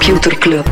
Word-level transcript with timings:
Computer 0.00 0.32
Club. 0.38 0.66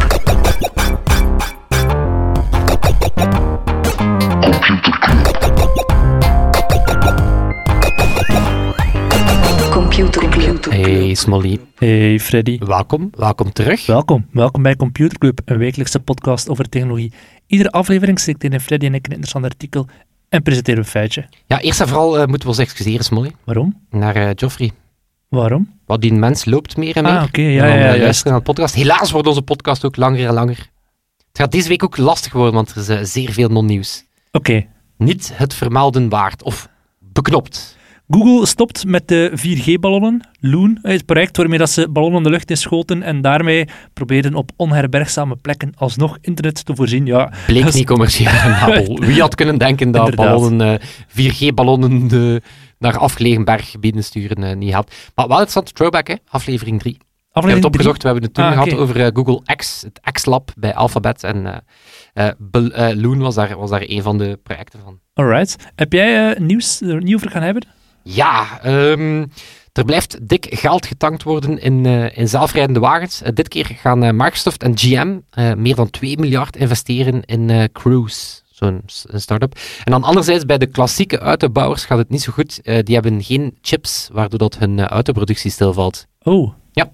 Computer 9.71 10.29
Club. 10.29 10.65
Hey 10.71 11.15
Smolly, 11.15 11.59
Hey 11.77 12.21
Freddy. 12.21 12.59
welkom, 12.59 13.11
welkom 13.16 13.52
terug. 13.52 13.87
Welkom, 13.87 14.27
welkom 14.33 14.62
bij 14.62 14.77
Computer 14.77 15.19
Club, 15.19 15.41
een 15.45 15.59
wekelijkse 15.59 16.01
podcast 16.01 16.49
over 16.49 16.69
technologie. 16.69 17.13
Iedere 17.47 17.71
aflevering 17.71 18.19
stikt 18.19 18.45
in 18.45 18.60
Freddy 18.60 18.87
en 18.87 18.95
ik 18.95 19.05
een 19.07 19.13
interessant 19.13 19.45
artikel 19.45 19.87
en 20.29 20.43
presenteren 20.43 20.80
we 20.80 20.85
een 20.87 20.91
feitje. 20.91 21.29
Ja, 21.47 21.60
eerst 21.60 21.80
en 21.80 21.88
vooral 21.88 22.19
eh, 22.19 22.27
moeten 22.27 22.41
we 22.41 22.49
ons 22.49 22.59
excuseren, 22.59 23.05
Smolly, 23.05 23.30
Waarom? 23.45 23.80
naar 23.91 24.16
eh 24.16 24.30
Joffrey. 24.35 24.71
Waarom? 25.28 25.78
Wat 25.87 26.00
die 26.00 26.12
mens 26.12 26.45
loopt 26.45 26.77
meer 26.77 26.96
en 26.96 27.02
meer. 27.02 27.12
Ah, 27.12 27.23
oké, 27.23 27.41
ja, 27.41 27.48
ja, 27.48 27.73
eh, 27.73 27.80
ja, 27.80 27.84
juist. 27.87 28.00
luisteren 28.02 28.32
naar 28.32 28.41
de 28.41 28.46
podcast. 28.46 28.74
Helaas 28.74 29.10
wordt 29.10 29.28
onze 29.28 29.42
podcast 29.42 29.84
ook 29.84 29.96
langer 29.96 30.27
en 30.27 30.34
langer. 30.34 30.70
Het 31.28 31.38
gaat 31.38 31.52
deze 31.52 31.68
week 31.68 31.84
ook 31.84 31.96
lastig 31.96 32.32
worden, 32.32 32.54
want 32.54 32.70
er 32.70 32.77
is 32.77 32.88
eh, 32.88 32.98
zeer 33.02 33.32
veel 33.32 33.48
non-nieuws. 33.48 34.04
Oké. 34.32 34.66
Niet 34.96 35.30
het 35.34 35.54
vermelden 35.54 36.09
waard, 36.09 36.42
of 36.42 36.68
beknopt. 36.98 37.77
Google 38.11 38.47
stopt 38.47 38.85
met 38.85 39.09
de 39.09 39.33
4G-ballonnen. 39.37 40.29
Loon, 40.41 40.79
het 40.83 41.07
project 41.07 41.37
waarmee 41.37 41.59
dat 41.59 41.71
ze 41.71 41.89
ballonnen 41.89 42.23
de 42.23 42.30
lucht 42.30 42.51
in 42.51 42.57
schoten 42.57 43.03
en 43.03 43.21
daarmee 43.21 43.69
probeerden 43.93 44.35
op 44.35 44.51
onherbergzame 44.57 45.37
plekken 45.37 45.73
alsnog 45.77 46.19
internet 46.21 46.65
te 46.65 46.74
voorzien. 46.74 47.07
Ja, 47.07 47.32
Bleek 47.47 47.65
is- 47.65 47.74
niet 47.74 47.87
commercieel 47.87 48.30
rendabel. 48.45 48.99
Wie 48.99 49.21
had 49.21 49.35
kunnen 49.35 49.59
denken 49.59 49.91
dat 49.91 50.15
ballonnen, 50.15 50.80
eh, 50.80 50.87
4G-ballonnen 51.09 52.09
de, 52.09 52.43
naar 52.79 52.99
afgelegen 52.99 53.45
berggebieden 53.45 54.05
sturen 54.05 54.43
eh, 54.45 54.57
niet 54.57 54.73
helpt. 54.73 55.10
Maar 55.15 55.29
wel 55.29 55.37
interessant, 55.41 55.75
throwback, 55.75 56.07
hè? 56.09 56.15
aflevering 56.29 56.79
3. 56.80 56.97
We 56.99 57.45
hebben 57.45 57.54
het 57.54 57.65
opgezocht, 57.65 58.02
we 58.02 58.09
hebben 58.09 58.25
het 58.27 58.35
toen 58.35 58.45
Ah, 58.45 58.52
gehad 58.52 58.75
over 58.75 59.01
eh, 59.01 59.10
Google 59.13 59.41
X, 59.57 59.82
het 59.82 60.13
X-lab 60.13 60.51
bij 60.57 60.75
Alphabet. 60.75 61.25
En 61.25 61.47
eh 61.47 61.57
eh, 62.27 62.32
Bel- 62.38 62.71
eh, 62.71 62.97
Loon 62.97 63.19
was 63.19 63.35
daar, 63.35 63.57
was 63.59 63.71
daar 63.71 63.82
een 63.87 64.03
van 64.03 64.19
de 64.19 64.38
projecten 64.43 64.81
van. 64.84 64.99
3. 65.15 65.27
Alright. 65.27 65.56
Heb 65.75 65.93
jij 65.93 66.31
eh, 66.31 66.41
nieuws 66.41 66.81
nieuw 66.81 67.16
over 67.16 67.31
gaan 67.31 67.43
hebben? 67.43 67.66
Ja, 68.10 68.60
ehm, 68.62 69.26
er 69.72 69.84
blijft 69.84 70.28
dik 70.28 70.47
geld 70.50 70.87
getankt 70.87 71.22
worden 71.22 71.60
in, 71.60 71.87
eh, 71.87 72.16
in 72.16 72.28
zelfrijdende 72.28 72.81
wagens. 72.81 73.22
Eh, 73.22 73.32
dit 73.34 73.48
keer 73.48 73.66
gaan 73.66 74.03
eh, 74.03 74.12
Microsoft 74.12 74.62
en 74.62 74.78
GM 74.78 75.19
meer 75.56 75.75
dan 75.75 75.91
2 75.91 76.19
miljard 76.19 76.56
investeren 76.56 77.25
in 77.25 77.69
Cruise, 77.72 78.42
zo'n 78.50 78.82
start-up. 79.14 79.59
En 79.84 79.92
dan 79.92 80.03
anderzijds, 80.03 80.44
bij 80.44 80.59
de 80.59 80.66
klassieke 80.66 81.19
autobouwers 81.19 81.84
gaat 81.84 81.98
het 81.98 82.10
niet 82.10 82.22
zo 82.22 82.32
goed. 82.32 82.60
Die 82.64 82.94
hebben 82.94 83.22
geen 83.22 83.59
chips, 83.62 84.09
waardoor 84.12 84.38
dat 84.38 84.59
hun 84.59 84.81
autoproductie 84.86 85.50
stilvalt. 85.50 86.06
Oh. 86.22 86.53
Ja. 86.72 86.91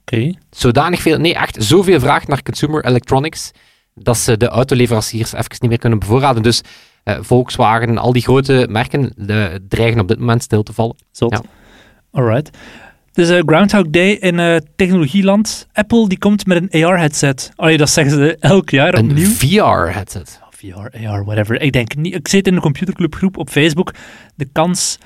Oké. 0.00 0.32
zodanig 0.50 1.02
veel, 1.02 1.18
nee, 1.18 1.34
echt 1.34 1.56
zoveel 1.64 2.00
vraag 2.00 2.26
naar 2.26 2.42
consumer 2.42 2.84
electronics, 2.84 3.50
dat 3.94 4.16
ze 4.16 4.36
de 4.36 4.48
autoleveranciers 4.48 5.32
even 5.32 5.56
niet 5.58 5.70
meer 5.70 5.78
kunnen 5.78 5.98
bevoorraden. 5.98 6.42
Dus 6.42 6.62
Volkswagen, 7.20 7.98
al 7.98 8.12
die 8.12 8.22
grote 8.22 8.66
merken 8.70 9.12
eh, 9.26 9.44
dreigen 9.68 10.00
op 10.00 10.08
dit 10.08 10.18
moment 10.18 10.42
stil 10.42 10.62
te 10.62 10.72
vallen. 10.72 10.96
Zot. 11.12 11.30
Ja. 11.30 11.42
Alright. 12.12 12.50
Het 13.12 13.18
is 13.28 13.30
eh, 13.30 13.42
Groundhog 13.46 13.90
Day 13.90 14.10
in 14.10 14.38
eh, 14.38 14.56
technologieland. 14.76 15.66
Apple 15.72 16.08
die 16.08 16.18
komt 16.18 16.46
met 16.46 16.62
een 16.70 16.84
AR-headset. 16.84 17.50
Allee, 17.56 17.76
dat 17.76 17.90
zeggen 17.90 18.14
ze 18.14 18.36
elk 18.40 18.70
jaar 18.70 18.94
Een 18.94 19.04
opnieuw. 19.04 19.28
VR-headset. 19.30 20.40
VR, 20.50 21.06
AR, 21.06 21.24
whatever. 21.24 21.60
Ik 21.60 21.72
denk 21.72 21.96
niet. 21.96 22.14
Ik 22.14 22.28
zit 22.28 22.46
in 22.46 22.54
een 22.54 22.60
computerclubgroep 22.60 23.36
op 23.36 23.50
Facebook. 23.50 23.94
De 24.34 24.48
kans 24.52 24.98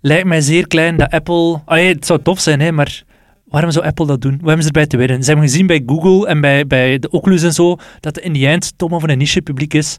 lijkt 0.00 0.26
mij 0.26 0.40
zeer 0.40 0.66
klein 0.66 0.96
dat 0.96 1.10
Apple. 1.10 1.60
Allee, 1.64 1.94
het 1.94 2.06
zou 2.06 2.22
tof 2.22 2.40
zijn, 2.40 2.60
hè, 2.60 2.72
maar 2.72 3.02
waarom 3.44 3.70
zou 3.70 3.86
Apple 3.86 4.06
dat 4.06 4.20
doen? 4.20 4.32
Wat 4.32 4.40
hebben 4.46 4.62
ze 4.62 4.66
erbij 4.66 4.86
te 4.86 4.96
winnen? 4.96 5.22
Ze 5.22 5.30
hebben 5.30 5.48
gezien 5.48 5.66
bij 5.66 5.82
Google 5.86 6.26
en 6.26 6.40
bij, 6.40 6.66
bij 6.66 6.98
de 6.98 7.10
Oculus 7.10 7.42
en 7.42 7.52
zo 7.52 7.76
dat 8.00 8.14
het 8.14 8.24
in 8.24 8.32
die 8.32 8.46
eind 8.46 8.72
toch 8.76 8.90
maar 8.90 9.00
van 9.00 9.08
een 9.08 9.18
niche 9.18 9.42
publiek 9.42 9.74
is. 9.74 9.96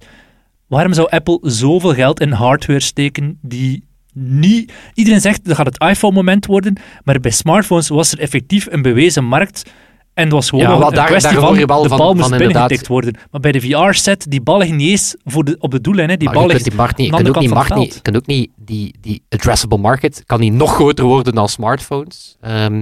Waarom 0.70 0.94
zou 0.94 1.10
Apple 1.10 1.40
zoveel 1.42 1.94
geld 1.94 2.20
in 2.20 2.32
hardware 2.32 2.80
steken 2.80 3.38
die 3.42 3.84
niet... 4.14 4.74
Iedereen 4.94 5.22
zegt 5.22 5.46
dat 5.46 5.56
gaat 5.56 5.66
het 5.66 5.82
iPhone-moment 5.82 6.46
worden, 6.46 6.76
maar 7.04 7.20
bij 7.20 7.32
smartphones 7.32 7.88
was 7.88 8.12
er 8.12 8.20
effectief 8.20 8.68
een 8.70 8.82
bewezen 8.82 9.26
markt 9.26 9.72
en 10.14 10.24
het 10.24 10.34
was 10.34 10.50
gewoon 10.50 10.66
Ja, 10.66 10.74
een 10.88 10.94
daar- 10.94 11.06
kwestie 11.06 11.32
daar 11.34 11.42
van 11.42 11.56
de 11.58 11.66
bal 11.66 12.14
moest 12.14 12.30
van 12.30 12.38
binnengetikt 12.38 12.88
worden. 12.88 13.14
Maar 13.32 13.42
bij 13.42 13.52
de 13.52 13.62
VR-set, 13.62 14.26
die 14.30 14.42
bal 14.42 14.58
ligt 14.58 14.72
niet 14.72 14.90
eens 14.90 15.16
voor 15.24 15.44
de, 15.44 15.56
op 15.60 15.72
de 15.72 15.82
doellijn. 15.82 16.10
Hè. 16.10 16.18
Die 16.18 16.28
Maar 16.28 16.38
bal 16.38 16.48
ligt 16.48 16.64
die 16.64 16.74
markt 16.74 16.98
niet, 16.98 17.16
kunt 17.16 17.30
ook 17.30 17.40
niet, 17.40 17.50
markt 17.50 18.02
kunt 18.02 18.16
ook 18.16 18.26
niet 18.26 18.50
die, 18.56 18.96
die 19.02 19.24
addressable 19.30 19.78
market 19.78 20.24
kan 20.26 20.40
niet 20.40 20.54
nog 20.54 20.74
groter 20.74 21.06
worden 21.06 21.34
dan 21.34 21.50
smartphones. 21.50 22.38
Ehm, 22.42 22.76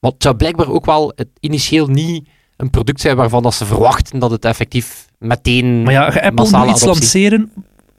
maar 0.00 0.10
het 0.10 0.22
zou 0.22 0.36
blijkbaar 0.36 0.68
ook 0.68 0.84
wel 0.86 1.12
het 1.16 1.28
initieel 1.40 1.86
niet 1.86 2.28
een 2.60 2.70
product 2.70 3.00
zijn 3.00 3.16
waarvan 3.16 3.42
dat 3.42 3.54
ze 3.54 3.64
verwachten 3.66 4.18
dat 4.18 4.30
het 4.30 4.44
effectief 4.44 5.06
meteen 5.18 5.82
Maar 5.82 5.92
ja, 5.92 6.04
Apple 6.06 6.30
moet 6.30 6.46
iets 6.46 6.52
adoptie- 6.54 6.86
lanceren. 6.86 7.52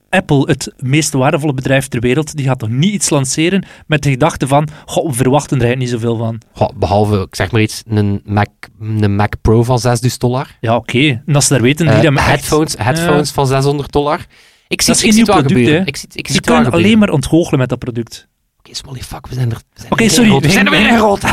Apple, 0.10 0.42
het 0.46 0.74
meest 0.78 1.14
waardevolle 1.14 1.54
bedrijf 1.54 1.88
ter 1.88 2.00
wereld, 2.00 2.36
die 2.36 2.46
gaat 2.46 2.60
toch 2.60 2.70
niet 2.70 2.94
iets 2.94 3.10
lanceren 3.10 3.66
met 3.88 4.04
de 4.04 4.10
gedachte 4.10 4.48
van, 4.48 4.68
goh, 4.86 5.08
we 5.10 5.14
verwachten 5.16 5.58
er 5.58 5.64
eigenlijk 5.66 5.92
niet 5.92 6.02
zoveel 6.02 6.18
van. 6.18 6.38
Goh, 6.54 6.70
behalve, 6.76 7.20
ik 7.22 7.36
zeg 7.36 7.52
maar 7.52 7.62
iets, 7.62 7.84
een 7.88 8.22
Mac, 8.26 8.48
een 8.80 9.16
Mac 9.16 9.34
Pro 9.42 9.64
van 9.64 9.80
6000 9.80 10.20
dollar. 10.22 10.48
Ja, 10.60 10.76
oké. 10.76 11.22
En 11.26 11.36
als 11.36 11.46
ze 11.48 11.54
daar 11.54 11.62
weten, 11.62 11.86
die 11.86 11.96
Eh, 11.96 12.02
met 12.10 12.18
echt- 12.18 12.28
headphones 12.28 12.76
headphones 12.78 13.32
van 13.32 13.48
600 13.48 13.92
dollar. 13.92 14.26
Ik 14.68 14.82
zie, 14.82 14.94
Dat 14.94 15.04
is 15.04 15.10
geen 15.10 15.16
nieuw 15.16 15.26
product, 15.26 15.68
hè. 15.68 15.86
Ik 15.86 15.98
zie, 15.98 16.08
ik 16.12 16.28
Ze 16.28 16.42
kunnen 16.42 16.72
alleen 16.72 16.98
maar 16.98 17.10
ontgoochelen 17.10 17.60
met 17.60 17.70
dat 17.70 17.80
product. 17.80 18.28
Smolly, 18.72 19.00
fuck, 19.00 19.28
we 19.28 19.34
zijn 19.34 19.52
er. 19.52 19.62
Oké, 19.90 20.10
sorry. 20.10 20.40
We 20.40 20.50
zijn 20.52 20.66
er 20.66 20.72
weer 20.72 20.98
groot. 20.98 21.22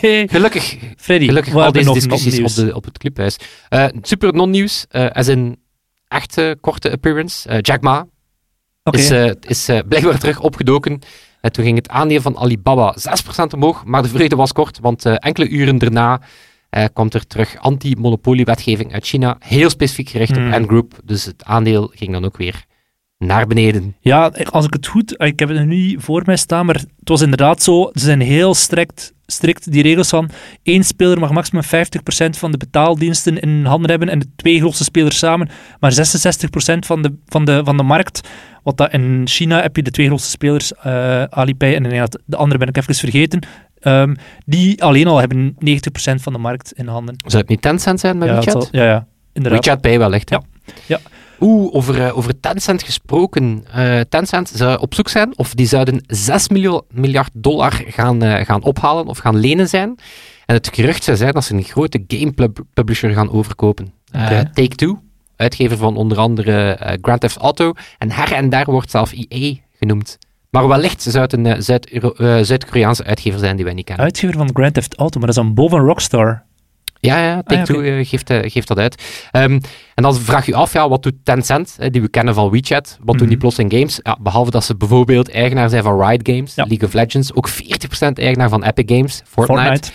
Nee. 0.00 0.28
Gelukkig, 0.28 0.76
Freddy, 0.96 1.26
gelukkig 1.26 1.54
al 1.54 1.72
deze 1.72 1.84
nog 1.86 1.94
discussies 1.94 2.38
op, 2.40 2.54
de, 2.66 2.74
op 2.74 2.84
het 2.84 2.98
clubhuis. 2.98 3.36
Eh, 3.68 3.86
super 4.02 4.34
non-nieuws, 4.34 4.86
eh 4.88 5.10
als 5.10 5.26
een 5.26 5.58
echte 6.08 6.56
korte 6.60 6.90
appearance. 6.92 7.48
Eh, 7.48 7.58
Jack 7.60 7.80
Ma 7.80 8.06
is, 8.90 9.10
eh, 9.10 9.30
is 9.40 9.68
eh, 9.68 9.78
blijkbaar 9.88 10.18
terug 10.18 10.40
opgedoken. 10.40 10.98
En 11.40 11.52
toen 11.52 11.64
ging 11.64 11.76
het 11.76 11.88
aandeel 11.88 12.20
van 12.20 12.36
Alibaba 12.38 12.94
6% 12.96 13.52
omhoog, 13.54 13.84
maar 13.84 14.02
de 14.02 14.08
vreugde 14.08 14.36
was 14.36 14.52
kort, 14.52 14.78
want 14.80 15.04
eh, 15.04 15.14
enkele 15.18 15.48
uren 15.48 15.78
daarna 15.78 16.20
eh, 16.70 16.84
komt 16.92 17.14
er 17.14 17.26
terug 17.26 17.56
anti-monopoliewetgeving 17.58 18.92
uit 18.92 19.06
China, 19.06 19.36
heel 19.38 19.70
specifiek 19.70 20.08
gericht 20.08 20.36
Hmm. 20.36 20.46
op 20.48 20.52
Ant-Group. 20.54 20.98
Dus 21.04 21.24
het 21.24 21.44
aandeel 21.44 21.92
ging 21.94 22.12
dan 22.12 22.24
ook 22.24 22.36
weer 22.36 22.64
naar 23.18 23.46
beneden. 23.46 23.96
Ja, 24.00 24.32
als 24.50 24.64
ik 24.66 24.72
het 24.72 24.86
goed... 24.86 25.14
Ik 25.22 25.38
heb 25.38 25.48
het 25.48 25.66
nu 25.66 25.96
voor 26.00 26.22
mij 26.26 26.36
staan, 26.36 26.66
maar 26.66 26.74
het 26.74 26.88
was 27.08 27.20
inderdaad 27.22 27.62
zo. 27.62 27.90
Ze 27.92 28.04
zijn 28.04 28.20
heel 28.20 28.54
strikt, 28.54 29.12
strikt 29.26 29.72
die 29.72 29.82
regels 29.82 30.08
van 30.08 30.30
één 30.62 30.84
speler 30.84 31.18
mag 31.18 31.30
maximum 31.30 31.62
50% 31.64 31.66
van 32.30 32.50
de 32.50 32.56
betaaldiensten 32.56 33.40
in 33.40 33.64
handen 33.64 33.90
hebben 33.90 34.08
en 34.08 34.18
de 34.18 34.26
twee 34.36 34.58
grootste 34.58 34.84
spelers 34.84 35.18
samen 35.18 35.48
maar 35.80 35.92
66% 35.92 35.96
van 36.78 37.02
de, 37.02 37.14
van, 37.26 37.44
de, 37.44 37.60
van 37.64 37.76
de 37.76 37.82
markt. 37.82 38.28
Wat 38.62 38.76
dat 38.76 38.92
in 38.92 39.22
China 39.24 39.62
heb 39.62 39.76
je 39.76 39.82
de 39.82 39.90
twee 39.90 40.06
grootste 40.06 40.30
spelers, 40.30 40.72
eh, 40.74 41.22
Alipay 41.22 41.74
en 41.74 41.84
inderdaad, 41.84 42.18
de 42.24 42.36
andere 42.36 42.58
ben 42.58 42.68
ik 42.68 42.76
even 42.76 42.94
vergeten. 42.94 43.40
Ehm, 43.80 44.14
die 44.44 44.82
alleen 44.82 45.06
al 45.06 45.18
hebben 45.18 45.56
90% 45.58 46.22
van 46.22 46.32
de 46.32 46.38
markt 46.38 46.72
in 46.72 46.86
handen. 46.86 47.14
Zou 47.26 47.40
het 47.40 47.50
niet 47.50 47.62
Tencent 47.62 48.00
zijn 48.00 48.18
met 48.18 48.28
ja, 48.28 48.34
WeChat? 48.34 48.52
zal- 48.52 48.68
ja, 48.80 48.84
ja, 48.84 49.06
inderdaad. 49.32 49.64
WeChat 49.64 49.80
Pay 49.80 49.98
wellicht. 49.98 50.30
hè? 50.30 50.36
Ja. 50.36 50.42
Ja. 50.86 50.98
Oeh, 51.40 51.74
over, 51.74 52.04
eh, 52.06 52.16
over 52.16 52.40
Tencent 52.40 52.82
gesproken. 52.82 53.64
Eh, 53.72 54.00
Tencent 54.08 54.48
zou 54.54 54.80
op 54.80 54.94
zoek 54.94 55.08
zijn 55.08 55.38
of 55.38 55.54
die 55.54 55.66
zouden 55.66 56.04
6 56.06 56.48
miljoen, 56.48 56.82
miljard 56.90 57.30
dollar 57.32 57.82
gaan, 57.86 58.22
eh, 58.22 58.44
gaan 58.44 58.62
ophalen 58.62 59.06
of 59.06 59.18
gaan 59.18 59.36
lenen 59.36 59.68
zijn. 59.68 59.94
En 60.46 60.54
het 60.54 60.70
gerucht 60.74 61.04
zou 61.04 61.16
zijn 61.16 61.32
dat 61.32 61.44
ze 61.44 61.54
een 61.54 61.62
grote 61.62 62.04
game 62.06 62.32
pub- 62.32 62.60
publisher 62.74 63.10
gaan 63.12 63.30
overkopen. 63.30 63.92
Oké. 64.14 64.50
Take-Two, 64.54 64.98
uitgever 65.36 65.76
van 65.76 65.96
onder 65.96 66.18
andere 66.18 66.78
Grand 67.02 67.20
Theft 67.20 67.36
Auto. 67.36 67.72
En 67.98 68.10
her 68.10 68.32
en 68.32 68.48
daar 68.48 68.64
wordt 68.64 68.90
zelf 68.90 69.12
EA 69.28 69.54
genoemd. 69.78 70.18
Maar 70.50 70.68
wellicht 70.68 71.02
zou 71.02 71.18
het 71.18 71.32
een 71.32 71.62
Zuid-Koreaanse 72.44 73.04
uitgever 73.04 73.38
zijn 73.38 73.56
die 73.56 73.64
wij 73.64 73.74
niet 73.74 73.84
kennen. 73.84 74.04
Uitgever 74.04 74.36
van 74.36 74.50
Grand 74.52 74.74
Theft 74.74 74.94
Auto, 74.96 75.18
maar 75.18 75.28
dat 75.28 75.36
is 75.36 75.44
dan 75.44 75.54
boven 75.54 75.78
Rockstar. 75.78 76.46
Ja, 77.00 77.22
ja, 77.24 77.42
Take-Two 77.42 77.78
Ah, 77.78 77.86
ja, 77.86 77.98
eh, 77.98 78.06
geeft, 78.06 78.30
eh, 78.30 78.50
geeft 78.50 78.68
dat 78.68 78.78
uit. 78.78 79.02
Ehm, 79.30 79.52
en 79.94 80.02
dan 80.02 80.14
vraag 80.14 80.46
je 80.46 80.54
af, 80.54 80.72
ja, 80.72 80.88
wat 80.88 81.02
doet 81.02 81.14
Tencent, 81.24 81.76
eh, 81.78 81.90
die 81.90 82.00
we 82.02 82.08
kennen 82.08 82.34
van 82.34 82.50
WeChat, 82.50 82.98
wat 83.00 83.18
doen 83.18 83.26
die 83.26 83.36
Mhm. 83.36 83.38
plots 83.38 83.58
in 83.58 83.70
games? 83.70 84.00
Ja, 84.02 84.16
behalve 84.20 84.50
dat 84.50 84.64
ze 84.64 84.76
bijvoorbeeld 84.76 85.30
eigenaar 85.30 85.68
zijn 85.68 85.82
van 85.82 86.02
Riot 86.02 86.28
Games, 86.28 86.54
Ja. 86.54 86.64
League 86.64 86.88
of 86.88 86.94
Legends, 86.94 87.34
ook 87.34 87.48
40% 87.48 88.18
eigenaar 88.18 88.48
van 88.48 88.64
Epic 88.64 88.96
Games, 88.96 89.22
Fortnite. 89.24 89.62
Fortnite. 89.62 89.90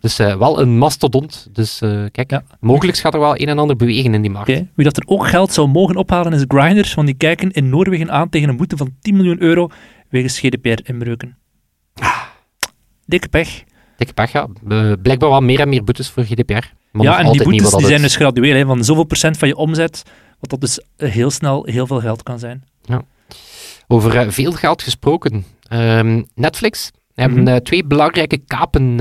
Dus 0.00 0.16
wel 0.16 0.60
een 0.60 0.78
mastodont. 0.78 1.48
Dus 1.52 1.78
kijk, 2.12 2.30
Ja. 2.30 2.42
mogelijk 2.60 2.98
gaat 2.98 3.14
er 3.14 3.20
wel 3.20 3.40
een 3.40 3.48
en 3.48 3.58
ander 3.58 3.76
bewegen 3.76 4.14
in 4.14 4.22
die 4.22 4.30
markt. 4.30 4.46
Wie 4.74 4.84
dat 4.84 4.96
er 4.96 5.02
ook 5.06 5.26
geld 5.28 5.52
zou 5.52 5.68
mogen 5.68 5.96
ophalen 5.96 6.32
is 6.32 6.44
Grindr, 6.48 6.92
want 6.94 7.06
die 7.06 7.16
kijken 7.16 7.50
in 7.50 7.68
Noorwegen 7.68 8.10
aan 8.10 8.28
tegen 8.28 8.48
een 8.48 8.56
boete 8.56 8.76
van 8.76 8.94
10 9.00 9.16
miljoen 9.16 9.42
euro 9.42 9.68
wegens 10.08 10.38
GDPR-inbreuken. 10.38 11.36
Ah. 11.94 12.22
Dikke 13.06 13.28
pech. 13.28 13.62
Dikke 13.98 14.12
pech, 14.14 14.32
ja. 14.32 14.46
Blijkbaar 15.02 15.28
wel 15.30 15.40
meer 15.40 15.60
en 15.60 15.68
meer 15.68 15.84
boetes 15.84 16.08
voor 16.10 16.24
GDPR. 16.24 16.52
Maar 16.90 17.04
ja, 17.06 17.18
en 17.18 17.32
die 17.32 17.42
boetes 17.42 17.70
die 17.70 17.86
zijn 17.86 18.02
dus 18.02 18.16
gradueel, 18.16 18.56
hè, 18.56 18.64
van 18.66 18.84
zoveel 18.84 19.04
procent 19.04 19.38
van 19.38 19.48
je 19.48 19.56
omzet, 19.56 20.02
wat 20.40 20.50
dat 20.50 20.60
dus 20.60 20.80
eh, 20.96 21.10
heel 21.10 21.30
snel 21.30 21.64
heel 21.64 21.86
veel 21.86 22.00
geld 22.00 22.22
kan 22.22 22.38
zijn. 22.38 22.64
Over 23.90 24.16
eh, 24.16 24.26
veel 24.30 24.52
geld 24.52 24.82
gesproken. 24.82 25.44
Ehm, 25.68 26.22
Netflix 26.34 26.90
hebben 27.14 27.38
Mhm. 27.42 27.48
eh, 27.48 27.56
twee 27.56 27.84
belangrijke 27.84 28.38
kapen 28.46 28.98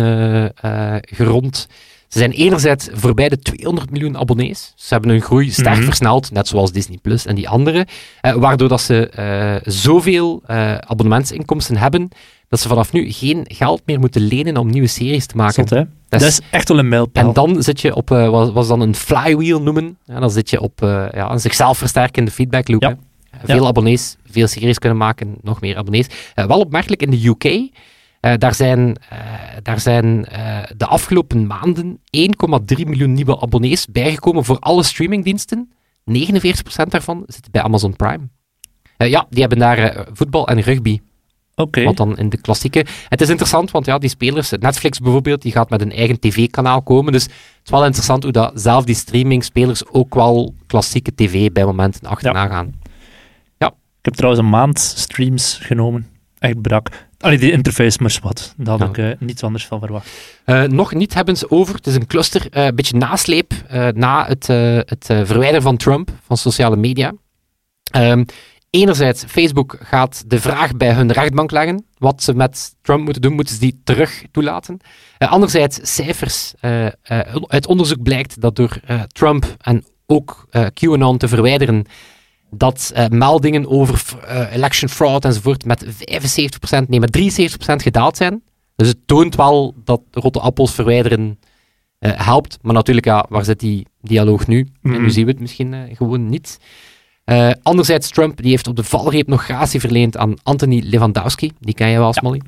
gerond. 1.01 1.67
Ze 2.07 2.19
zijn 2.19 2.31
enerzijds 2.31 2.88
voorbij 2.94 3.29
de 3.29 3.39
200 3.39 3.91
miljoen 3.91 4.17
abonnees. 4.17 4.73
Ze 4.75 4.94
hebben 4.94 5.11
hun 5.11 5.21
groei 5.21 5.51
sterk 5.51 5.75
Mhm. 5.75 5.83
versneld, 5.85 6.31
net 6.31 6.47
zoals 6.47 6.71
Disney 6.71 6.97
Plus 7.01 7.25
en 7.25 7.35
die 7.35 7.49
andere. 7.49 7.88
eh, 8.21 8.33
waardoor 8.33 8.67
dat 8.69 8.81
ze 8.81 9.09
eh, 9.09 9.55
zoveel 9.73 10.41
eh, 10.45 10.75
abonnementsinkomsten 10.75 11.77
hebben, 11.77 12.09
dat 12.49 12.59
ze 12.59 12.67
vanaf 12.67 12.91
nu 12.91 13.11
geen 13.11 13.45
geld 13.47 13.81
meer 13.85 13.99
moeten 13.99 14.21
lenen 14.21 14.57
om 14.57 14.69
nieuwe 14.69 14.88
series 14.88 15.25
te 15.25 15.35
maken. 15.35 15.53
Zot, 15.53 15.69
hè? 15.69 15.83
Dat 16.09 16.19
Dat 16.19 16.29
is- 16.29 16.39
echt 16.51 16.67
wel 16.69 16.79
een 16.79 16.88
mijlpaal. 16.88 17.27
En 17.27 17.33
dan 17.33 17.63
zit 17.63 17.81
je 17.81 17.95
op, 17.95 18.11
eh, 18.11 18.29
wat, 18.29 18.63
ze 18.65 18.69
dan 18.71 18.81
een 18.81 18.95
flywheel 18.95 19.61
noemen. 19.61 19.97
Ja, 20.05 20.19
dan 20.19 20.31
zit 20.31 20.49
je 20.49 20.61
op 20.61 20.81
eh, 20.81 21.05
ja, 21.13 21.31
een 21.31 21.39
zichzelf 21.39 21.77
versterkende 21.77 22.31
feedback 22.31 22.67
loop. 22.67 22.81
Ja. 22.81 22.97
Veel 23.44 23.67
abonnees, 23.67 24.15
veel 24.25 24.47
series 24.47 24.79
kunnen 24.79 24.97
maken, 24.97 25.35
nog 25.41 25.61
meer 25.61 25.77
abonnees. 25.77 26.07
Eh, 26.33 26.45
wel 26.45 26.59
opmerkelijk, 26.59 27.01
in 27.01 27.09
de 27.09 27.27
UK, 27.27 27.69
daar 28.39 28.53
zijn, 28.53 28.97
daar 29.63 29.79
zijn 29.79 30.21
de 30.77 30.85
afgelopen 30.85 31.47
maanden 31.47 31.99
1,3 32.09 32.85
miljoen 32.85 33.13
nieuwe 33.13 33.41
abonnees 33.41 33.85
bijgekomen 33.85 34.44
voor 34.45 34.59
alle 34.59 34.83
streamingdiensten. 34.83 35.71
49% 36.03 36.91
daarvan 36.91 37.23
zit 37.27 37.51
bij 37.51 37.61
Amazon 37.61 37.95
Prime. 37.95 38.29
Ja, 38.97 39.25
die 39.29 39.39
hebben 39.39 39.59
daar 39.59 40.05
voetbal 40.13 40.47
en 40.47 40.61
rugby. 40.61 40.99
Oké. 41.59 41.83
Wat 41.83 41.98
dan 41.98 42.18
in 42.18 42.30
de 42.30 42.42
klassieke. 42.42 42.86
Het 43.09 43.21
is 43.21 43.30
interessant, 43.30 43.71
want 43.71 43.86
ja, 43.86 43.98
die 43.98 44.09
spelers, 44.09 44.51
Netflix 44.59 45.00
bijvoorbeeld, 45.00 45.42
die 45.42 45.51
gaat 45.51 45.69
met 45.69 45.81
een 45.81 45.92
eigen 45.92 46.19
tv-kanaal 46.19 46.81
komen. 46.81 47.12
Dus 47.12 47.24
het 47.24 47.31
is 47.63 47.69
wel 47.71 47.86
interessant 47.86 48.24
hoe 48.24 48.31
dat 48.31 48.51
zelf 48.56 48.83
die 48.86 48.95
streaming-spelers 48.95 49.86
ook 49.88 50.15
wel 50.15 50.54
klassieke 50.68 51.15
tv 51.15 51.51
bij 51.51 51.65
momenten 51.65 52.09
achterna 52.09 52.48
gaan. 52.48 52.74
Ik 54.00 54.13
heb 54.13 54.13
trouwens 54.13 54.44
een 54.44 54.50
maand 54.50 54.80
streams 54.80 55.59
genomen. 55.62 56.07
Echt 56.39 56.62
brak. 56.62 56.89
Allee, 57.19 57.38
die 57.38 57.51
interface, 57.51 57.98
maar 58.01 58.18
wat. 58.21 58.54
Daar 58.57 58.80
had 58.80 58.95
Ja. 58.95 59.04
ik 59.04 59.19
eh, 59.19 59.27
niets 59.27 59.44
anders 59.44 59.65
van 59.65 59.80
verwacht. 59.80 60.09
Eh, 60.45 60.63
nog 60.63 60.94
niet 60.94 61.13
hebben 61.13 61.38
ze 61.38 61.51
over. 61.51 61.75
Het 61.75 61.88
is 61.88 61.95
een 61.95 62.07
cluster, 62.07 62.48
eh, 62.51 62.65
een 62.65 62.75
beetje 62.75 62.98
nasleep 62.98 63.54
na 63.94 64.25
het, 64.27 64.48
het 64.88 65.06
verwijderen 65.06 65.62
van 65.62 65.77
Trump 65.77 66.09
van 66.25 66.38
sociale 66.38 66.75
media. 66.75 67.13
Ehm, 67.92 68.24
enerzijds, 68.69 69.24
Facebook 69.28 69.78
gaat 69.80 70.24
de 70.28 70.40
vraag 70.40 70.75
bij 70.78 70.94
hun 70.94 71.12
rechtbank 71.12 71.52
leggen. 71.52 71.86
Wat 71.98 72.24
ze 72.24 72.34
met 72.34 72.75
Trump 72.81 73.04
moeten 73.04 73.22
doen, 73.22 73.34
moeten 73.34 73.54
ze 73.54 73.60
die 73.60 73.81
terug 73.84 74.24
toelaten. 74.31 74.78
Eh, 75.18 75.31
anderzijds, 75.31 75.80
cijfers. 75.96 76.54
eh, 76.60 76.86
uit 77.48 77.68
onderzoek 77.68 78.02
blijkt 78.04 78.42
dat 78.42 78.56
door 78.56 78.80
Trump 79.08 79.56
en 79.58 79.86
ook 80.06 80.48
QAnon 80.74 81.18
te 81.18 81.28
verwijderen, 81.28 81.86
dat 82.52 82.94
meldingen 83.10 83.68
over 83.69 84.16
election 84.52 84.90
fraud 84.90 85.25
enzovoort 85.25 85.66
met 85.66 85.86
75%, 85.88 86.88
nee, 86.90 87.00
met 87.00 87.12
73% 87.12 87.81
gedaald 87.81 88.18
zijn. 88.18 88.42
Dus 88.75 88.88
het 88.88 88.98
toont 89.06 89.36
wel 89.36 89.75
dat 89.84 90.02
rotte 90.12 90.40
appels 90.40 90.74
verwijderen 90.74 91.40
helpt. 92.00 92.58
Maar 92.62 92.74
natuurlijk, 92.74 93.06
ja, 93.06 93.25
waar 93.30 93.44
zit 93.46 93.60
die 93.60 93.88
dialoog 94.02 94.48
nu? 94.48 94.60
En 94.60 94.90
Mhm. 94.92 95.02
nu 95.02 95.10
zien 95.10 95.25
we 95.25 95.31
het 95.31 95.40
misschien 95.40 95.90
gewoon 95.96 96.30
niet. 96.30 96.60
Eh, 97.27 97.51
anderzijds, 97.63 98.09
Trump 98.09 98.41
die 98.41 98.50
heeft 98.50 98.68
op 98.68 98.75
de 98.75 98.83
valreep 98.83 99.27
nog 99.27 99.44
gratie 99.44 99.79
verleend 99.79 100.18
aan 100.18 100.33
Anthony 100.44 100.81
Lewandowski. 100.85 101.51
Die 101.59 101.74
ken 101.74 101.88
je 101.89 101.97
wel, 101.97 102.13
Smolly. 102.13 102.41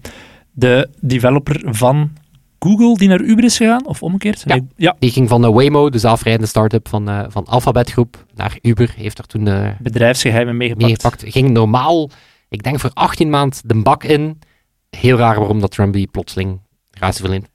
De 0.51 0.89
developer 1.01 1.61
van 1.65 2.11
Google 2.59 2.95
die 2.97 3.07
naar 3.07 3.21
Uber 3.21 3.43
is 3.43 3.57
gegaan, 3.57 3.85
of 3.85 4.03
omgekeerd? 4.03 4.43
Ja. 4.45 4.53
Nee, 4.55 4.67
ja. 4.75 4.95
Die 4.99 5.11
ging 5.11 5.29
van 5.29 5.45
eh, 5.45 5.51
Waymo, 5.53 5.89
de 5.89 5.97
zelfrijdende 5.99 6.47
start-up 6.47 6.87
van, 6.87 7.09
eh 7.09 7.23
van 7.27 7.45
Alphabet 7.45 7.91
Groep, 7.91 8.25
naar 8.35 8.57
Uber. 8.61 8.93
Heeft 8.95 9.17
daar 9.17 9.25
toen 9.25 9.47
eh 9.47 9.69
bedrijfsgeheimen 9.79 10.57
meegepakt. 10.57 10.85
meegepakt. 10.85 11.23
Ging 11.27 11.49
normaal, 11.49 12.09
ik 12.49 12.63
denk 12.63 12.79
voor 12.79 12.91
18 12.93 13.29
maand 13.29 13.61
de 13.65 13.75
bak 13.81 14.03
in. 14.03 14.39
Heel 14.89 15.17
raar 15.17 15.39
waarom 15.39 15.59
dat 15.59 15.71
Trump 15.71 15.93
die 15.93 16.07
plotseling 16.07 16.59
gratie 16.91 17.21
verleent. 17.21 17.47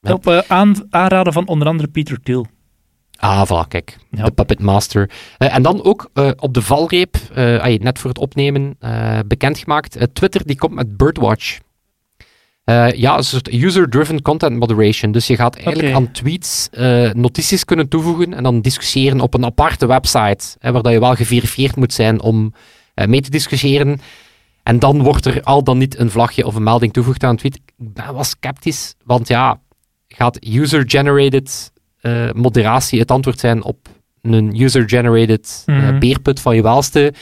Ja. 0.00 0.12
Op 0.12 0.44
aan- 0.48 0.86
aanraden 0.90 1.32
van 1.32 1.46
onder 1.46 1.68
andere 1.68 1.88
Peter 1.88 2.20
Thiel. 2.22 2.46
Ah, 3.16 3.46
voilà, 3.46 3.68
kijk. 3.68 3.96
Ja. 4.10 4.24
De 4.24 4.30
Puppet 4.30 4.60
Master. 4.60 5.10
Eh, 5.38 5.54
en 5.54 5.62
dan 5.62 5.84
ook 5.84 6.10
eh, 6.14 6.30
op 6.36 6.54
de 6.54 6.62
valreep, 6.62 7.16
eh, 7.34 7.60
ah, 7.60 7.80
net 7.80 7.98
voor 7.98 8.10
het 8.10 8.18
opnemen, 8.18 8.78
bekendgemaakt. 9.26 10.14
Twitter 10.14 10.46
die 10.46 10.56
komt 10.56 10.74
met 10.74 10.96
Birdwatch. 10.96 11.58
Ja, 12.94 13.16
een 13.16 13.24
soort 13.24 13.52
user-driven 13.52 14.22
content 14.22 14.58
moderation. 14.58 15.12
Dus 15.12 15.26
je 15.26 15.36
gaat 15.36 15.56
eigenlijk 15.56 15.94
aan 15.94 16.12
tweets 16.12 16.68
notities 17.12 17.64
kunnen 17.64 17.88
toevoegen 17.88 18.34
en 18.34 18.42
dan 18.42 18.60
discussiëren 18.60 19.20
op 19.20 19.34
een 19.34 19.44
aparte 19.44 19.86
website, 19.86 20.56
hè, 20.58 20.72
waar 20.72 20.82
dat 20.82 20.92
je 20.92 21.00
wel 21.00 21.14
geverifieerd 21.14 21.76
moet 21.76 21.92
zijn 21.92 22.20
om 22.20 22.52
mee 22.94 23.20
te 23.20 23.30
discussiëren. 23.30 24.00
En 24.62 24.78
dan 24.78 25.02
wordt 25.02 25.26
er 25.26 25.42
al 25.42 25.64
dan 25.64 25.78
niet 25.78 25.98
een 25.98 26.10
vlagje 26.10 26.46
of 26.46 26.54
een 26.54 26.62
melding 26.62 26.92
toegevoegd 26.92 27.24
aan 27.24 27.30
een 27.30 27.36
tweet. 27.36 27.54
Ik 27.54 27.72
ben 27.76 28.14
wel 28.14 28.24
sceptisch, 28.24 28.94
want 29.04 29.28
ja, 29.28 29.60
gaat 30.08 30.46
user-generated 30.46 31.72
eh, 32.06 32.32
moderatie 32.32 32.98
het 33.00 33.10
antwoord 33.10 33.38
zijn 33.40 33.64
op 33.64 33.76
een 34.22 34.60
user-generated 34.62 35.62
Mhm. 35.66 35.98
beerput 35.98 36.40
van 36.40 36.54
je 36.56 36.62
welste? 36.62 37.12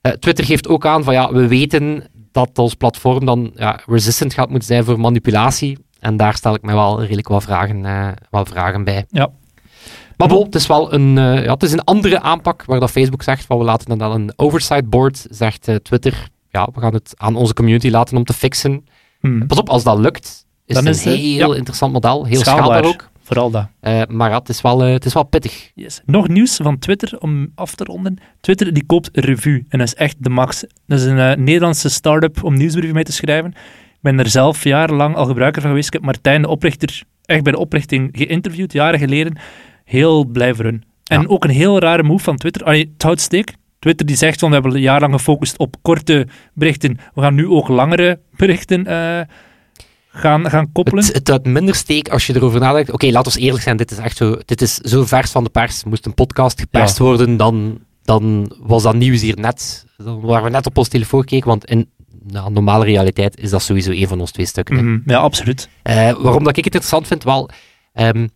Eh, 0.00 0.12
Twitter 0.12 0.44
geeft 0.44 0.68
ook 0.68 0.86
aan 0.86 1.04
van 1.04 1.14
ja, 1.14 1.32
we 1.32 1.48
weten 1.48 2.04
dat 2.32 2.58
ons 2.58 2.74
platform 2.74 3.24
dan 3.24 3.52
ja, 3.56 3.80
resistant 3.86 4.34
gaat 4.34 4.48
moeten 4.48 4.68
zijn 4.68 4.84
voor 4.84 5.00
manipulatie. 5.00 5.78
En 6.00 6.16
daar 6.16 6.34
stel 6.34 6.54
ik 6.54 6.62
mij 6.62 6.74
wel 6.74 7.00
redelijk 7.00 7.28
wat 7.28 7.42
vragen, 7.42 8.14
wat 8.30 8.48
vragen 8.48 8.84
bij. 8.84 9.04
Ja. 9.08 9.28
Maar 10.16 10.28
bon, 10.28 10.44
het 10.44 10.54
is 10.54 10.66
wel 10.66 10.92
een, 10.94 11.14
ja, 11.16 11.52
het 11.52 11.62
is 11.62 11.72
een 11.72 11.84
andere 11.84 12.20
aanpak 12.20 12.64
waar 12.64 12.80
dat 12.80 12.90
Facebook 12.90 13.22
zegt 13.22 13.44
van 13.44 13.58
we 13.58 13.64
laten 13.64 13.88
dan 13.88 13.98
wel 13.98 14.14
een 14.14 14.32
oversight 14.36 14.88
board, 14.88 15.26
zegt 15.30 15.68
Twitter. 15.82 16.28
Ja, 16.50 16.68
we 16.74 16.80
gaan 16.80 16.92
het 16.94 17.12
aan 17.16 17.36
onze 17.36 17.54
community 17.54 17.88
laten 17.90 18.16
om 18.16 18.24
te 18.24 18.32
fixen. 18.32 18.84
Hmm. 19.20 19.46
Pas 19.46 19.58
op, 19.58 19.68
als 19.68 19.82
dat 19.82 19.98
lukt, 19.98 20.46
is 20.66 20.74
Dan 20.74 20.86
het 20.86 20.94
is 20.96 21.04
een 21.04 21.10
het, 21.10 21.20
heel 21.20 21.50
ja. 21.52 21.56
interessant 21.56 21.92
model. 21.92 22.24
Heel 22.24 22.40
Schaalbaar. 22.40 22.64
schaalbaar 22.66 22.84
ook. 22.90 23.10
Vooral 23.22 23.50
dat. 23.50 23.66
Eh, 23.80 24.02
maar 24.08 24.30
ja, 24.30 24.38
het 24.38 24.48
is 24.48 24.60
wel, 24.60 24.84
eh, 24.84 24.92
het 24.92 25.04
is 25.04 25.12
wel 25.14 25.22
pittig. 25.24 25.70
Yes. 25.74 26.00
Nog 26.04 26.28
nieuws 26.28 26.56
van 26.56 26.78
Twitter 26.78 27.18
om 27.20 27.50
af 27.54 27.74
te 27.74 27.84
ronden. 27.84 28.18
Twitter 28.40 28.72
die 28.74 28.84
koopt 28.86 29.08
Revue 29.12 29.64
en 29.68 29.78
dat 29.78 29.86
is 29.86 29.94
echt 29.94 30.16
de 30.18 30.30
max. 30.30 30.64
Dat 30.86 30.98
is 30.98 31.04
een 31.04 31.18
eh, 31.18 31.36
Nederlandse 31.36 31.88
start-up 31.90 32.44
om 32.44 32.56
nieuwsbrieven 32.56 32.94
mee 32.94 33.04
te 33.04 33.12
schrijven. 33.12 33.50
Ik 33.50 33.98
ben 34.00 34.18
er 34.18 34.28
zelf 34.28 34.64
jarenlang 34.64 35.16
al 35.16 35.24
gebruiker 35.26 35.60
van 35.60 35.70
geweest. 35.70 35.86
Ik 35.86 35.92
heb 35.92 36.02
Martijn, 36.02 36.42
de 36.42 36.48
oprichter, 36.48 37.02
echt 37.24 37.42
bij 37.42 37.52
de 37.52 37.58
oprichting 37.58 38.08
geïnterviewd, 38.12 38.72
jaren 38.72 38.98
geleden. 38.98 39.36
Heel 39.84 40.24
blij 40.24 40.54
voor 40.54 40.64
hun. 40.64 40.82
En 41.04 41.20
Ja. 41.20 41.26
ook 41.26 41.44
een 41.44 41.50
heel 41.50 41.78
rare 41.78 42.02
move 42.02 42.24
van 42.24 42.36
Twitter. 42.36 42.64
Allee, 42.64 42.90
het 42.92 43.02
houdt 43.02 43.20
steek. 43.20 43.54
Twitter 43.78 44.06
die 44.06 44.16
zegt 44.16 44.40
van, 44.40 44.48
we 44.48 44.54
hebben 44.54 44.80
jarenlang 44.80 45.14
gefocust 45.14 45.58
op 45.58 45.76
korte 45.82 46.26
berichten. 46.54 46.98
We 47.14 47.20
gaan 47.20 47.34
nu 47.34 47.46
ook 47.48 47.68
langere 47.68 48.20
berichten 48.36 48.86
eh, 48.86 49.20
gaan, 50.12 50.50
gaan 50.50 50.72
koppelen. 50.72 51.04
Het, 51.04 51.28
het 51.28 51.44
minder 51.46 51.74
steek 51.74 52.08
als 52.08 52.26
je 52.26 52.36
erover 52.36 52.60
nadenkt. 52.60 52.92
Oké, 52.92 53.06
laat 53.10 53.26
ons 53.26 53.36
eerlijk 53.36 53.62
zijn, 53.62 53.76
dit 53.76 53.90
is 53.90 53.98
echt 53.98 54.16
zo, 54.16 54.36
dit 54.44 54.62
is 54.62 54.74
zo 54.74 55.04
vers 55.04 55.30
van 55.30 55.44
de 55.44 55.50
pers. 55.50 55.84
Moest 55.84 56.06
een 56.06 56.14
podcast 56.14 56.60
geperst 56.60 56.98
worden, 56.98 57.36
dan, 57.36 57.78
dan 58.02 58.52
was 58.60 58.82
dat 58.82 58.94
nieuws 58.94 59.20
hier 59.20 59.38
net. 59.38 59.86
Dan 59.96 60.20
waren 60.20 60.44
we 60.44 60.50
net 60.50 60.66
op 60.66 60.78
ons 60.78 60.88
telefoon 60.88 61.20
gekeken, 61.20 61.48
want 61.48 61.64
in 61.64 61.90
nou, 62.26 62.52
normale 62.52 62.84
realiteit 62.84 63.38
is 63.40 63.50
dat 63.50 63.62
sowieso 63.62 63.90
een 63.90 64.08
van 64.08 64.20
ons 64.20 64.30
twee 64.30 64.46
stukken. 64.46 64.74
Mhm. 64.84 65.10
Ja, 65.10 65.18
absoluut. 65.18 65.68
Eh, 65.82 65.94
waarom 65.94 66.44
dat 66.44 66.56
ik 66.56 66.64
het 66.64 66.74
interessant 66.74 67.06
vind, 67.06 67.24
wel, 67.24 67.50
ehm, 67.92 68.26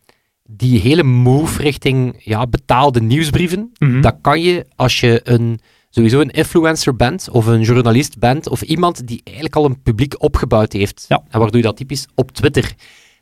die 0.48 0.80
hele 0.80 1.02
move 1.02 1.62
richting 1.62 2.20
ja, 2.24 2.46
betaalde 2.46 3.00
nieuwsbrieven, 3.00 3.72
Mhm. 3.78 4.00
dat 4.00 4.16
kan 4.20 4.40
je 4.40 4.66
als 4.76 5.00
je 5.00 5.20
een, 5.24 5.60
sowieso 5.96 6.20
een 6.20 6.30
influencer 6.30 6.96
bent, 6.96 7.28
of 7.30 7.46
een 7.46 7.62
journalist 7.62 8.18
bent, 8.18 8.48
of 8.48 8.62
iemand 8.62 9.06
die 9.06 9.20
eigenlijk 9.24 9.56
al 9.56 9.64
een 9.64 9.82
publiek 9.82 10.22
opgebouwd 10.22 10.72
heeft. 10.72 11.04
Ja. 11.08 11.22
En 11.30 11.38
waar 11.38 11.48
doe 11.50 11.56
je 11.56 11.66
dat 11.66 11.76
typisch? 11.76 12.06
Op 12.14 12.30
Twitter. 12.32 12.72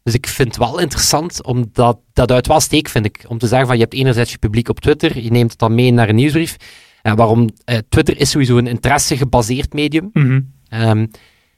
Dus 0.03 0.15
ik 0.15 0.27
vind 0.27 0.49
het 0.49 0.57
wel 0.57 0.79
interessant, 0.81 1.45
omdat 1.45 1.99
dat 2.13 2.31
uit 2.31 2.47
wel 2.47 2.61
steek, 2.61 2.89
vind 2.89 3.05
ik. 3.05 3.25
Om 3.29 3.39
te 3.39 3.47
zeggen 3.47 3.67
van, 3.67 3.77
je 3.77 3.83
hebt 3.83 3.95
enerzijds 3.95 4.31
je 4.31 4.39
publiek 4.39 4.69
op 4.69 4.81
Twitter, 4.81 5.19
je 5.23 5.31
neemt 5.31 5.51
het 5.51 5.59
dan 5.59 5.75
mee 5.75 5.93
naar 5.93 6.09
een 6.09 6.15
nieuwsbrief. 6.15 6.57
En 7.03 7.17
waarom? 7.17 7.49
eh, 7.65 7.79
Twitter 7.89 8.21
is 8.21 8.31
sowieso 8.31 8.57
een 8.57 8.67
interesse-gebaseerd 8.67 9.73
medium. 9.73 10.11
Mhm. 10.13 10.41
Ehm, 10.69 11.07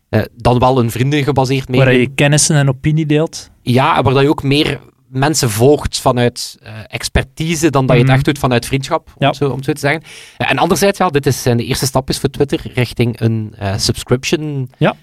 eh, 0.09 0.23
dan 0.35 0.59
wel 0.59 0.79
een 0.79 0.91
vrienden-gebaseerd 0.91 1.69
medium. 1.69 1.87
Waar 1.87 1.97
je 1.97 2.15
kennissen 2.15 2.57
en 2.57 2.69
opinie 2.69 3.07
deelt. 3.07 3.51
Ja, 3.63 4.03
waar 4.03 4.15
dat 4.15 4.23
je 4.23 4.29
ook 4.29 4.43
meer 4.43 4.81
mensen 5.19 5.51
volgt 5.51 6.01
vanuit 6.01 6.57
eh, 6.63 6.73
expertise 6.89 7.71
dan 7.71 7.87
dat 7.87 7.97
je 7.97 8.03
Mhm. 8.03 8.11
het 8.11 8.17
echt 8.21 8.27
doet 8.27 8.39
vanuit 8.39 8.67
vriendschap, 8.67 9.09
om, 9.09 9.27
Ja. 9.27 9.33
zo, 9.33 9.49
om 9.49 9.63
zo 9.63 9.73
te 9.73 9.81
zeggen. 9.81 10.03
Eh, 10.37 10.51
en 10.51 10.59
anderzijds, 10.59 10.99
ja, 10.99 11.09
dit 11.09 11.27
is 11.27 11.43
zijn 11.43 11.57
de 11.57 11.65
eerste 11.65 11.87
stapjes 11.87 12.19
voor 12.19 12.29
Twitter 12.31 12.61
richting 12.75 13.21
een 13.21 13.55
eh, 13.59 13.75
subscription 13.77 14.71
Ja. 14.79 14.95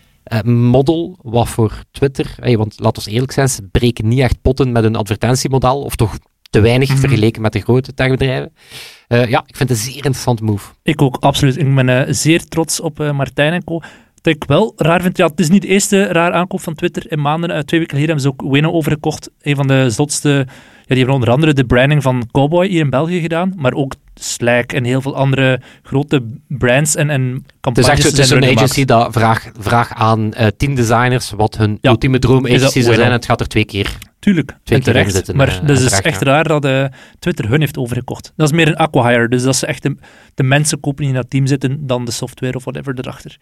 model, 0.46 1.18
wat 1.22 1.50
voor 1.50 1.84
Twitter, 1.92 2.36
want 2.58 2.80
laat 2.80 2.98
ons 2.98 3.06
eerlijk 3.08 3.32
zijn, 3.32 3.50
ze 3.50 3.62
breken 3.72 4.08
niet 4.08 4.20
echt 4.20 4.42
potten 4.42 4.72
met 4.72 4.84
een 4.84 4.96
advertentiemodel, 4.96 5.82
of 5.82 5.96
toch 5.96 6.18
te 6.50 6.60
weinig 6.60 6.90
Mhm. 6.90 6.98
vergeleken 6.98 7.42
met 7.42 7.54
de 7.54 7.60
grote 7.62 7.94
techbedrijven. 7.94 8.54
Ja, 9.08 9.44
ik 9.46 9.56
vind 9.56 9.70
het 9.70 9.70
een 9.70 9.76
zeer 9.76 9.96
interessante 9.96 10.44
move. 10.44 10.72
Ik 10.84 11.02
ook, 11.02 11.18
absoluut. 11.20 11.58
Ik 11.58 11.76
ben 11.76 12.16
zeer 12.16 12.48
trots 12.48 12.80
op 12.80 12.98
Martijn 12.98 13.54
en 13.54 13.64
co. 13.64 13.80
Wat 14.24 14.36
ik 14.36 14.44
wel 14.44 14.74
raar 14.76 15.02
vind, 15.02 15.18
ja, 15.18 15.28
het 15.28 15.40
is 15.40 15.50
niet 15.50 15.62
de 15.62 15.68
eerste 15.68 16.04
raar 16.04 16.32
aankoop 16.32 16.62
van 16.62 16.76
Twitter. 16.76 17.12
In 17.12 17.22
maanden, 17.22 17.50
eh, 17.50 17.60
twee 17.60 17.80
weken 17.80 17.98
geleden, 17.98 18.16
hebben 18.16 18.22
ze 18.22 18.44
ook 18.44 18.52
Wayno 18.52 18.72
overgekocht. 18.72 19.30
Een 19.42 19.56
van 19.56 19.68
de 19.68 19.90
zotste... 19.90 20.48
Ja, 20.86 20.90
die 20.90 20.98
hebben 20.98 21.16
onder 21.16 21.30
andere 21.30 21.54
de 21.54 21.66
branding 21.66 22.02
van 22.02 22.28
Cowboy 22.32 22.68
hier 22.68 22.80
in 22.80 22.90
België 22.90 23.22
gedaan, 23.22 23.54
maar 23.58 23.74
ook 23.74 23.96
Slack 24.16 24.72
en 24.72 24.84
heel 24.84 25.02
veel 25.02 25.16
andere 25.16 25.62
grote 25.84 26.24
brands 26.48 26.96
en, 26.96 27.10
en 27.10 27.22
Het 27.22 27.34
is 27.38 27.54
campagnes 27.62 27.88
echt 27.88 28.04
het 28.04 28.18
is 28.18 28.30
een 28.30 28.44
erin 28.44 28.58
agency 28.58 28.86
dat 28.86 29.14
vraag, 29.14 29.52
vraag 29.60 29.94
aan 29.94 30.34
eh 30.34 30.48
tien 30.58 30.76
designers 30.76 31.32
wat 31.32 31.58
hun 31.58 31.78
Ja, 31.82 31.90
ultieme 31.90 32.20
droom 32.20 32.46
agency 32.46 32.82
zou 32.82 32.96
zijn. 32.96 33.12
Het 33.12 33.26
gaat 33.26 33.40
er 33.40 33.48
twee 33.48 33.66
keer 33.66 33.98
tuurlijk. 34.20 34.48
Twee 34.48 34.78
en 34.78 34.84
keer 34.84 34.94
terecht. 34.94 35.06
inzitten, 35.06 35.36
maar 35.36 35.48
eh, 35.48 35.68
dat 35.68 35.80
is 35.80 35.92
echt 36.02 36.20
ja. 36.20 36.26
raar 36.26 36.44
dat 36.44 36.66
eh, 36.66 36.86
Twitter 37.20 37.50
hun 37.50 37.60
heeft 37.60 37.78
overgekocht. 37.78 38.34
Dat 38.36 38.48
is 38.48 38.56
meer 38.56 38.68
een 38.68 38.76
acquihire, 38.78 39.28
dus 39.28 39.44
dat 39.44 39.56
ze 39.56 39.66
echt 39.66 39.84
de, 39.84 39.96
de 40.34 40.44
mensen 40.44 40.80
kopen 40.80 41.00
die 41.04 41.14
in 41.14 41.20
dat 41.20 41.30
team 41.30 41.48
zitten 41.48 41.88
dan 41.88 42.06
de 42.06 42.12
software 42.12 42.56
of 42.56 42.64
whatever 42.64 42.94
erachter. 42.98 43.38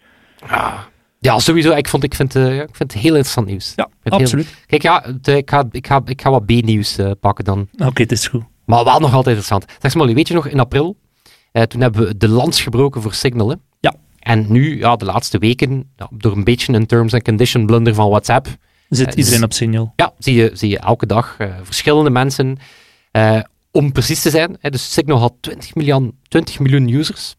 Ja, 0.48 0.88
ja 1.18 1.38
sowieso. 1.38 1.72
Ik, 1.72 1.88
vond, 1.88 2.02
ik, 2.04 2.14
vind, 2.14 2.36
eh, 2.36 2.54
ik 2.60 2.76
vind 2.76 2.92
het 2.92 3.02
heel 3.02 3.10
interessant 3.14 3.46
nieuws. 3.46 3.72
Ja, 3.76 3.88
heel- 4.02 4.18
absoluut. 4.18 4.54
Kijk, 4.66 4.82
ja, 4.82 5.04
ik, 5.24 5.50
ga, 5.50 5.64
ik, 5.70 5.86
ga, 5.86 6.00
ik 6.04 6.20
ga 6.22 6.30
wat 6.30 6.46
B-nieuws 6.46 6.98
eh, 6.98 7.10
pakken 7.20 7.44
dan. 7.44 7.68
Oké, 7.78 8.02
het 8.02 8.12
is 8.12 8.26
goed. 8.28 8.42
Maar 8.66 8.84
wel 8.84 8.98
nog 9.00 9.14
altijd 9.14 9.36
interessant. 9.36 9.64
Zeg 9.80 9.94
maar, 9.94 10.06
weet 10.14 10.28
je 10.28 10.34
nog, 10.34 10.46
in 10.46 10.60
april, 10.60 10.96
eh, 11.52 11.62
toen 11.62 11.80
hebben 11.80 12.06
we 12.06 12.16
de 12.16 12.28
lans 12.28 12.62
gebroken 12.62 13.02
voor 13.02 13.14
Signal. 13.14 13.48
Hè? 13.48 13.54
Ja. 13.80 13.94
En 14.18 14.46
nu, 14.52 14.78
ja, 14.78 14.96
de 14.96 15.04
laatste 15.04 15.38
weken, 15.38 15.90
ja, 15.96 16.08
door 16.10 16.32
een 16.36 16.44
beetje 16.44 16.72
een 16.72 16.86
terms 16.86 17.14
and 17.14 17.22
condition 17.22 17.66
blunder 17.66 17.94
van 17.94 18.08
WhatsApp, 18.08 18.46
Zit 18.88 19.14
iedereen 19.14 19.38
z- 19.38 19.42
op 19.42 19.52
Signal. 19.52 19.92
ja, 19.96 20.12
zie 20.18 20.34
je, 20.34 20.50
zie 20.54 20.68
je 20.70 20.78
elke 20.78 21.06
dag 21.06 21.36
verschillende 21.62 22.10
mensen. 22.10 22.58
om 23.70 23.92
precies 23.92 24.22
te 24.22 24.30
zijn, 24.30 24.56
hè, 24.60 24.70
dus 24.70 24.92
Signal 24.92 25.18
had 25.18 25.32
20 25.40 25.74
miljoen, 25.74 26.18
20 26.28 26.58
miljoen 26.58 26.88
users. 26.88 27.34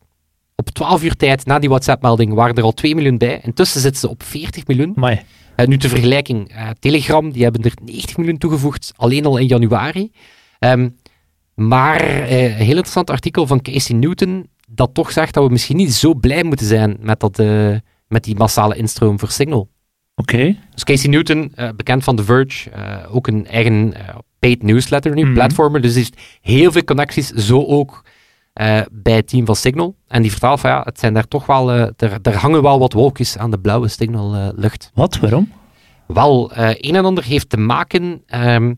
Op 0.56 0.70
12 0.70 1.04
uur 1.04 1.16
tijd 1.16 1.46
na 1.46 1.60
die 1.60 1.70
WhatsApp-melding 1.70 2.34
waren 2.34 2.56
er 2.56 2.64
al 2.64 2.72
2 2.74 2.96
miljoen 2.96 3.18
bij. 3.18 3.40
Intussen 3.44 3.82
zitten 3.82 4.00
ze 4.02 4.10
op 4.10 4.24
40 4.24 4.68
miljoen. 4.68 4.94
Maar 4.96 5.24
Eh, 5.56 5.68
nu 5.68 5.78
ter 5.78 5.90
vergelijking, 5.90 6.50
eh, 6.50 6.70
Telegram, 6.80 7.32
die 7.32 7.44
hebben 7.44 7.62
er 7.64 7.72
90 7.84 8.18
miljoen 8.18 8.38
toegevoegd, 8.38 8.94
alleen 8.96 9.26
al 9.26 9.38
in 9.38 9.48
januari. 9.48 10.12
Ehm, 10.60 10.90
maar 11.56 12.00
eh, 12.02 12.44
een 12.44 12.52
heel 12.66 12.68
interessant 12.68 13.10
artikel 13.10 13.48
van 13.48 13.62
Casey 13.62 13.96
Newton, 13.96 14.48
dat 14.68 14.94
toch 14.94 15.12
zegt 15.12 15.34
dat 15.34 15.44
we 15.46 15.52
misschien 15.52 15.78
niet 15.78 15.94
zo 15.94 16.14
blij 16.14 16.44
moeten 16.44 16.66
zijn 16.66 16.98
met, 17.02 17.20
dat, 17.20 17.38
met 18.08 18.24
die 18.24 18.36
massale 18.36 18.76
instroom 18.76 19.20
voor 19.20 19.30
Signal. 19.32 19.70
oké. 20.16 20.56
Dus 20.74 20.84
Casey 20.84 21.10
Newton, 21.10 21.52
bekend 21.76 22.04
van 22.04 22.16
The 22.16 22.24
Verge, 22.24 22.70
ook 23.12 23.28
een 23.28 23.48
eigen 23.48 23.94
paid 24.40 24.64
newsletter 24.64 25.14
nu, 25.14 25.24
Mhm. 25.24 25.34
platformer, 25.34 25.82
dus 25.82 25.94
die 25.94 26.02
heeft 26.04 26.20
heel 26.42 26.72
veel 26.72 26.84
connecties, 26.84 27.28
zo 27.30 27.66
ook 27.66 28.04
eh, 28.54 28.82
bij 28.92 29.16
het 29.16 29.28
team 29.28 29.46
van 29.46 29.56
Signal. 29.56 29.96
En 30.08 30.22
die 30.22 30.32
vertaalt 30.32 30.60
van 30.60 30.70
ja, 30.70 30.82
het 30.84 31.00
zijn 31.00 31.14
daar 31.14 31.28
toch 31.28 31.46
wel, 31.46 31.72
eh, 31.72 31.82
er, 31.98 32.20
er 32.22 32.36
hangen 32.36 32.62
wel 32.62 32.80
wat 32.80 32.94
wolkjes 32.94 33.38
aan 33.38 33.52
de 33.52 33.60
blauwe 33.60 33.88
Signal-lucht. 33.88 34.92
Wat? 34.94 35.20
Waarom? 35.20 35.52
Wel, 36.08 36.52
eh, 36.52 36.70
een 36.70 36.96
en 36.96 37.06
ander 37.06 37.24
heeft 37.24 37.50
te 37.50 37.58
maken 37.58 38.24
ehm, 38.26 38.74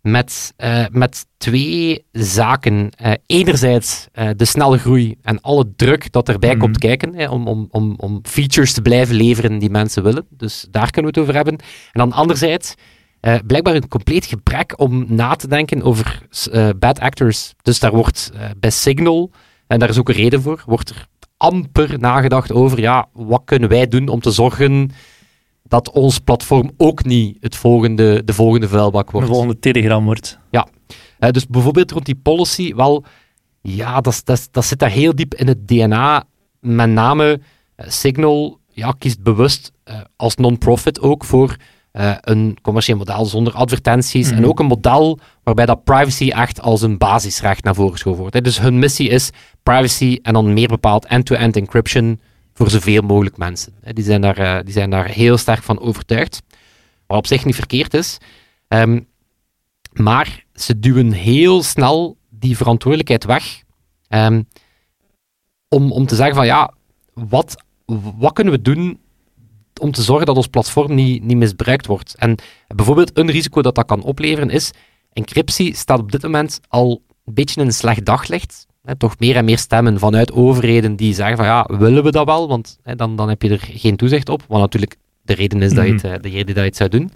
met, 0.00 0.52
eh, 0.56 0.84
met 0.90 1.26
twee 1.36 2.04
zaken. 2.12 2.90
Eh, 2.96 3.12
enerzijds 3.26 4.06
eh, 4.12 4.28
de 4.36 4.44
snelle 4.44 4.78
groei 4.78 5.16
en 5.22 5.40
alle 5.40 5.72
druk 5.76 6.12
dat 6.12 6.28
erbij 6.28 6.50
Mhm. 6.50 6.58
komt 6.58 6.78
kijken 6.78 7.14
hè, 7.14 7.28
om, 7.28 7.46
om, 7.46 7.66
om, 7.70 7.94
om 7.96 8.20
features 8.22 8.72
te 8.72 8.82
blijven 8.82 9.14
leveren 9.14 9.58
die 9.58 9.70
mensen 9.70 10.02
willen. 10.02 10.26
Dus 10.30 10.66
daar 10.70 10.90
kunnen 10.90 11.12
we 11.12 11.18
het 11.18 11.28
over 11.28 11.34
hebben. 11.34 11.56
En 11.92 12.00
dan 12.00 12.12
anderzijds 12.12 12.74
eh, 13.24 13.34
blijkbaar 13.46 13.74
een 13.74 13.88
compleet 13.88 14.26
gebrek 14.26 14.80
om 14.80 15.04
na 15.08 15.34
te 15.34 15.48
denken 15.48 15.82
over 15.82 16.26
eh, 16.50 16.68
bad 16.78 17.00
actors. 17.00 17.54
Dus 17.62 17.78
daar 17.78 17.92
wordt 17.92 18.30
eh, 18.34 18.50
bij 18.56 18.70
Signal, 18.70 19.30
en 19.66 19.78
daar 19.78 19.88
is 19.88 19.98
ook 19.98 20.08
een 20.08 20.14
reden 20.14 20.42
voor, 20.42 20.62
wordt 20.66 20.90
er 20.90 21.08
amper 21.36 21.98
nagedacht 21.98 22.52
over, 22.52 22.80
ja, 22.80 23.08
wat 23.12 23.42
kunnen 23.44 23.68
wij 23.68 23.88
doen 23.88 24.08
om 24.08 24.20
te 24.20 24.30
zorgen 24.30 24.90
dat 25.62 25.90
ons 25.90 26.18
platform 26.18 26.70
ook 26.76 27.04
niet 27.04 27.36
het 27.40 27.56
volgende, 27.56 28.24
de 28.24 28.32
volgende 28.32 28.68
vuilbak 28.68 29.06
De 29.06 29.12
wordt. 29.12 29.28
volgende 29.28 29.58
Telegram 29.58 30.04
wordt. 30.04 30.38
Eh, 31.18 31.30
dus 31.30 31.46
bijvoorbeeld 31.46 31.90
rond 31.90 32.06
die 32.06 32.20
policy, 32.22 32.74
wel, 32.74 33.04
ja, 33.60 34.00
dat, 34.00 34.20
dat, 34.24 34.48
dat 34.50 34.64
zit 34.64 34.78
daar 34.78 34.90
heel 34.90 35.14
diep 35.14 35.34
in 35.34 35.48
het 35.48 35.68
DNA. 35.68 36.24
Met 36.60 36.90
name 36.90 37.40
Signal 37.76 38.58
ja, 38.68 38.94
kiest 38.98 39.22
bewust 39.22 39.72
als 40.16 40.36
non-profit 40.36 41.00
ook 41.00 41.24
voor 41.24 41.56
eh, 41.94 42.14
een 42.20 42.56
commercieel 42.62 42.96
model 42.96 43.24
zonder 43.24 43.52
advertenties. 43.52 44.28
Mhm. 44.28 44.36
En 44.36 44.46
ook 44.46 44.58
een 44.60 44.66
model 44.66 45.18
waarbij 45.42 45.66
dat 45.66 45.84
privacy 45.84 46.28
echt 46.30 46.60
als 46.60 46.82
een 46.82 46.98
basisrecht 46.98 47.64
naar 47.64 47.74
voren 47.74 47.92
geschoven 47.92 48.20
wordt. 48.20 48.34
hè. 48.34 48.40
Dus 48.40 48.60
hun 48.60 48.78
missie 48.78 49.08
is 49.08 49.30
privacy 49.62 50.18
en 50.22 50.32
dan 50.32 50.52
meer 50.52 50.68
bepaald 50.68 51.04
end-to-end 51.06 51.56
encryption 51.56 52.20
voor 52.54 52.70
zoveel 52.70 53.02
mogelijk 53.02 53.36
mensen. 53.36 53.72
hè. 53.82 53.92
Die 53.92 54.04
zijn 54.04 54.20
daar, 54.20 54.38
eh, 54.38 54.64
die 54.64 54.72
zijn 54.72 54.90
daar 54.90 55.06
heel 55.08 55.38
sterk 55.38 55.62
van 55.62 55.80
overtuigd. 55.80 56.42
Wat 57.06 57.18
op 57.18 57.26
zich 57.26 57.44
niet 57.44 57.54
verkeerd 57.54 57.94
is. 57.94 58.18
Ehm, 58.68 59.00
maar 59.92 60.44
ze 60.54 60.78
duwen 60.78 61.12
heel 61.12 61.62
snel 61.62 62.16
die 62.30 62.56
verantwoordelijkheid 62.56 63.24
weg. 63.24 63.62
ehm, 64.08 64.42
om, 65.68 65.92
om 65.92 66.06
te 66.06 66.14
zeggen 66.14 66.34
van 66.34 66.46
ja, 66.46 66.72
wat, 67.14 67.64
wat 68.18 68.32
kunnen 68.32 68.52
we 68.52 68.62
doen 68.62 68.98
om 69.80 69.90
te 69.90 70.02
zorgen 70.02 70.26
dat 70.26 70.36
ons 70.36 70.46
platform 70.46 70.94
niet, 70.94 71.24
niet 71.24 71.36
misbruikt 71.36 71.86
wordt? 71.86 72.14
En 72.16 72.34
bijvoorbeeld 72.66 73.18
een 73.18 73.30
risico 73.30 73.62
dat 73.62 73.74
dat 73.74 73.86
kan 73.86 74.02
opleveren 74.02 74.50
is, 74.50 74.70
encryptie 75.12 75.76
staat 75.76 75.98
op 75.98 76.12
dit 76.12 76.22
moment 76.22 76.60
al 76.68 77.02
een 77.24 77.34
beetje 77.34 77.60
in 77.60 77.66
een 77.66 77.72
slecht 77.72 78.04
daglicht. 78.04 78.66
Toch 78.98 79.18
meer 79.18 79.36
en 79.36 79.44
meer 79.44 79.58
stemmen 79.58 79.98
vanuit 79.98 80.32
overheden 80.32 80.96
die 80.96 81.14
zeggen 81.14 81.36
van 81.36 81.46
ja, 81.46 81.68
willen 81.78 82.04
we 82.04 82.10
dat 82.10 82.26
wel? 82.26 82.48
Want 82.48 82.78
dan, 82.82 83.16
dan 83.16 83.28
heb 83.28 83.42
je 83.42 83.48
er 83.48 83.68
geen 83.72 83.96
toezicht 83.96 84.28
op. 84.28 84.44
Wat 84.48 84.60
natuurlijk 84.60 84.96
de 85.22 85.34
reden 85.34 85.62
is 85.62 85.74
dat 85.74 85.86
je 85.86 85.92
het, 85.92 86.04
eh, 86.04 86.12
de 86.20 86.28
reden 86.28 86.46
dat 86.46 86.56
je 86.56 86.60
het 86.60 86.76
zou 86.76 86.88
doen. 86.88 87.10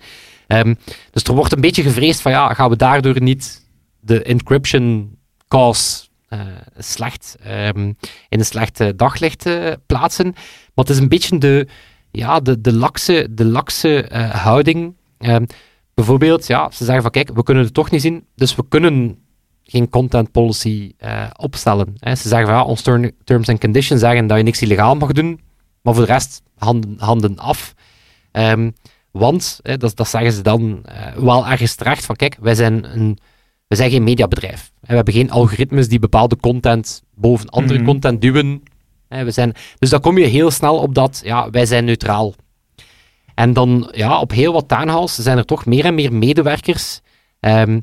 Ehm, 0.47 0.75
dus 1.11 1.23
er 1.23 1.35
wordt 1.35 1.53
een 1.53 1.61
beetje 1.61 1.83
gevreesd 1.83 2.21
van 2.21 2.33
ja, 2.33 2.55
gaan 2.55 2.71
we 2.71 2.77
daardoor 2.77 3.21
niet 3.21 3.67
de 4.01 4.23
encryption 4.23 5.17
cause 5.49 6.07
eh, 6.29 6.41
slecht, 6.79 7.37
ehm, 7.43 7.93
in 8.29 8.39
een 8.39 8.45
slecht 8.45 8.99
daglicht 8.99 9.47
eh, 9.47 9.73
plaatsen. 9.87 10.27
Maar 10.75 10.85
het 10.85 10.91
is 10.91 10.99
een 10.99 11.09
beetje 11.09 11.39
de, 11.39 11.69
ja, 12.19 12.41
de, 12.41 12.61
de 12.61 12.73
lakse, 12.73 13.29
de 13.31 13.45
lakse 13.45 14.03
eh, 14.03 14.31
houding. 14.31 14.95
Ehm, 15.19 15.45
bijvoorbeeld, 15.95 16.47
ja, 16.47 16.71
ze 16.71 16.85
zeggen 16.85 17.03
van 17.03 17.11
kijk, 17.11 17.31
we 17.35 17.43
kunnen 17.43 17.65
het 17.65 17.75
toch 17.75 17.91
niet 17.91 18.01
zien, 18.01 18.25
dus 18.35 18.55
we 18.55 18.65
kunnen 18.69 19.19
geen 19.65 19.89
content 19.89 20.31
policy 20.33 20.93
eh, 20.99 21.27
opstellen. 21.37 21.95
Hè. 21.99 22.15
Ze 22.15 22.29
zeggen 22.29 22.49
van 22.49 22.57
ja, 22.57 22.65
ons 22.65 22.83
term- 22.83 23.11
terms 23.25 23.49
and 23.49 23.61
conditions 23.61 24.01
zeggen 24.01 24.27
dat 24.27 24.37
je 24.37 24.43
niks 24.43 24.63
illegaal 24.63 24.95
mag 24.95 25.13
doen, 25.13 25.41
maar 25.83 25.95
voor 25.95 26.07
de 26.07 26.13
rest 26.13 26.43
handen, 26.57 26.95
handen 26.99 27.39
af. 27.39 27.75
Ehm, 28.33 28.71
want, 29.11 29.61
hè, 29.63 29.77
dat, 29.77 29.97
dat 29.97 30.09
zeggen 30.09 30.33
ze 30.33 30.43
dan 30.43 30.81
eh, 30.85 31.13
wel 31.17 31.47
ergens 31.47 31.75
terecht, 31.75 32.05
van 32.05 32.17
kijk, 32.17 32.37
wij 32.41 32.55
zijn, 32.55 32.97
een, 32.99 33.19
wij 33.69 33.79
zijn 33.79 33.91
geen 33.91 34.05
mediabedrijf. 34.05 34.71
Hè, 34.81 34.87
we 34.89 34.95
hebben 34.95 35.15
geen 35.15 35.31
algoritmes 35.31 35.89
die 35.89 35.99
bepaalde 35.99 36.37
content 36.37 37.03
boven 37.15 37.49
andere 37.49 37.79
Mhm. 37.79 37.87
content 37.89 38.21
duwen. 38.21 38.63
We 39.09 39.31
zijn, 39.31 39.53
dus 39.79 39.91
dan 39.91 40.01
kom 40.01 40.19
je 40.19 40.27
heel 40.27 40.51
snel 40.51 40.77
op 40.79 40.95
dat, 40.95 41.21
ja, 41.25 41.51
wij 41.51 41.67
zijn 41.67 41.85
neutraal. 41.85 42.35
En 43.35 43.53
dan, 43.53 43.89
ja, 43.93 44.21
op 44.21 44.31
heel 44.31 44.53
wat 44.53 44.69
townhalls 44.69 45.15
zijn 45.15 45.39
er 45.39 45.45
toch 45.45 45.67
meer 45.67 45.85
en 45.85 45.95
meer 45.95 46.13
medewerkers 46.13 47.01
ehm, 47.41 47.81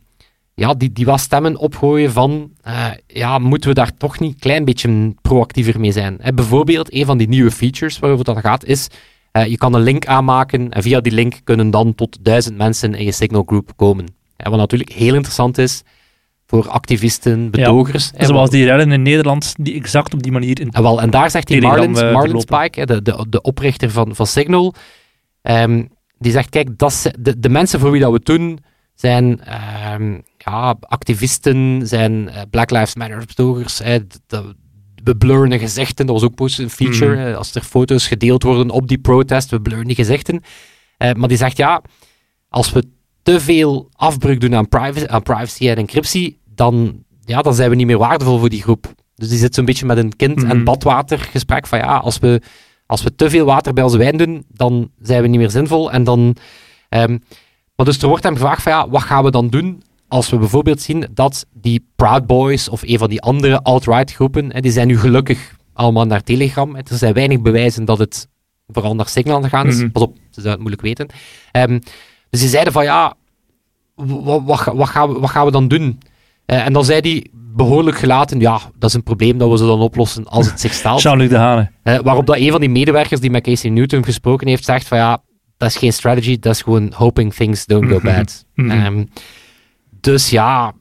ja, 0.55 0.73
die, 0.73 0.91
die 0.91 1.05
wat 1.05 1.19
stemmen 1.19 1.57
opgooien 1.57 2.11
van, 2.11 2.51
eh, 2.61 2.87
ja, 3.07 3.39
moeten 3.39 3.69
we 3.69 3.75
daar 3.75 3.97
toch 3.97 4.19
niet 4.19 4.33
een 4.33 4.39
klein 4.39 4.65
beetje 4.65 5.13
proactiever 5.21 5.79
mee 5.79 5.91
zijn? 5.91 6.19
Bijvoorbeeld, 6.35 6.93
een 6.93 7.05
van 7.05 7.17
die 7.17 7.27
nieuwe 7.27 7.51
features 7.51 7.99
waarover 7.99 8.25
dat 8.25 8.37
gaat, 8.37 8.65
is 8.65 8.87
eh, 9.31 9.45
je 9.45 9.57
kan 9.57 9.73
een 9.73 9.81
link 9.81 10.05
aanmaken 10.05 10.69
en 10.69 10.81
via 10.81 10.99
die 10.99 11.11
link 11.11 11.39
kunnen 11.43 11.69
dan 11.69 11.95
tot 11.95 12.17
duizend 12.21 12.57
mensen 12.57 12.93
in 12.93 13.05
je 13.05 13.11
Signal 13.11 13.43
Group 13.45 13.71
komen. 13.75 14.05
Ja, 14.37 14.49
wat 14.49 14.59
natuurlijk 14.59 14.91
heel 14.91 15.13
interessant 15.13 15.57
is 15.57 15.83
voor 16.45 16.69
activisten, 16.69 17.51
betogers. 17.51 18.11
Zoals 18.17 18.49
die 18.49 18.65
rellen 18.65 18.91
in 18.91 19.01
Nederland, 19.01 19.53
die 19.59 19.75
exact 19.75 20.13
op 20.13 20.23
die 20.23 20.31
manier 20.31 20.59
in 20.59 20.71
en, 20.71 20.81
wel, 20.81 21.01
en 21.01 21.09
daar 21.09 21.31
zegt 21.31 21.47
die 21.47 21.59
Telegram, 21.59 21.91
Marlin, 21.91 22.07
eh, 22.07 22.13
Marlin 22.13 22.41
verlopen. 22.41 22.69
Spike, 22.69 22.85
de, 22.85 23.01
de, 23.01 23.25
de 23.29 23.41
oprichter 23.41 23.91
van, 23.91 24.15
van 24.15 24.27
Signal, 24.27 24.73
ehm, 25.41 25.83
die 26.17 26.31
zegt, 26.31 26.49
kijk, 26.49 26.77
dat 26.77 27.11
de, 27.19 27.39
de 27.39 27.49
mensen 27.49 27.79
voor 27.79 27.91
wie 27.91 28.01
dat 28.01 28.09
we 28.09 28.15
het 28.15 28.25
doen, 28.25 28.59
zijn 28.95 29.41
ehm, 29.41 30.19
ja, 30.37 30.75
activisten, 30.79 31.81
zijn 31.87 32.29
eh, 32.29 32.41
Black 32.49 32.71
Lives 32.71 32.95
Matter 32.95 33.23
betogers, 33.25 33.81
we 35.05 35.15
blurren 35.17 35.49
de 35.49 35.59
gezichten, 35.59 36.05
dat 36.05 36.21
was 36.21 36.23
ook 36.23 36.39
een 36.39 36.69
feature, 36.69 37.15
hè, 37.15 37.35
als 37.35 37.55
er 37.55 37.61
foto's 37.61 38.07
gedeeld 38.07 38.43
worden 38.43 38.69
op 38.69 38.87
die 38.87 38.97
protest, 38.97 39.49
we 39.49 39.61
blurren 39.61 39.87
die 39.87 39.95
gezichten. 39.95 40.41
Eh, 40.97 41.13
maar 41.13 41.27
die 41.27 41.37
zegt, 41.37 41.57
ja, 41.57 41.81
als 42.49 42.71
we 42.71 42.83
te 43.25 43.39
veel 43.39 43.89
afbreuk 43.95 44.39
doen 44.41 44.55
aan 44.55 44.67
privacy, 44.69 45.05
aan 45.07 45.21
privacy 45.23 45.69
en 45.69 45.75
encryptie, 45.75 46.39
dan, 46.55 47.03
ja, 47.23 47.41
dan 47.41 47.53
zijn 47.53 47.69
we 47.69 47.75
niet 47.75 47.85
meer 47.85 47.97
waardevol 47.97 48.39
voor 48.39 48.49
die 48.49 48.61
groep. 48.61 48.93
Dus 49.15 49.29
die 49.29 49.37
zit 49.37 49.55
zo'n 49.55 49.65
beetje 49.65 49.85
met 49.85 49.97
een 49.97 50.15
kind- 50.15 50.43
en 50.43 50.55
Mhm. 50.55 50.63
badwatergesprek 50.63 51.67
van 51.67 51.79
ja, 51.79 51.97
als 51.97 52.19
we, 52.19 52.41
als 52.85 53.03
we 53.03 53.15
te 53.15 53.29
veel 53.29 53.45
water 53.45 53.73
bij 53.73 53.83
onze 53.83 53.97
wijn 53.97 54.17
doen, 54.17 54.45
dan 54.49 54.89
zijn 55.01 55.21
we 55.21 55.27
niet 55.27 55.39
meer 55.39 55.49
zinvol. 55.49 55.91
En 55.91 56.03
dan, 56.03 56.35
ehm, 56.89 57.17
maar 57.75 57.85
dus 57.85 57.97
er 58.01 58.07
wordt 58.07 58.23
hem 58.23 58.33
gevraagd 58.33 58.61
van 58.61 58.71
ja, 58.71 58.89
wat 58.89 59.01
gaan 59.01 59.23
we 59.23 59.31
dan 59.31 59.47
doen 59.49 59.83
als 60.07 60.29
we 60.29 60.37
bijvoorbeeld 60.37 60.81
zien 60.81 61.07
dat 61.13 61.45
die 61.53 61.87
Proud 61.95 62.25
Boys 62.25 62.69
of 62.69 62.81
een 62.83 62.97
van 62.97 63.09
die 63.09 63.21
andere 63.21 63.61
alt-right 63.61 64.13
groepen, 64.13 64.53
hè, 64.53 64.59
die 64.59 64.71
zijn 64.71 64.87
nu 64.87 64.97
gelukkig 64.99 65.55
allemaal 65.73 66.05
naar 66.05 66.23
Telegram. 66.23 66.75
Er 66.75 66.83
zijn 66.97 67.13
weinig 67.13 67.41
bewijzen 67.41 67.85
dat 67.85 67.97
het 67.97 68.27
vooral 68.67 68.95
naar 68.95 69.07
Signal 69.09 69.41
gegaan 69.41 69.67
is. 69.67 69.77
Mhm. 69.77 69.91
Pas 69.91 70.01
op, 70.01 70.15
ze 70.15 70.41
zouden 70.41 70.51
het 70.51 70.59
moeilijk 70.59 70.81
weten. 70.81 71.07
Ehm, 71.51 71.79
dus 72.35 72.43
die 72.43 72.53
zeiden 72.53 72.73
van 72.73 72.83
ja, 72.83 73.13
wat, 73.95 74.41
wat, 74.45 74.63
wat, 74.73 74.87
gaan, 74.89 75.13
we, 75.13 75.19
wat 75.19 75.29
gaan 75.29 75.45
we 75.45 75.51
dan 75.51 75.67
doen? 75.67 75.99
Eh, 76.45 76.65
en 76.65 76.73
dan 76.73 76.85
zei 76.85 76.99
hij 76.99 77.27
behoorlijk 77.33 77.97
gelaten, 77.97 78.39
ja, 78.39 78.59
dat 78.77 78.89
is 78.89 78.95
een 78.95 79.03
probleem 79.03 79.37
dat 79.37 79.49
we 79.49 79.57
zullen 79.57 79.77
oplossen 79.77 80.25
als 80.27 80.45
het 80.49 80.59
zich 80.59 80.73
stelt. 80.79 81.01
Jean-Luc 81.01 81.29
de 81.29 81.37
Hane. 81.37 81.71
Eh, 81.83 81.99
waarop 81.99 82.25
dat 82.25 82.35
een 82.37 82.51
van 82.51 82.59
die 82.59 82.69
medewerkers 82.69 83.21
die 83.21 83.29
met 83.29 83.43
Casey 83.43 83.69
Newton 83.69 84.03
gesproken 84.03 84.47
heeft, 84.47 84.65
zegt 84.65 84.87
van 84.87 84.97
ja, 84.97 85.21
dat 85.57 85.69
is 85.69 85.77
geen 85.77 85.93
strategy, 85.93 86.39
dat 86.39 86.53
is 86.53 86.61
gewoon 86.61 86.93
hoping 86.95 87.33
things 87.33 87.65
don't 87.65 87.87
go 87.89 87.95
Mhm. 87.97 88.05
bad. 88.05 88.45
Mhm. 88.53 88.69
Ehm, 88.71 89.05
dus 90.01 90.29
ja, 90.29 90.73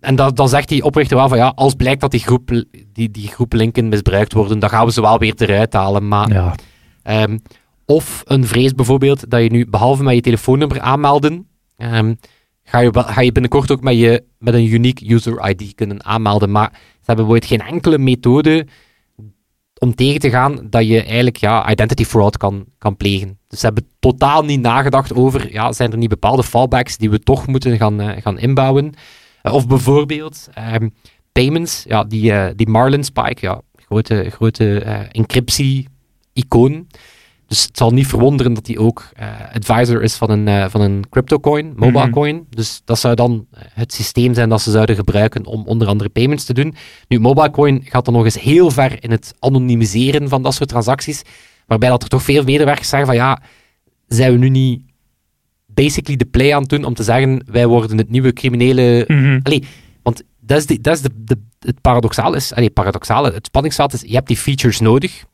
en 0.00 0.16
dat, 0.16 0.36
dan 0.36 0.48
zegt 0.48 0.68
die 0.68 0.82
oprichter 0.84 1.16
wel 1.16 1.28
van 1.28 1.38
ja, 1.38 1.52
als 1.54 1.74
blijkt 1.74 2.00
dat 2.00 2.10
die 2.10 2.20
groep, 2.20 2.64
die, 2.92 3.10
die 3.10 3.28
groep 3.28 3.52
linken 3.52 3.88
misbruikt 3.88 4.32
worden, 4.32 4.58
dan 4.58 4.68
gaan 4.70 4.86
we 4.86 4.92
ze 4.92 5.00
wel 5.00 5.18
weer 5.18 5.34
eruit 5.36 5.72
halen. 5.72 6.08
Maar, 6.08 6.32
Ja. 6.32 6.54
ehm, 7.02 7.38
of 7.90 8.22
een 8.24 8.46
vrees 8.46 8.74
bijvoorbeeld, 8.74 9.30
dat 9.30 9.42
je 9.42 9.50
nu 9.50 9.66
behalve 9.66 10.02
met 10.02 10.14
je 10.14 10.20
telefoonnummer 10.20 10.80
aanmelden, 10.80 11.48
ehm, 11.76 12.14
ga, 12.62 12.78
je, 12.78 12.90
ga 12.92 13.20
je 13.20 13.32
binnenkort 13.32 13.70
ook 13.70 13.82
met, 13.82 13.98
je, 13.98 14.24
met 14.38 14.54
een 14.54 14.72
unique 14.72 15.14
user 15.14 15.48
ID 15.48 15.74
kunnen 15.74 16.04
aanmelden. 16.04 16.50
Maar 16.50 16.70
ze 16.72 17.04
hebben 17.04 17.26
bijvoorbeeld 17.26 17.60
geen 17.60 17.74
enkele 17.74 17.98
methode 17.98 18.66
om 19.78 19.94
tegen 19.94 20.20
te 20.20 20.30
gaan 20.30 20.66
dat 20.70 20.86
je 20.86 21.02
eigenlijk 21.02 21.36
ja, 21.36 21.70
identity 21.70 22.04
fraud 22.04 22.36
kan, 22.36 22.64
kan 22.78 22.96
plegen. 22.96 23.38
Dus 23.48 23.60
ze 23.60 23.66
hebben 23.66 23.88
totaal 23.98 24.44
niet 24.44 24.60
nagedacht 24.60 25.14
over, 25.14 25.52
ja, 25.52 25.72
zijn 25.72 25.92
er 25.92 25.98
niet 25.98 26.08
bepaalde 26.08 26.42
fallbacks 26.44 26.96
die 26.96 27.10
we 27.10 27.18
toch 27.18 27.46
moeten 27.46 27.76
gaan, 27.76 28.00
eh, 28.00 28.22
gaan 28.22 28.38
inbouwen? 28.38 28.92
Eh, 29.42 29.52
of 29.52 29.66
bijvoorbeeld 29.66 30.48
ehm, 30.54 30.88
payments, 31.32 31.84
ja, 31.86 32.04
die, 32.04 32.32
eh, 32.32 32.50
die 32.56 32.68
Marlin 32.68 33.04
Spike, 33.04 33.46
ja, 33.46 33.60
grote, 33.76 34.30
grote 34.30 34.78
encryptie-icoon. 35.12 36.86
Dus 37.48 37.62
het 37.62 37.76
zal 37.76 37.90
niet 37.90 38.06
verwonderen 38.06 38.54
dat 38.54 38.66
hij 38.66 38.78
ook 38.78 39.08
eh, 39.14 39.26
advisor 39.54 40.02
is 40.02 40.14
van 40.14 40.30
een, 40.30 40.48
eh, 40.48 40.68
van 40.68 40.80
een 40.80 41.04
cryptocoin, 41.10 41.72
mobile 41.76 42.02
Mhm. 42.04 42.10
coin. 42.10 42.46
Dus 42.50 42.80
dat 42.84 42.98
zou 42.98 43.14
dan 43.14 43.46
eh, 43.50 43.60
het 43.72 43.92
systeem 43.92 44.34
zijn 44.34 44.48
dat 44.48 44.60
ze 44.62 44.70
zouden 44.70 44.96
gebruiken 44.96 45.46
om 45.46 45.62
onder 45.66 45.88
andere 45.88 46.10
payments 46.10 46.44
te 46.44 46.54
doen. 46.54 46.74
Nu, 47.08 47.20
mobile 47.20 47.50
coin 47.50 47.80
gaat 47.84 48.04
dan 48.04 48.14
nog 48.14 48.24
eens 48.24 48.40
heel 48.40 48.70
ver 48.70 49.02
in 49.02 49.10
het 49.10 49.34
anonimiseren 49.38 50.28
van 50.28 50.42
dat 50.42 50.54
soort 50.54 50.68
transacties, 50.68 51.22
waarbij 51.66 51.88
dat 51.88 52.02
er 52.02 52.08
toch 52.08 52.22
veel 52.22 52.44
medewerkers 52.44 52.88
zeggen 52.88 53.08
van 53.08 53.16
ja, 53.16 53.42
zijn 54.06 54.32
we 54.32 54.38
nu 54.38 54.48
niet 54.48 54.82
basically 55.66 56.16
de 56.16 56.24
play 56.24 56.54
aan 56.54 56.60
het 56.60 56.70
doen 56.70 56.84
om 56.84 56.94
te 56.94 57.02
zeggen 57.02 57.42
wij 57.50 57.66
worden 57.66 57.98
het 57.98 58.10
nieuwe 58.10 58.32
criminele 58.32 59.04
Mhm. 59.08 59.40
Allee, 59.42 59.64
want 60.02 60.22
dat 60.40 60.58
is, 60.58 60.66
de, 60.66 60.80
dat 60.80 60.94
is 60.96 61.02
de, 61.02 61.10
de, 61.16 61.38
het 61.60 61.80
paradoxaal 61.80 62.34
is, 62.34 62.54
allee, 62.54 62.70
paradoxale, 62.70 63.32
het 63.32 63.46
spanningsveld 63.46 63.92
is, 63.92 64.00
je 64.00 64.14
hebt 64.14 64.26
die 64.28 64.36
features 64.36 64.80
nodig. 64.80 65.24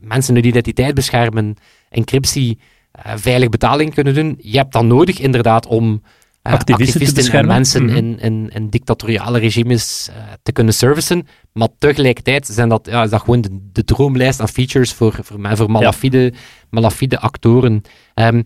Mensen 0.00 0.34
hun 0.34 0.44
identiteit 0.44 0.94
beschermen, 0.94 1.56
encryptie, 1.90 2.58
eh, 2.92 3.12
veilig 3.16 3.48
betaling 3.48 3.94
kunnen 3.94 4.14
doen. 4.14 4.38
Je 4.42 4.56
hebt 4.58 4.72
dat 4.72 4.84
nodig 4.84 5.18
inderdaad 5.18 5.66
om 5.66 6.02
eh, 6.42 6.52
Activisten 6.52 7.00
te 7.00 7.06
en 7.06 7.14
beschermen. 7.14 7.54
mensen 7.54 7.84
Mhm. 7.84 7.94
in, 7.96 8.18
in, 8.20 8.50
in 8.52 8.68
dictatoriale 8.68 9.38
regimes 9.38 10.08
eh, 10.10 10.22
te 10.42 10.52
kunnen 10.52 10.74
servicen. 10.74 11.26
Maar 11.52 11.68
tegelijkertijd 11.78 12.46
zijn 12.46 12.68
dat, 12.68 12.86
ja, 12.90 13.02
is 13.02 13.10
dat 13.10 13.20
gewoon 13.20 13.40
de, 13.40 13.68
de 13.72 13.84
droomlijst 13.84 14.40
aan 14.40 14.48
features 14.48 14.92
voor, 14.92 15.18
voor, 15.22 15.40
ma- 15.40 15.56
voor 15.56 15.70
malafide, 15.70 16.32
malafide 16.70 17.18
actoren. 17.18 17.82
Ehm, 18.14 18.42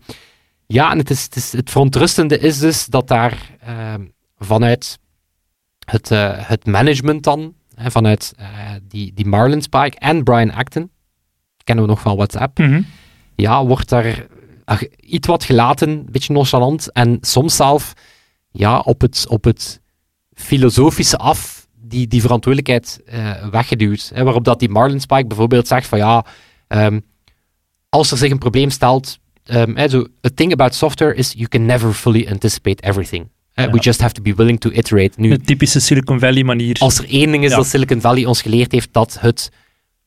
ja, 0.66 0.90
en 0.90 0.98
het, 0.98 1.10
is, 1.10 1.22
het, 1.22 1.36
is, 1.36 1.52
het 1.52 1.70
verontrustende 1.70 2.38
is 2.38 2.58
dus 2.58 2.86
dat 2.86 3.08
daar 3.08 3.50
ehm, 3.60 4.04
vanuit 4.38 4.98
het, 5.84 6.08
het 6.34 6.66
management 6.66 7.22
dan, 7.24 7.54
vanuit 7.76 8.34
die, 8.88 9.12
die 9.14 9.26
Marlin 9.26 9.62
Spike 9.62 9.98
en 9.98 10.22
Brian 10.22 10.52
Acton, 10.52 10.90
kennen 11.64 11.84
we 11.84 11.90
nog 11.90 12.00
van 12.00 12.16
WhatsApp, 12.16 12.58
Mhm. 12.58 12.82
ja, 13.34 13.64
wordt 13.66 13.88
daar 13.88 14.26
ach, 14.64 14.82
iets 15.00 15.26
wat 15.26 15.44
gelaten, 15.44 15.88
een 15.88 16.06
beetje 16.10 16.32
nonchalant, 16.32 16.92
en 16.92 17.18
soms 17.20 17.56
zelf 17.56 17.92
ja, 18.50 18.78
op, 18.78 19.00
het, 19.00 19.24
op 19.28 19.44
het 19.44 19.80
filosofische 20.34 21.16
af 21.16 21.66
die, 21.80 22.06
die 22.06 22.20
verantwoordelijkheid 22.20 23.00
eh, 23.06 23.48
weggeduwd. 23.48 24.10
Hè, 24.14 24.24
waarop 24.24 24.44
dat 24.44 24.58
die 24.58 24.68
Marlin 24.68 25.00
Spike 25.00 25.26
bijvoorbeeld 25.26 25.66
zegt 25.68 25.86
van 25.86 25.98
ja, 25.98 26.24
ehm, 26.68 27.00
als 27.88 28.10
er 28.10 28.16
zich 28.18 28.30
een 28.30 28.38
probleem 28.38 28.70
stelt, 28.70 29.18
um, 29.44 29.76
hè, 29.76 29.88
zo, 29.88 30.06
a 30.26 30.30
thing 30.34 30.52
about 30.52 30.74
software 30.74 31.14
is 31.14 31.32
you 31.32 31.48
can 31.48 31.66
never 31.66 31.92
fully 31.92 32.26
anticipate 32.30 32.82
everything. 32.82 33.28
Ja. 33.54 33.70
We 33.70 33.78
just 33.78 34.00
have 34.00 34.12
to 34.14 34.22
be 34.22 34.34
willing 34.34 34.60
to 34.60 34.70
iterate. 34.70 35.20
Nu, 35.20 35.28
De 35.28 35.40
typische 35.40 35.80
Silicon 35.80 36.18
Valley 36.18 36.42
manier. 36.44 36.76
als 36.78 36.98
er 36.98 37.08
één 37.08 37.30
ding 37.30 37.44
is 37.44 37.50
Ja. 37.50 37.56
dat 37.56 37.66
Silicon 37.66 38.00
Valley 38.00 38.24
ons 38.24 38.42
geleerd 38.42 38.72
heeft, 38.72 38.88
dat 38.92 39.16
het 39.20 39.50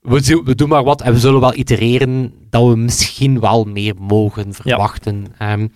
we, 0.07 0.55
doen 0.55 0.69
maar 0.69 0.83
wat 0.83 1.01
en 1.01 1.13
we 1.13 1.19
zullen 1.19 1.39
wel 1.39 1.55
itereren, 1.55 2.33
dat 2.49 2.67
we 2.67 2.75
misschien 2.75 3.39
wel 3.39 3.63
meer 3.63 3.93
mogen 3.99 4.53
verwachten. 4.53 5.25
Ehm, 5.37 5.67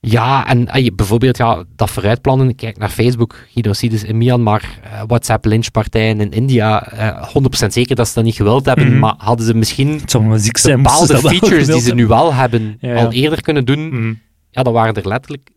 ja, 0.00 0.46
en 0.46 0.82
je- 0.82 0.92
bijvoorbeeld 0.92 1.36
ja, 1.36 1.64
dat 1.76 1.90
vooruitplannen, 1.90 2.54
kijk 2.54 2.78
naar 2.78 2.88
Facebook, 2.88 3.34
genocides 3.52 4.04
in 4.04 4.18
Myanmar, 4.18 4.62
eh, 4.82 5.02
WhatsApp 5.06 5.44
lynchpartijen 5.44 6.20
in 6.20 6.30
India, 6.30 6.92
eh 6.92 7.28
100% 7.32 7.72
zeker 7.72 7.96
dat 7.96 8.08
ze 8.08 8.14
dat 8.14 8.24
niet 8.24 8.34
gewild 8.34 8.66
hebben, 8.66 8.88
Mhm. 8.90 8.98
maar 8.98 9.14
hadden 9.18 9.46
ze 9.46 9.54
misschien 9.54 10.00
ziek 10.34 10.56
zijn, 10.56 10.82
bepaalde 10.82 11.18
features 11.18 11.66
die 11.66 11.80
ze 11.80 11.94
nu 11.94 12.06
wel 12.06 12.34
hebben, 12.34 12.76
Ja, 12.80 12.94
ja. 12.94 13.04
al 13.04 13.12
eerder 13.12 13.42
kunnen 13.42 13.64
doen. 13.64 13.88
Mhm. 13.88 14.14
ja, 14.50 14.62
dan 14.62 14.72
waren 14.72 14.94
er 14.94 15.08
letterlijk 15.08 15.50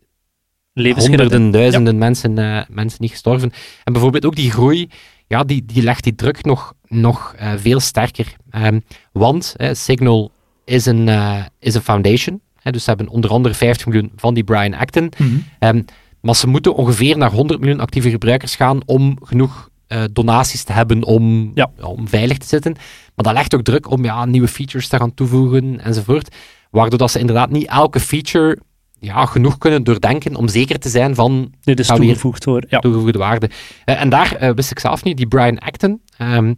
honderden, 0.73 1.51
duizenden 1.51 1.97
mensen, 1.97 2.37
eh, 2.37 2.61
mensen 2.69 2.97
niet 3.01 3.11
gestorven. 3.11 3.51
En 3.83 3.93
bijvoorbeeld 3.93 4.25
ook 4.25 4.35
die 4.35 4.51
groei, 4.51 4.89
ja, 5.27 5.43
die, 5.43 5.65
die 5.65 5.83
legt 5.83 6.03
die 6.03 6.15
druk 6.15 6.45
nog, 6.45 6.73
nog 6.89 7.33
eh, 7.37 7.51
veel 7.57 7.79
sterker. 7.79 8.35
Ehm, 8.49 8.79
want 9.11 9.53
eh, 9.57 9.69
Signal 9.73 10.31
is 10.65 10.85
een, 10.85 11.09
eh, 11.09 11.43
is 11.59 11.73
een 11.75 11.81
foundation. 11.81 12.41
Hè, 12.61 12.71
dus 12.71 12.83
ze 12.83 12.89
hebben 12.89 13.07
onder 13.07 13.29
andere 13.29 13.53
50 13.53 13.85
miljoen 13.87 14.11
van 14.15 14.33
die 14.33 14.43
Brian 14.43 14.73
Acton. 14.73 15.11
Mhm. 15.17 15.29
Ehm, 15.59 15.81
maar 16.21 16.35
ze 16.35 16.47
moeten 16.47 16.75
ongeveer 16.75 17.17
naar 17.17 17.31
100 17.31 17.59
miljoen 17.59 17.79
actieve 17.79 18.09
gebruikers 18.09 18.55
gaan 18.55 18.79
om 18.85 19.17
genoeg 19.23 19.69
eh, 19.87 20.03
donaties 20.11 20.63
te 20.63 20.73
hebben 20.73 21.03
om, 21.03 21.51
Ja. 21.53 21.71
om 21.81 22.07
veilig 22.07 22.37
te 22.37 22.47
zitten. 22.47 22.73
Maar 23.15 23.25
dat 23.25 23.33
legt 23.33 23.55
ook 23.55 23.61
druk 23.63 23.89
om 23.91 24.03
ja, 24.03 24.25
nieuwe 24.25 24.47
features 24.47 24.87
te 24.87 24.97
gaan 24.97 25.13
toevoegen 25.13 25.79
enzovoort. 25.83 26.35
Waardoor 26.71 26.99
dat 26.99 27.11
ze 27.11 27.19
inderdaad 27.19 27.49
niet 27.49 27.67
elke 27.67 27.99
feature 27.99 28.57
ja, 28.99 29.25
genoeg 29.25 29.57
kunnen 29.57 29.83
doordenken 29.83 30.35
om 30.35 30.47
zeker 30.47 30.79
te 30.79 30.89
zijn 30.89 31.15
van 31.15 31.53
Dit 31.61 31.79
is 31.79 31.87
toegevoegd 31.87 32.43
hoor. 32.43 32.63
Ja. 32.67 32.79
toegevoegde 32.79 33.17
waarde. 33.17 33.49
Eh, 33.85 34.01
en 34.01 34.09
daar 34.09 34.35
eh, 34.35 34.49
wist 34.55 34.71
ik 34.71 34.79
zelf 34.79 35.03
niet, 35.03 35.17
die 35.17 35.27
Brian 35.27 35.59
Acton, 35.59 36.01
ehm, 36.17 36.53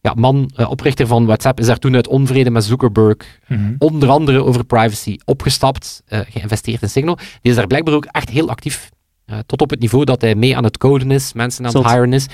ja, 0.00 0.14
man, 0.14 0.50
eh, 0.56 0.70
oprichter 0.70 1.06
van 1.06 1.26
WhatsApp, 1.26 1.60
is 1.60 1.66
daar 1.66 1.78
toen 1.78 1.94
uit 1.94 2.08
onvrede 2.08 2.50
met 2.50 2.64
Zuckerberg, 2.64 3.16
Mhm. 3.48 3.74
onder 3.78 4.08
andere 4.08 4.44
over 4.44 4.64
privacy, 4.64 5.16
opgestapt, 5.24 6.02
geïnvesteerd 6.06 6.82
in 6.82 6.88
Signal. 6.90 7.16
Die 7.16 7.50
is 7.50 7.54
daar 7.54 7.66
blijkbaar 7.66 7.94
ook 7.94 8.04
echt 8.04 8.28
heel 8.30 8.48
actief. 8.48 8.90
tot 9.46 9.60
op 9.60 9.70
het 9.70 9.80
niveau 9.80 10.04
dat 10.04 10.20
hij 10.20 10.34
mee 10.34 10.56
aan 10.56 10.64
het 10.64 10.78
coden 10.78 11.10
is, 11.10 11.32
mensen 11.32 11.66
aan 11.66 11.76
het 11.76 11.90
hiren 11.90 12.12
is. 12.12 12.26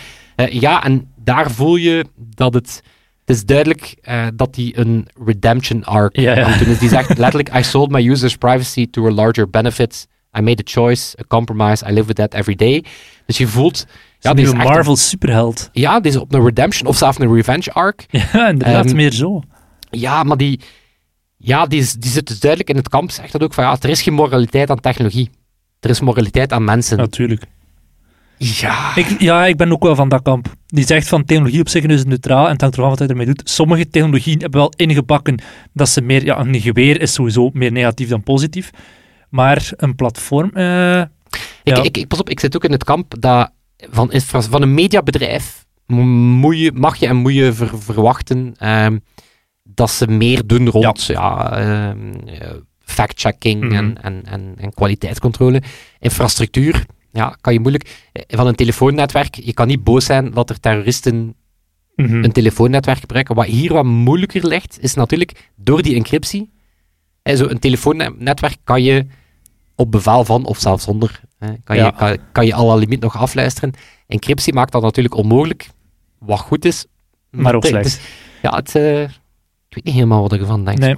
Ja, 0.51 0.85
en 0.85 1.13
daar 1.17 1.51
voel 1.51 1.77
je 1.77 2.05
dat 2.17 2.55
het... 2.55 2.83
Het 3.29 3.37
is 3.37 3.45
duidelijk 3.45 3.97
eh, 4.01 4.27
dat 4.35 4.57
hij 4.57 4.73
een 4.77 5.07
redemption 5.25 5.85
arc 5.85 6.17
Ja, 6.17 6.37
ja. 6.37 6.45
aan 6.45 6.61
is. 6.67 6.79
Die 6.79 6.89
zegt 6.89 7.19
letterlijk, 7.25 7.55
I 7.55 7.63
sold 7.63 7.91
my 7.91 8.09
users 8.11 8.37
privacy 8.37 8.91
to 8.91 9.07
a 9.07 9.11
larger 9.11 9.51
benefit. 9.51 10.07
I 10.39 10.41
made 10.41 10.63
a 10.63 10.71
choice, 10.71 11.17
a 11.21 11.25
compromise, 11.27 11.87
I 11.89 11.93
live 11.93 12.07
with 12.07 12.17
that 12.17 12.35
every 12.35 12.55
day. 12.55 12.85
Dus 13.27 13.39
je 13.39 13.47
voelt... 13.47 13.87
Ja, 14.19 14.35
die 14.35 14.45
is 14.45 14.51
een 14.51 14.57
Marvel 14.57 14.97
superheld. 14.97 15.69
ja, 15.73 16.01
die 16.01 16.11
is 16.11 16.17
op 16.17 16.35
een 16.35 16.45
redemption 16.45 16.89
of 16.89 16.97
zelfs 16.97 17.19
een 17.19 17.35
revenge 17.35 17.73
arc. 17.73 18.05
Ja, 18.11 18.49
inderdaad, 18.49 18.85
Ehm, 18.87 18.97
meer 18.97 19.13
zo. 19.13 19.43
Ja, 19.91 20.23
maar 20.23 20.37
die, 20.37 20.61
ja, 21.37 21.67
die, 21.67 21.81
is, 21.81 21.93
die 21.93 22.11
zit 22.11 22.27
dus 22.27 22.41
duidelijk 22.41 22.71
in 22.71 22.77
het 22.77 22.89
kamp. 22.89 23.11
Zegt 23.11 23.33
dat 23.33 23.43
ook 23.43 23.55
van 23.55 23.65
ja, 23.65 23.77
er 23.81 23.89
is 23.89 24.03
geen 24.03 24.15
moraliteit 24.15 24.71
aan 24.71 24.81
technologie. 24.81 25.31
Er 25.81 25.91
is 25.91 26.01
moraliteit 26.01 26.53
aan 26.53 26.65
mensen. 26.65 26.97
Natuurlijk. 26.97 27.43
Ja. 27.43 27.49
Ik, 28.95 29.21
ja, 29.21 29.47
ik 29.47 29.57
ben 29.57 29.73
ook 29.73 29.83
wel 29.83 29.95
van 29.95 30.09
dat 30.09 30.23
kamp. 30.23 30.55
Die 30.67 30.87
zegt 30.87 31.09
van 31.09 31.25
technologie 31.25 31.61
op 31.61 31.69
zich 31.69 31.85
is 31.85 32.05
neutraal 32.05 32.45
en 32.47 32.53
het 32.53 32.61
hangt 32.61 32.77
ervan 32.77 32.91
wat 32.91 32.99
hij 32.99 33.09
ermee 33.09 33.27
doet. 33.27 33.43
Sommige 33.51 33.89
technologieën 33.89 34.39
hebben 34.41 34.61
wel 34.61 34.73
ingebakken 34.77 35.43
dat 35.73 35.89
ze 35.89 36.01
meer... 36.01 36.25
Ja, 36.25 36.39
een 36.39 36.61
geweer 36.61 37.01
is 37.01 37.13
sowieso 37.13 37.51
meer 37.53 37.73
negatief 37.73 38.09
dan 38.09 38.23
positief. 38.23 38.71
Maar 39.31 39.71
een 39.77 39.95
platform... 39.95 40.51
eh, 40.55 41.01
Ik, 41.01 41.07
Ja. 41.77 41.83
ik, 41.83 41.97
ik, 41.97 42.09
pas 42.09 42.19
op, 42.21 42.31
ik 42.31 42.41
zit 42.41 42.57
ook 42.57 42.65
in 42.65 42.73
het 42.73 42.85
kamp 42.85 43.15
dat 43.21 43.51
van, 43.91 44.13
infra- 44.13 44.43
van 44.43 44.63
een 44.63 44.75
mediabedrijf 44.75 45.65
mo- 45.87 46.03
moet 46.39 46.59
je, 46.59 46.73
mag 46.75 46.97
je 46.97 47.07
en 47.07 47.17
moet 47.17 47.35
je 47.35 47.53
ver- 47.53 47.79
verwachten 47.83 48.55
ehm, 48.59 48.99
dat 49.63 49.91
ze 49.91 50.07
meer 50.07 50.47
doen 50.47 50.69
rond 50.69 51.05
ja. 51.05 51.53
ehm, 51.59 52.13
eh, 52.27 52.51
fact-checking 52.85 53.63
Mhm. 53.65 53.73
en, 53.75 54.03
en, 54.03 54.23
en, 54.25 54.55
en 54.57 54.75
kwaliteitscontrole. 54.75 55.63
Infrastructuur, 55.99 56.85
ja, 57.19 57.37
kan 57.41 57.53
je 57.53 57.61
moeilijk. 57.61 58.09
eh, 58.13 58.23
Van 58.39 58.47
een 58.47 58.55
telefoonnetwerk, 58.55 59.35
je 59.35 59.53
kan 59.53 59.67
niet 59.67 59.85
boos 59.85 60.05
zijn 60.05 60.31
dat 60.31 60.51
er 60.51 60.61
terroristen 60.61 61.35
mhm. 61.97 62.25
een 62.25 62.33
telefoonnetwerk 62.33 62.99
gebruiken. 62.99 63.35
Wat 63.35 63.47
hier 63.47 63.73
wat 63.73 63.85
moeilijker 63.85 64.47
ligt, 64.47 64.79
is 64.81 64.95
natuurlijk 64.95 65.51
door 65.57 65.83
die 65.83 65.95
encryptie. 65.95 66.51
Hè, 67.23 67.37
zo 67.37 67.47
een 67.49 67.59
telefoonnetwerk 67.59 68.57
kan 68.65 68.83
je 68.83 69.07
op 69.75 69.91
bevel 69.91 70.25
van, 70.25 70.45
of 70.45 70.59
zelfs 70.59 70.85
zonder, 70.85 71.21
hè, 71.39 71.49
kan, 71.65 71.77
Ja. 71.77 71.87
je, 71.87 71.93
kan, 71.93 72.17
kan 72.33 72.47
je 72.47 72.55
alle 72.55 72.79
limiet 72.79 73.01
nog 73.01 73.17
afluisteren. 73.17 73.73
Encryptie 74.07 74.53
maakt 74.55 74.73
dat 74.73 74.83
natuurlijk 74.83 75.15
onmogelijk, 75.15 75.69
wat 76.19 76.39
goed 76.39 76.65
is. 76.65 76.87
Maar 77.31 77.55
ook 77.55 77.65
slecht. 77.65 78.01
ja, 78.43 78.55
het, 78.55 78.75
eh, 78.75 79.03
ik 79.03 79.11
weet 79.75 79.85
niet 79.85 79.95
helemaal 79.95 80.23
wat 80.23 80.33
ik 80.33 80.41
ervan 80.41 80.65
denk. 80.65 80.79
Nee. 80.79 80.97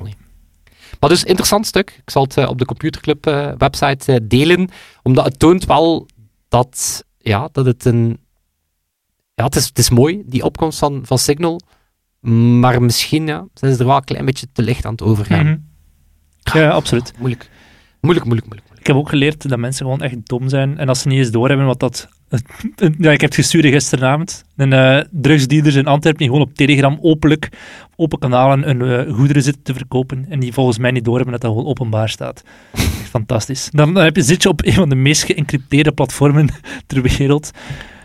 Maar 1.01 1.11
dus, 1.11 1.25
interessant 1.25 1.67
stuk. 1.67 2.01
Ik 2.05 2.11
zal 2.11 2.23
het 2.23 2.37
eh, 2.37 2.49
op 2.49 2.59
de 2.59 2.65
Computerclub 2.65 3.25
website 3.59 4.27
delen, 4.27 4.69
omdat 5.03 5.25
het 5.25 5.39
toont 5.39 5.65
wel 5.65 6.07
dat, 6.49 7.05
ja, 7.19 7.49
dat 7.53 7.67
het 7.67 7.85
een... 7.85 8.19
Ja, 9.35 9.45
het 9.45 9.57
is, 9.57 9.67
het 9.67 9.79
is 9.79 9.91
mooi, 9.91 10.23
die 10.27 10.45
opkomst 10.45 10.79
van, 10.79 11.01
van 11.05 11.19
Signal, 11.19 11.61
maar 12.61 12.83
misschien 12.83 13.27
ja, 13.27 13.47
zijn 13.55 13.73
ze 13.73 13.79
er 13.79 13.87
wel 13.87 13.97
een 13.97 14.05
klein 14.05 14.25
beetje 14.25 14.47
te 14.53 14.63
licht 14.63 14.85
aan 14.85 14.93
het 14.93 15.03
overgaan. 15.03 15.47
Mhm. 15.47 15.59
Ja, 16.39 16.61
ja, 16.61 16.71
absoluut. 16.71 17.13
Moeilijk. 17.19 17.51
Moeilijk, 18.01 18.27
moeilijk, 18.27 18.49
moeilijk. 18.49 18.79
Ik 18.81 18.87
heb 18.87 18.97
ook 18.97 19.09
geleerd 19.09 19.49
dat 19.49 19.59
mensen 19.59 19.85
gewoon 19.85 20.03
echt 20.03 20.17
dom 20.23 20.49
zijn. 20.49 20.79
En 20.79 20.89
als 20.89 21.01
ze 21.01 21.09
niet 21.09 21.19
eens 21.19 21.31
doorhebben 21.31 21.67
wat 21.67 21.81
dat... 21.81 22.09
Ja, 22.99 23.11
ik 23.11 23.21
heb 23.21 23.31
het 23.31 23.35
gestuurd 23.35 23.65
gisteravond. 23.65 24.45
Een 24.57 24.73
uh, 24.73 25.01
drugsdealers 25.11 25.75
in 25.75 25.87
Antwerpen 25.87 26.21
die 26.21 26.29
gewoon 26.29 26.47
op 26.49 26.55
Telegram 26.55 26.99
openlijk, 27.01 27.49
open 27.97 28.19
kanalen, 28.19 28.63
hun 28.63 28.81
uh, 28.81 29.15
goederen 29.15 29.43
zitten 29.43 29.63
te 29.63 29.75
verkopen. 29.75 30.27
En 30.29 30.41
die 30.41 30.53
volgens 30.53 30.79
mij 30.79 30.91
niet 30.91 31.05
doorhebben 31.05 31.33
dat 31.33 31.41
dat 31.41 31.51
gewoon 31.51 31.67
openbaar 31.67 32.09
staat. 32.09 32.43
Fantastisch. 33.11 33.69
Dan, 33.73 33.95
dan 33.95 34.05
heb 34.05 34.17
je, 34.17 34.23
zit 34.23 34.43
je 34.43 34.49
op 34.49 34.65
een 34.65 34.73
van 34.73 34.89
de 34.89 34.95
meest 34.95 35.23
geëncrypteerde 35.23 35.93
platformen 35.93 36.49
ter 36.87 37.03
wereld. 37.03 37.51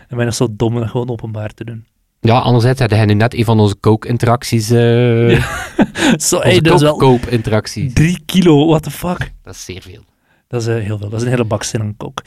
En 0.07 0.17
ben 0.17 0.25
je 0.25 0.33
zo 0.33 0.47
dom 0.51 0.73
om 0.73 0.79
dat 0.79 0.89
gewoon 0.89 1.09
openbaar 1.09 1.53
te 1.53 1.63
doen. 1.63 1.85
Ja, 2.19 2.39
anderzijds 2.39 2.79
had 2.79 2.89
hij 2.89 3.05
nu 3.05 3.13
net 3.13 3.33
een 3.33 3.45
van 3.45 3.59
onze 3.59 3.79
coke-interacties. 3.79 4.71
Uh, 4.71 5.31
ja. 5.37 5.45
Zo, 6.17 6.39
hey, 6.39 6.59
dat 6.59 6.75
is 6.75 6.81
wel 6.81 6.95
koop-interacties. 6.95 7.93
Drie 7.93 8.19
kilo, 8.25 8.67
what 8.67 8.83
the 8.83 8.91
fuck. 8.91 9.31
Dat 9.43 9.53
is 9.53 9.65
zeer 9.65 9.81
veel. 9.81 10.03
Dat 10.47 10.61
is 10.61 10.67
uh, 10.67 10.75
heel 10.75 10.97
veel. 10.97 11.09
Dat 11.09 11.19
is 11.19 11.25
een 11.25 11.31
hele 11.31 11.43
baksteen 11.43 11.81
aan 11.81 11.97
kook. 11.97 12.21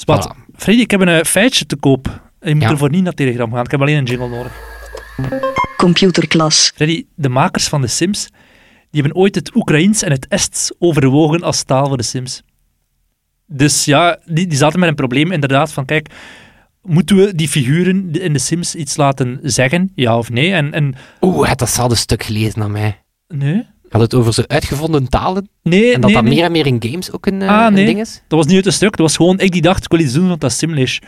Spat, 0.00 0.28
voilà. 0.28 0.52
Freddy, 0.54 0.82
ik 0.82 0.90
heb 0.90 1.00
een 1.00 1.08
uh, 1.08 1.22
feitje 1.22 1.66
te 1.66 1.76
koop. 1.76 2.30
Je 2.40 2.54
moet 2.54 2.62
ja. 2.62 2.70
ervoor 2.70 2.90
niet 2.90 3.02
naar 3.02 3.12
Telegram 3.12 3.52
gaan. 3.52 3.64
Ik 3.64 3.70
heb 3.70 3.80
alleen 3.80 3.96
een 3.96 4.04
jingle 4.04 4.28
nodig. 4.28 4.52
Computerklas. 5.76 6.72
Freddy, 6.74 7.06
de 7.14 7.28
makers 7.28 7.68
van 7.68 7.80
de 7.80 7.86
Sims, 7.86 8.28
die 8.90 9.02
hebben 9.02 9.20
ooit 9.20 9.34
het 9.34 9.54
Oekraïens 9.54 10.02
en 10.02 10.10
het 10.10 10.28
Ests 10.28 10.72
overwogen 10.78 11.42
als 11.42 11.62
taal 11.62 11.86
voor 11.86 11.96
de 11.96 12.02
Sims. 12.02 12.42
Dus 13.46 13.84
ja, 13.84 14.18
die, 14.24 14.46
die 14.46 14.58
zaten 14.58 14.80
met 14.80 14.88
een 14.88 14.94
probleem 14.94 15.32
inderdaad 15.32 15.72
van, 15.72 15.84
kijk, 15.84 16.10
moeten 16.82 17.16
we 17.16 17.34
die 17.34 17.48
figuren 17.48 18.10
in 18.12 18.32
de 18.32 18.38
Sims 18.38 18.74
iets 18.74 18.96
laten 18.96 19.38
zeggen, 19.42 19.92
ja 19.94 20.18
of 20.18 20.30
nee? 20.30 20.52
En, 20.52 20.72
en... 20.72 20.94
Oeh, 21.20 21.48
het 21.48 21.58
datzelfde 21.58 21.96
stuk 21.96 22.22
gelezen 22.22 22.62
aan 22.62 22.70
mij. 22.70 23.02
Nee? 23.28 23.66
Had 23.88 24.00
het 24.00 24.14
over 24.14 24.34
zo 24.34 24.42
uitgevonden 24.46 25.08
talen? 25.08 25.48
Nee, 25.62 25.94
En 25.94 26.00
dat 26.00 26.10
nee, 26.10 26.14
dat 26.14 26.24
nee. 26.24 26.34
meer 26.34 26.44
en 26.44 26.52
meer 26.52 26.66
in 26.66 26.76
games 26.80 27.12
ook 27.12 27.26
een, 27.26 27.42
Ah, 27.42 27.58
nee. 27.72 27.80
een 27.80 27.86
ding 27.86 28.00
is? 28.00 28.22
Dat 28.28 28.38
was 28.38 28.46
niet 28.46 28.56
uit 28.56 28.66
een 28.66 28.72
stuk, 28.72 28.90
dat 28.90 29.00
was 29.06 29.16
gewoon 29.16 29.38
ik 29.38 29.52
die 29.52 29.62
dacht, 29.62 29.84
ik 29.84 29.90
wil 29.90 30.00
iets 30.00 30.12
doen, 30.12 30.28
want 30.28 30.40
dat 30.40 30.50
is 30.50 30.58
Simlish. 30.58 30.98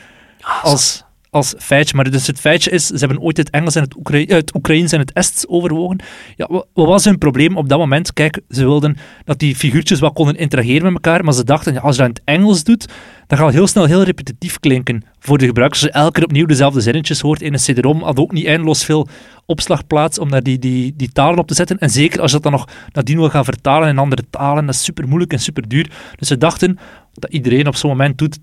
Ah, 0.40 0.64
Als, 0.64 1.04
als 1.30 1.54
feitje. 1.58 1.96
Maar 1.96 2.10
dus 2.10 2.26
het 2.26 2.40
feitje 2.40 2.70
is, 2.70 2.86
ze 2.86 2.98
hebben 2.98 3.20
ooit 3.20 3.36
het 3.36 3.50
Engels 3.50 3.74
en 3.74 3.82
het, 3.82 3.96
Oekra 3.96 4.18
het 4.18 4.54
Oekraïens 4.54 4.92
en 4.92 4.98
het 4.98 5.12
Ests 5.12 5.48
overwogen. 5.48 5.98
Ja, 6.36 6.46
wa- 6.50 6.64
wat 6.74 6.86
was 6.86 7.04
hun 7.04 7.18
probleem 7.18 7.56
op 7.56 7.68
dat 7.68 7.78
moment? 7.78 8.12
Kijk, 8.12 8.40
ze 8.48 8.64
wilden 8.64 8.96
dat 9.24 9.38
die 9.38 9.56
figuurtjes 9.56 10.00
wat 10.00 10.12
konden 10.12 10.36
interageren 10.36 10.82
met 10.82 10.92
elkaar, 11.04 11.24
maar 11.24 11.34
ze 11.34 11.44
dachten, 11.44 11.80
als 11.80 11.96
je 11.96 12.02
dat 12.02 12.10
in 12.10 12.22
het 12.24 12.36
Engels 12.36 12.64
doet, 12.64 12.86
dan 13.26 13.38
gaat 13.38 13.46
het 13.46 13.56
heel 13.56 13.66
snel 13.66 13.84
heel 13.84 14.02
repetitief 14.02 14.58
klinken 14.60 15.02
voor 15.18 15.38
de 15.38 15.46
gebruikers. 15.46 15.82
Als 15.82 15.90
je 15.92 15.98
elke 15.98 16.12
keer 16.12 16.24
opnieuw 16.24 16.46
dezelfde 16.46 16.80
zinnetjes 16.80 17.20
hoort 17.20 17.42
in 17.42 17.52
een 17.52 17.58
CD-ROM, 17.58 18.02
had 18.02 18.18
ook 18.18 18.32
niet 18.32 18.46
eindeloos 18.46 18.84
veel 18.84 19.08
opslagplaats 19.46 20.18
om 20.18 20.30
daar 20.30 20.42
die, 20.42 20.58
die, 20.58 20.94
die 20.96 21.12
talen 21.12 21.38
op 21.38 21.46
te 21.46 21.54
zetten. 21.54 21.78
En 21.78 21.90
zeker 21.90 22.20
als 22.20 22.30
je 22.30 22.36
dat 22.40 22.50
dan 22.50 22.60
nog 22.60 22.68
nadien 22.92 23.16
wil 23.16 23.28
gaan 23.30 23.44
vertalen 23.44 23.88
in 23.88 23.98
andere 23.98 24.24
talen, 24.30 24.66
dat 24.66 24.74
is 24.74 24.84
super 24.84 25.08
moeilijk 25.08 25.32
en 25.32 25.40
super 25.40 25.68
duur. 25.68 25.90
Dus 26.16 26.28
ze 26.28 26.38
dachten, 26.38 26.78
dat 27.12 27.32
iedereen 27.32 27.66
op 27.66 27.76
zo'n 27.76 27.90
moment 27.90 28.18
doet, 28.18 28.38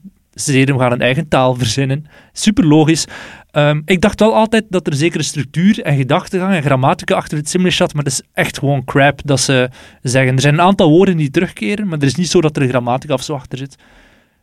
we 0.46 0.80
gaan 0.80 0.92
een 0.92 1.02
eigen 1.02 1.28
taal 1.28 1.56
verzinnen. 1.56 2.06
Super 2.32 2.66
logisch. 2.66 3.06
Ehm, 3.52 3.82
ik 3.86 4.02
dacht 4.02 4.20
wel 4.20 4.36
altijd 4.36 4.66
dat 4.70 4.88
er 4.88 4.94
zekere 4.94 5.24
structuur 5.24 5.82
en 5.82 5.98
gedachtegang 5.98 6.54
en 6.54 6.64
grammatica 6.64 7.16
achter 7.16 7.38
het 7.38 7.50
Simlish 7.50 7.78
zat, 7.78 7.94
maar 7.94 8.04
dat 8.04 8.14
is 8.14 8.22
echt 8.34 8.60
gewoon 8.60 8.84
crap 8.84 9.22
dat 9.24 9.40
ze 9.40 9.70
zeggen. 10.02 10.34
Er 10.36 10.42
zijn 10.42 10.54
een 10.54 10.62
aantal 10.62 10.90
woorden 10.90 11.18
die 11.18 11.30
terugkeren, 11.30 11.88
maar 11.88 11.98
er 12.00 12.06
is 12.06 12.16
niet 12.16 12.30
zo 12.30 12.42
dat 12.42 12.58
er 12.58 12.68
grammatica 12.68 13.14
of 13.14 13.24
zo 13.24 13.34
achter 13.34 13.58
zit. 13.58 13.76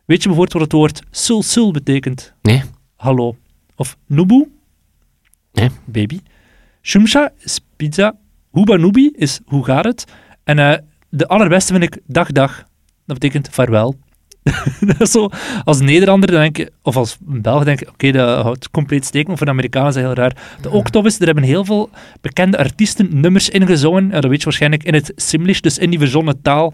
Weet 0.05 0.23
je 0.23 0.27
bijvoorbeeld 0.27 0.53
wat 0.53 0.61
het 0.61 0.71
woord 0.71 1.01
sul 1.11 1.43
sul 1.43 1.71
betekent? 1.71 2.33
Nee. 2.41 2.63
Hallo. 2.95 3.35
Of 3.75 3.97
nubu? 4.05 4.51
Nee. 5.53 5.69
Baby. 5.85 6.19
Shumsha 6.81 7.31
is 7.39 7.59
pizza. 7.75 8.15
Hubanubi 8.51 9.11
is 9.15 9.39
hoe 9.45 9.65
gaat 9.65 9.85
het? 9.85 10.05
En 10.43 10.59
eh, 10.59 10.77
de 11.09 11.27
allerbeste 11.27 11.71
vind 11.71 11.83
ik 11.83 12.01
dag 12.05 12.31
dag. 12.31 12.63
Dat 13.05 13.19
betekent 13.19 13.49
vaarwel. 13.51 13.95
dat 14.87 15.01
is 15.01 15.11
zo, 15.11 15.29
als 15.63 15.79
Nederlander 15.79 16.31
denk 16.31 16.69
of 16.81 16.95
als 16.95 17.17
Belg 17.19 17.63
denk 17.63 17.79
je, 17.79 17.87
oké, 17.89 18.11
dat 18.11 18.41
houdt 18.41 18.71
compleet 18.71 19.05
steken, 19.05 19.27
maar 19.27 19.37
voor 19.37 19.45
de 19.45 19.51
Amerikanen 19.51 19.87
is 19.87 19.93
dat 19.93 20.03
heel 20.03 20.13
raar. 20.13 20.57
De 20.61 20.71
ook 20.71 20.89
tof 20.89 21.05
is, 21.05 21.19
er 21.19 21.25
hebben 21.25 21.43
heel 21.43 21.65
veel 21.65 21.89
bekende 22.21 22.57
artiesten 22.57 23.19
nummers 23.19 23.49
ingezongen, 23.49 24.09
ja, 24.09 24.19
dat 24.19 24.29
weet 24.29 24.39
je 24.39 24.45
waarschijnlijk, 24.45 24.83
in 24.83 24.93
het 24.93 25.11
Simlish, 25.15 25.59
dus 25.59 25.77
in 25.77 25.89
die 25.89 25.99
verzonnen 25.99 26.41
taal 26.41 26.73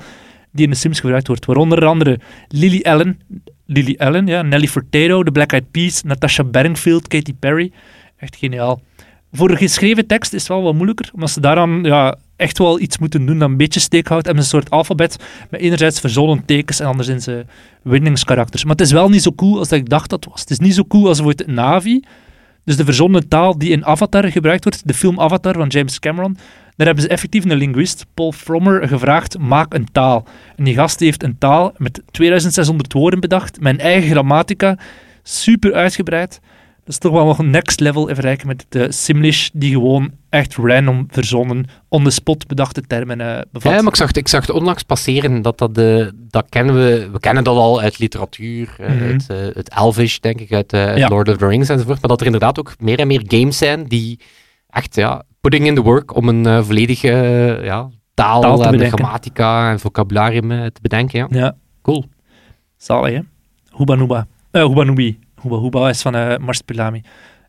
die 0.51 0.65
in 0.65 0.71
de 0.71 0.77
Sims 0.77 0.99
gebruikt 0.99 1.27
wordt. 1.27 1.45
Waaronder 1.45 1.85
andere 1.85 2.19
Lily 2.47 2.81
Allen, 2.83 3.19
Lily 3.65 3.95
Allen, 3.97 4.27
ja, 4.27 4.41
Nelly 4.41 4.67
Furtado, 4.67 5.23
The 5.23 5.31
Black 5.31 5.51
Eyed 5.51 5.71
Peas, 5.71 6.03
Natasha 6.03 6.43
Bedingfield, 6.43 7.07
Katy 7.07 7.33
Perry. 7.33 7.71
Echt 8.17 8.35
geniaal. 8.35 8.81
Voor 9.31 9.47
de 9.47 9.55
geschreven 9.55 10.07
tekst 10.07 10.33
is 10.33 10.39
het 10.39 10.49
wel 10.49 10.61
wat 10.61 10.73
moeilijker, 10.73 11.09
omdat 11.13 11.29
ze 11.29 11.39
daaraan 11.39 11.83
ja, 11.83 12.17
echt 12.41 12.57
wel 12.57 12.79
iets 12.79 12.97
moeten 12.97 13.25
doen 13.25 13.39
dat 13.39 13.49
een 13.49 13.57
beetje 13.57 13.79
steek 13.79 14.07
houdt. 14.07 14.25
Hebben 14.25 14.43
ze 14.43 14.55
een 14.55 14.61
soort 14.61 14.73
alfabet 14.73 15.15
met 15.49 15.61
enerzijds 15.61 15.99
verzonnen 15.99 16.45
tekens 16.45 16.79
en 16.79 16.87
anderzijds 16.87 17.27
uh, 17.27 17.35
winningskarakters. 17.81 18.63
Maar 18.63 18.71
het 18.75 18.85
is 18.85 18.91
wel 18.91 19.09
niet 19.09 19.21
zo 19.21 19.31
cool 19.31 19.57
als 19.57 19.67
dat 19.67 19.79
ik 19.79 19.89
dacht 19.89 20.09
dat 20.09 20.27
was. 20.29 20.39
Het 20.39 20.49
is 20.49 20.59
niet 20.59 20.75
zo 20.75 20.83
cool 20.83 21.07
als 21.07 21.17
bijvoorbeeld 21.17 21.49
Navi, 21.55 22.01
dus 22.65 22.77
de 22.77 22.85
verzonnen 22.85 23.27
taal 23.27 23.57
die 23.57 23.69
in 23.69 23.85
Avatar 23.85 24.31
gebruikt 24.31 24.63
wordt, 24.63 24.87
de 24.87 24.93
film 24.93 25.19
Avatar 25.19 25.53
van 25.53 25.67
James 25.67 25.99
Cameron. 25.99 26.37
Daar 26.75 26.85
hebben 26.85 27.03
ze 27.03 27.09
effectief 27.09 27.45
een 27.45 27.57
linguist, 27.57 28.05
Paul 28.13 28.31
Frommer, 28.31 28.87
gevraagd: 28.87 29.37
maak 29.37 29.73
een 29.73 29.91
taal. 29.91 30.27
En 30.55 30.63
die 30.63 30.73
gast 30.73 30.99
heeft 30.99 31.23
een 31.23 31.37
taal 31.37 31.73
met 31.77 32.01
2600 32.11 32.93
woorden 32.93 33.19
bedacht, 33.19 33.57
een 33.61 33.79
eigen 33.79 34.09
grammatica, 34.09 34.77
super 35.23 35.73
uitgebreid. 35.73 36.39
Dat 36.83 36.89
is 36.89 36.97
toch 36.97 37.11
wel 37.11 37.25
nog 37.25 37.39
een 37.39 37.49
next 37.49 37.79
level 37.79 38.07
in 38.07 38.13
vergelijking 38.15 38.47
met 38.47 38.65
de 38.69 38.91
Simlish, 38.91 39.49
die 39.53 39.71
gewoon 39.71 40.11
echt 40.29 40.55
random 40.55 41.07
verzonnen, 41.09 41.65
on 41.87 42.03
the 42.03 42.09
spot 42.09 42.47
bedachte 42.47 42.81
termen 42.81 43.19
uh, 43.19 43.39
bevat. 43.51 43.71
Ja, 43.71 43.77
maar 43.77 43.87
ik 43.87 43.95
zag, 43.95 44.11
ik 44.11 44.27
zag 44.27 44.41
het 44.47 44.55
onlangs 44.55 44.83
passeren, 44.83 45.41
dat 45.41 45.57
dat, 45.57 45.77
uh, 45.77 46.07
dat 46.15 46.45
kennen 46.49 46.75
we, 46.75 47.09
we 47.11 47.19
kennen 47.19 47.43
dat 47.43 47.55
al 47.55 47.81
uit 47.81 47.99
literatuur, 47.99 48.75
mm 48.79 48.85
-hmm. 48.85 49.01
uit, 49.01 49.27
het 49.55 49.69
Elvish, 49.69 50.17
denk 50.17 50.39
ik, 50.39 50.53
uit, 50.53 50.71
ja. 50.71 51.07
Lord 51.07 51.29
of 51.29 51.37
the 51.37 51.47
Rings 51.47 51.69
enzovoort, 51.69 52.01
maar 52.01 52.09
dat 52.09 52.19
er 52.19 52.25
inderdaad 52.25 52.59
ook 52.59 52.75
meer 52.79 52.99
en 52.99 53.07
meer 53.07 53.23
games 53.27 53.57
zijn 53.57 53.83
die 53.83 54.19
echt, 54.69 54.95
ja, 54.95 55.23
putting 55.41 55.65
in 55.65 55.75
the 55.75 55.81
work 55.81 56.15
om 56.15 56.29
een 56.29 56.65
volledige 56.65 57.09
ja, 57.63 57.89
taal, 58.13 58.65
en 58.65 58.79
grammatica 58.79 59.71
en 59.71 59.79
vocabularium 59.79 60.49
te 60.49 60.81
bedenken. 60.81 61.19
Ja. 61.19 61.27
Ja. 61.39 61.55
Cool. 61.81 62.05
Zalig, 62.77 63.13
hè? 63.13 63.95
Nuba. 63.95 64.27
Uh, 64.51 64.67
Huba 64.67 64.83
Nubi. 64.83 65.19
Huba 65.43 65.89
is 65.89 66.01
van 66.01 66.15
uh, 66.15 66.37
Marsupilami. 66.37 67.01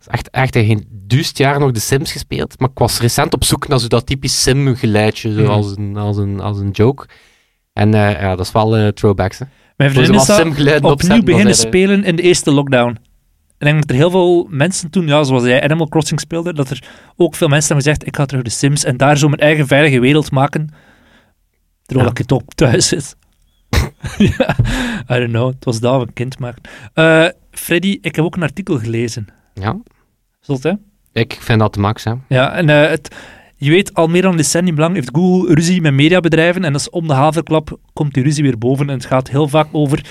Echt, 0.06 0.30
echt 0.30 0.56
geen 0.56 0.86
duizend 0.90 1.38
jaar 1.38 1.58
nog 1.58 1.70
de 1.70 1.80
Sims 1.80 2.12
gespeeld, 2.12 2.58
maar 2.60 2.68
ik 2.68 2.78
was 2.78 3.00
recent 3.00 3.34
op 3.34 3.44
zoek 3.44 3.68
naar 3.68 3.78
zo 3.78 3.86
dat 3.86 4.06
typisch 4.06 4.42
Sim-geluidje, 4.42 5.32
zo 5.32 5.40
Mhm. 5.42 5.50
als, 5.50 5.76
een, 5.76 5.96
als, 5.96 6.16
een, 6.16 6.40
als 6.40 6.58
een 6.58 6.70
joke. 6.70 7.06
En 7.72 7.88
uh, 7.94 8.10
ja, 8.20 8.36
dat 8.36 8.46
is 8.46 8.52
wel 8.52 8.78
uh, 8.78 8.88
throwbacks, 8.88 9.38
hè. 9.38 9.44
Mijn 9.76 9.90
vriendin 9.90 10.14
is 10.14 10.30
opnieuw 10.30 10.90
opzetten, 10.90 11.24
beginnen 11.24 11.54
spelen 11.54 12.04
in 12.04 12.16
de 12.16 12.22
eerste 12.22 12.50
lockdown. 12.50 12.90
Ik 13.58 13.68
denk 13.68 13.80
dat 13.80 13.90
er 13.90 13.96
heel 13.96 14.10
veel 14.10 14.46
mensen 14.50 14.90
toen, 14.90 15.06
ja, 15.06 15.22
zoals 15.22 15.44
jij 15.44 15.62
Animal 15.62 15.88
Crossing 15.88 16.20
speelde, 16.20 16.54
dat 16.54 16.70
er 16.70 16.84
ook 17.16 17.34
veel 17.34 17.48
mensen 17.48 17.66
hebben 17.74 17.84
gezegd, 17.92 18.06
ik 18.06 18.16
ga 18.16 18.26
terug 18.26 18.42
de 18.42 18.50
Sims 18.50 18.84
en 18.84 18.96
daar 18.96 19.18
zo 19.18 19.28
mijn 19.28 19.40
eigen 19.40 19.66
veilige 19.66 20.00
wereld 20.00 20.30
maken, 20.30 20.68
terwijl 21.82 22.06
Ja. 22.06 22.12
ik 22.12 22.18
het 22.18 22.32
ook 22.32 22.52
thuis 22.54 22.88
zit. 22.88 23.16
ja, 24.36 24.56
I 25.10 25.18
don't 25.18 25.28
know, 25.28 25.52
het 25.54 25.64
was 25.64 25.78
we 25.78 25.88
een 25.88 26.12
kind 26.12 26.38
maakten. 26.38 26.72
Eh, 26.94 27.26
Freddy, 27.50 27.98
ik 28.00 28.16
heb 28.16 28.24
ook 28.24 28.36
een 28.36 28.42
artikel 28.42 28.78
gelezen. 28.78 29.26
Ja, 29.54 29.80
Zult 30.40 30.62
hè? 30.62 30.72
ik 31.12 31.38
vind 31.40 31.58
dat 31.58 31.74
de 31.74 31.80
max, 31.80 32.04
hè. 32.04 32.12
Ja, 32.28 32.52
en 32.52 32.68
eh, 32.68 32.90
het, 32.90 33.14
je 33.56 33.70
weet, 33.70 33.94
al 33.94 34.06
meer 34.06 34.22
dan 34.22 34.30
een 34.30 34.36
decennium 34.36 34.78
lang 34.78 34.94
heeft 34.94 35.10
Google 35.12 35.54
ruzie 35.54 35.80
met 35.80 35.92
mediabedrijven 35.92 36.64
en 36.64 36.72
dat 36.72 36.80
is 36.80 36.90
om 36.90 37.06
de 37.06 37.14
haverklap 37.14 37.78
komt 37.92 38.14
die 38.14 38.22
ruzie 38.22 38.42
weer 38.42 38.58
boven 38.58 38.88
en 38.88 38.94
het 38.94 39.06
gaat 39.06 39.30
heel 39.30 39.48
vaak 39.48 39.68
over 39.72 40.04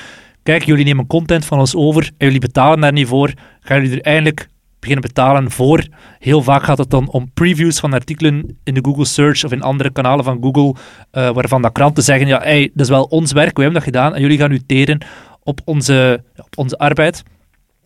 kijk, 0.43 0.63
jullie 0.63 0.85
nemen 0.85 1.07
content 1.07 1.45
van 1.45 1.59
ons 1.59 1.75
over 1.75 2.03
en 2.03 2.25
jullie 2.25 2.39
betalen 2.39 2.79
daar 2.79 2.91
niet 2.91 3.07
voor, 3.07 3.33
gaan 3.61 3.81
jullie 3.81 3.97
er 3.97 4.05
eindelijk 4.05 4.47
beginnen 4.81 5.07
betalen 5.07 5.51
voor. 5.51 5.85
Heel 6.19 6.41
vaak 6.41 6.63
gaat 6.63 6.77
het 6.77 6.89
dan 6.89 7.09
om 7.09 7.31
previews 7.33 7.79
van 7.79 7.93
artikelen 7.93 8.57
in 8.63 8.73
de 8.73 8.83
Google 8.83 9.05
Search 9.05 9.43
of 9.43 9.51
in 9.51 9.61
andere 9.61 9.91
kanalen 9.91 10.23
van 10.23 10.37
Google, 10.41 10.75
eh, 11.11 11.29
waarvan 11.29 11.61
dat 11.61 11.71
kranten 11.71 12.03
zeggen, 12.03 12.27
ja, 12.27 12.39
hey, 12.39 12.71
dat 12.73 12.85
is 12.85 12.89
wel 12.89 13.03
ons 13.03 13.31
werk, 13.31 13.55
we 13.57 13.63
hebben 13.63 13.81
dat 13.81 13.93
gedaan 13.93 14.15
en 14.15 14.21
jullie 14.21 14.37
gaan 14.37 14.49
nu 14.49 14.61
teren 14.65 15.01
op 15.43 15.61
onze, 15.65 16.23
op 16.37 16.57
onze 16.57 16.77
arbeid. 16.77 17.23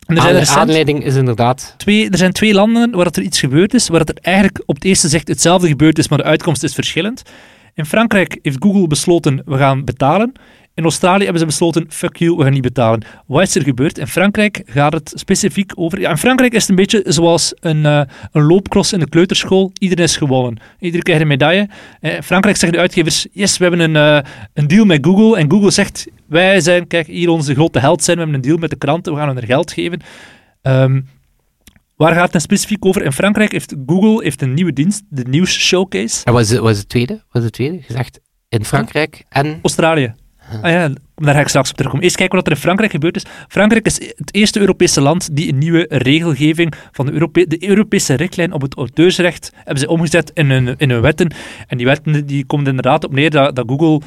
En 0.06 0.16
er 0.16 0.22
zijn 0.22 0.34
recent- 0.34 0.58
aanleiding 0.58 1.04
is 1.04 1.14
inderdaad... 1.14 1.74
twee, 1.76 2.10
er 2.10 2.18
zijn 2.18 2.32
twee 2.32 2.54
landen 2.54 2.90
waar 2.90 3.04
dat 3.04 3.16
er 3.16 3.22
iets 3.22 3.40
gebeurd 3.40 3.74
is, 3.74 3.88
waar 3.88 4.04
dat 4.04 4.08
er 4.08 4.22
eigenlijk 4.22 4.62
op 4.66 4.74
het 4.74 4.84
eerste 4.84 5.08
zegt 5.08 5.28
hetzelfde 5.28 5.68
gebeurd 5.68 5.98
is, 5.98 6.08
maar 6.08 6.18
de 6.18 6.24
uitkomst 6.24 6.62
is 6.62 6.74
verschillend. 6.74 7.22
In 7.76 7.86
Frankrijk 7.86 8.38
heeft 8.42 8.56
Google 8.62 8.86
besloten, 8.86 9.42
we 9.44 9.56
gaan 9.56 9.84
betalen. 9.84 10.32
In 10.74 10.82
Australië 10.82 11.22
hebben 11.22 11.40
ze 11.40 11.46
besloten, 11.46 11.86
fuck 11.88 12.16
you, 12.16 12.36
we 12.36 12.42
gaan 12.42 12.52
niet 12.52 12.62
betalen. 12.62 13.02
Wat 13.26 13.42
is 13.42 13.54
er 13.54 13.62
gebeurd? 13.62 13.98
In 13.98 14.06
Frankrijk 14.06 14.62
gaat 14.66 14.92
het 14.92 15.12
specifiek 15.14 15.72
over... 15.74 16.00
Ja, 16.00 16.10
in 16.10 16.16
Frankrijk 16.16 16.52
is 16.52 16.60
het 16.60 16.70
een 16.70 16.76
beetje 16.76 17.02
zoals 17.06 17.54
een, 17.60 17.86
eh, 17.86 18.00
een 18.32 18.42
loopcross 18.42 18.92
in 18.92 18.98
de 18.98 19.08
kleuterschool. 19.08 19.70
Iedereen 19.78 20.04
is 20.04 20.16
gewonnen. 20.16 20.58
Iedereen 20.78 21.02
krijgt 21.02 21.22
een 21.22 21.28
medaille. 21.28 21.68
Eh, 22.00 22.14
In 22.14 22.22
Frankrijk 22.22 22.56
zeggen 22.56 22.78
de 22.78 22.82
uitgevers, 22.84 23.26
yes, 23.32 23.58
we 23.58 23.64
hebben 23.64 23.94
een, 23.94 23.96
eh, 23.96 24.30
een 24.54 24.66
deal 24.66 24.84
met 24.84 25.04
Google. 25.04 25.38
En 25.38 25.50
Google 25.50 25.70
zegt, 25.70 26.06
wij 26.26 26.60
zijn, 26.60 26.86
kijk, 26.86 27.06
hier 27.06 27.28
onze 27.28 27.54
grote 27.54 27.78
held 27.78 28.04
zijn. 28.04 28.16
We 28.16 28.22
hebben 28.22 28.40
een 28.40 28.48
deal 28.48 28.60
met 28.60 28.70
de 28.70 28.76
kranten, 28.76 29.12
we 29.12 29.18
gaan 29.18 29.28
hun 29.28 29.36
er 29.36 29.46
geld 29.46 29.72
geven. 29.72 30.00
Ehm, 30.62 31.00
waar 31.96 32.12
gaat 32.12 32.22
het 32.22 32.32
dan 32.32 32.40
specifiek 32.40 32.84
over? 32.84 33.02
In 33.02 33.12
Frankrijk 33.12 33.52
heeft 33.52 33.74
Google 33.86 34.22
heeft 34.22 34.42
een 34.42 34.54
nieuwe 34.54 34.72
dienst, 34.72 35.02
de 35.08 35.24
Nieuws 35.28 35.58
Showcase. 35.58 36.24
En 36.24 36.34
is, 36.34 36.58
wat 36.58 36.70
is 36.70 36.78
het 36.78 36.88
tweede? 36.88 37.12
Wat 37.12 37.42
is 37.42 37.44
het 37.44 37.52
tweede? 37.52 37.82
Gezegd 37.82 38.20
in 38.48 38.64
Frankrijk 38.64 39.24
en... 39.28 39.58
Australië. 39.62 40.14
Ah 40.62 40.70
ja, 40.70 40.88
daar 41.14 41.34
ga 41.34 41.40
ik 41.40 41.48
straks 41.48 41.70
op 41.70 41.76
terugkomen. 41.76 42.04
Eerst 42.04 42.16
kijken 42.16 42.36
wat 42.36 42.46
er 42.46 42.52
in 42.52 42.58
Frankrijk 42.58 42.90
gebeurd 42.90 43.16
is. 43.16 43.24
Frankrijk 43.48 43.86
is 43.86 44.00
het 44.16 44.34
eerste 44.34 44.60
Europese 44.60 45.00
land 45.00 45.36
die 45.36 45.48
een 45.48 45.58
nieuwe 45.58 45.86
regelgeving 45.88 46.74
van 46.92 47.06
de, 47.06 47.12
Europe 47.12 47.46
de 47.46 47.68
Europese 47.68 48.14
richtlijn 48.14 48.52
op 48.52 48.62
het 48.62 48.74
auteursrecht 48.74 49.52
hebben 49.54 49.78
ze 49.78 49.88
omgezet 49.88 50.30
in 50.34 50.50
hun, 50.50 50.74
in 50.76 50.90
hun 50.90 51.00
wetten. 51.00 51.34
En 51.66 51.76
die 51.76 51.86
wetten 51.86 52.26
die 52.26 52.46
komen 52.46 52.66
inderdaad 52.66 53.04
op 53.04 53.12
neer 53.12 53.30
dat, 53.30 53.56
dat 53.56 53.68
Google 53.68 54.00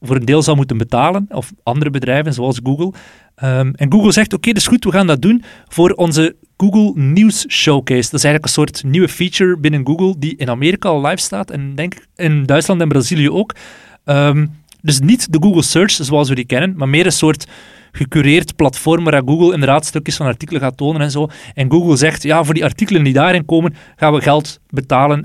voor 0.00 0.16
een 0.16 0.24
deel 0.24 0.42
zal 0.42 0.54
moeten 0.54 0.78
betalen, 0.78 1.26
of 1.28 1.52
andere 1.62 1.90
bedrijven 1.90 2.32
zoals 2.32 2.60
Google. 2.62 2.92
Ehm, 3.34 3.72
en 3.74 3.92
Google 3.92 4.12
zegt, 4.12 4.32
oké, 4.32 4.48
dat 4.48 4.56
is 4.56 4.66
goed, 4.66 4.84
we 4.84 4.92
gaan 4.92 5.06
dat 5.06 5.22
doen 5.22 5.42
voor 5.68 5.90
onze 5.90 6.36
Google 6.56 7.02
News 7.02 7.44
Showcase. 7.48 8.10
Dat 8.10 8.20
is 8.20 8.24
eigenlijk 8.24 8.44
een 8.44 8.50
soort 8.50 8.84
nieuwe 8.84 9.08
feature 9.08 9.58
binnen 9.58 9.86
Google 9.86 10.14
die 10.18 10.36
in 10.36 10.50
Amerika 10.50 10.88
al 10.88 11.06
live 11.06 11.22
staat 11.22 11.50
en 11.50 11.74
denk 11.74 11.94
in 12.16 12.44
Duitsland 12.44 12.80
en 12.80 12.88
Brazilië 12.88 13.30
ook. 13.30 13.54
Ehm, 14.04 14.46
dus 14.82 15.00
niet 15.00 15.32
de 15.32 15.38
Google 15.40 15.62
Search 15.62 15.90
zoals 15.90 16.28
we 16.28 16.34
die 16.34 16.46
kennen, 16.46 16.74
maar 16.76 16.88
meer 16.88 17.06
een 17.06 17.12
soort 17.12 17.46
gecureerd 17.92 18.56
platform 18.56 19.04
waar 19.04 19.22
Google 19.26 19.52
inderdaad 19.52 19.86
stukjes 19.86 20.16
van 20.16 20.26
artikelen 20.26 20.60
gaat 20.60 20.76
tonen 20.76 21.00
en 21.00 21.10
zo. 21.10 21.28
En 21.54 21.70
Google 21.70 21.96
zegt, 21.96 22.22
ja, 22.22 22.44
voor 22.44 22.54
die 22.54 22.64
artikelen 22.64 23.04
die 23.04 23.12
daarin 23.12 23.44
komen, 23.44 23.74
gaan 23.96 24.12
we 24.12 24.20
geld 24.20 24.60
betalen 24.68 25.24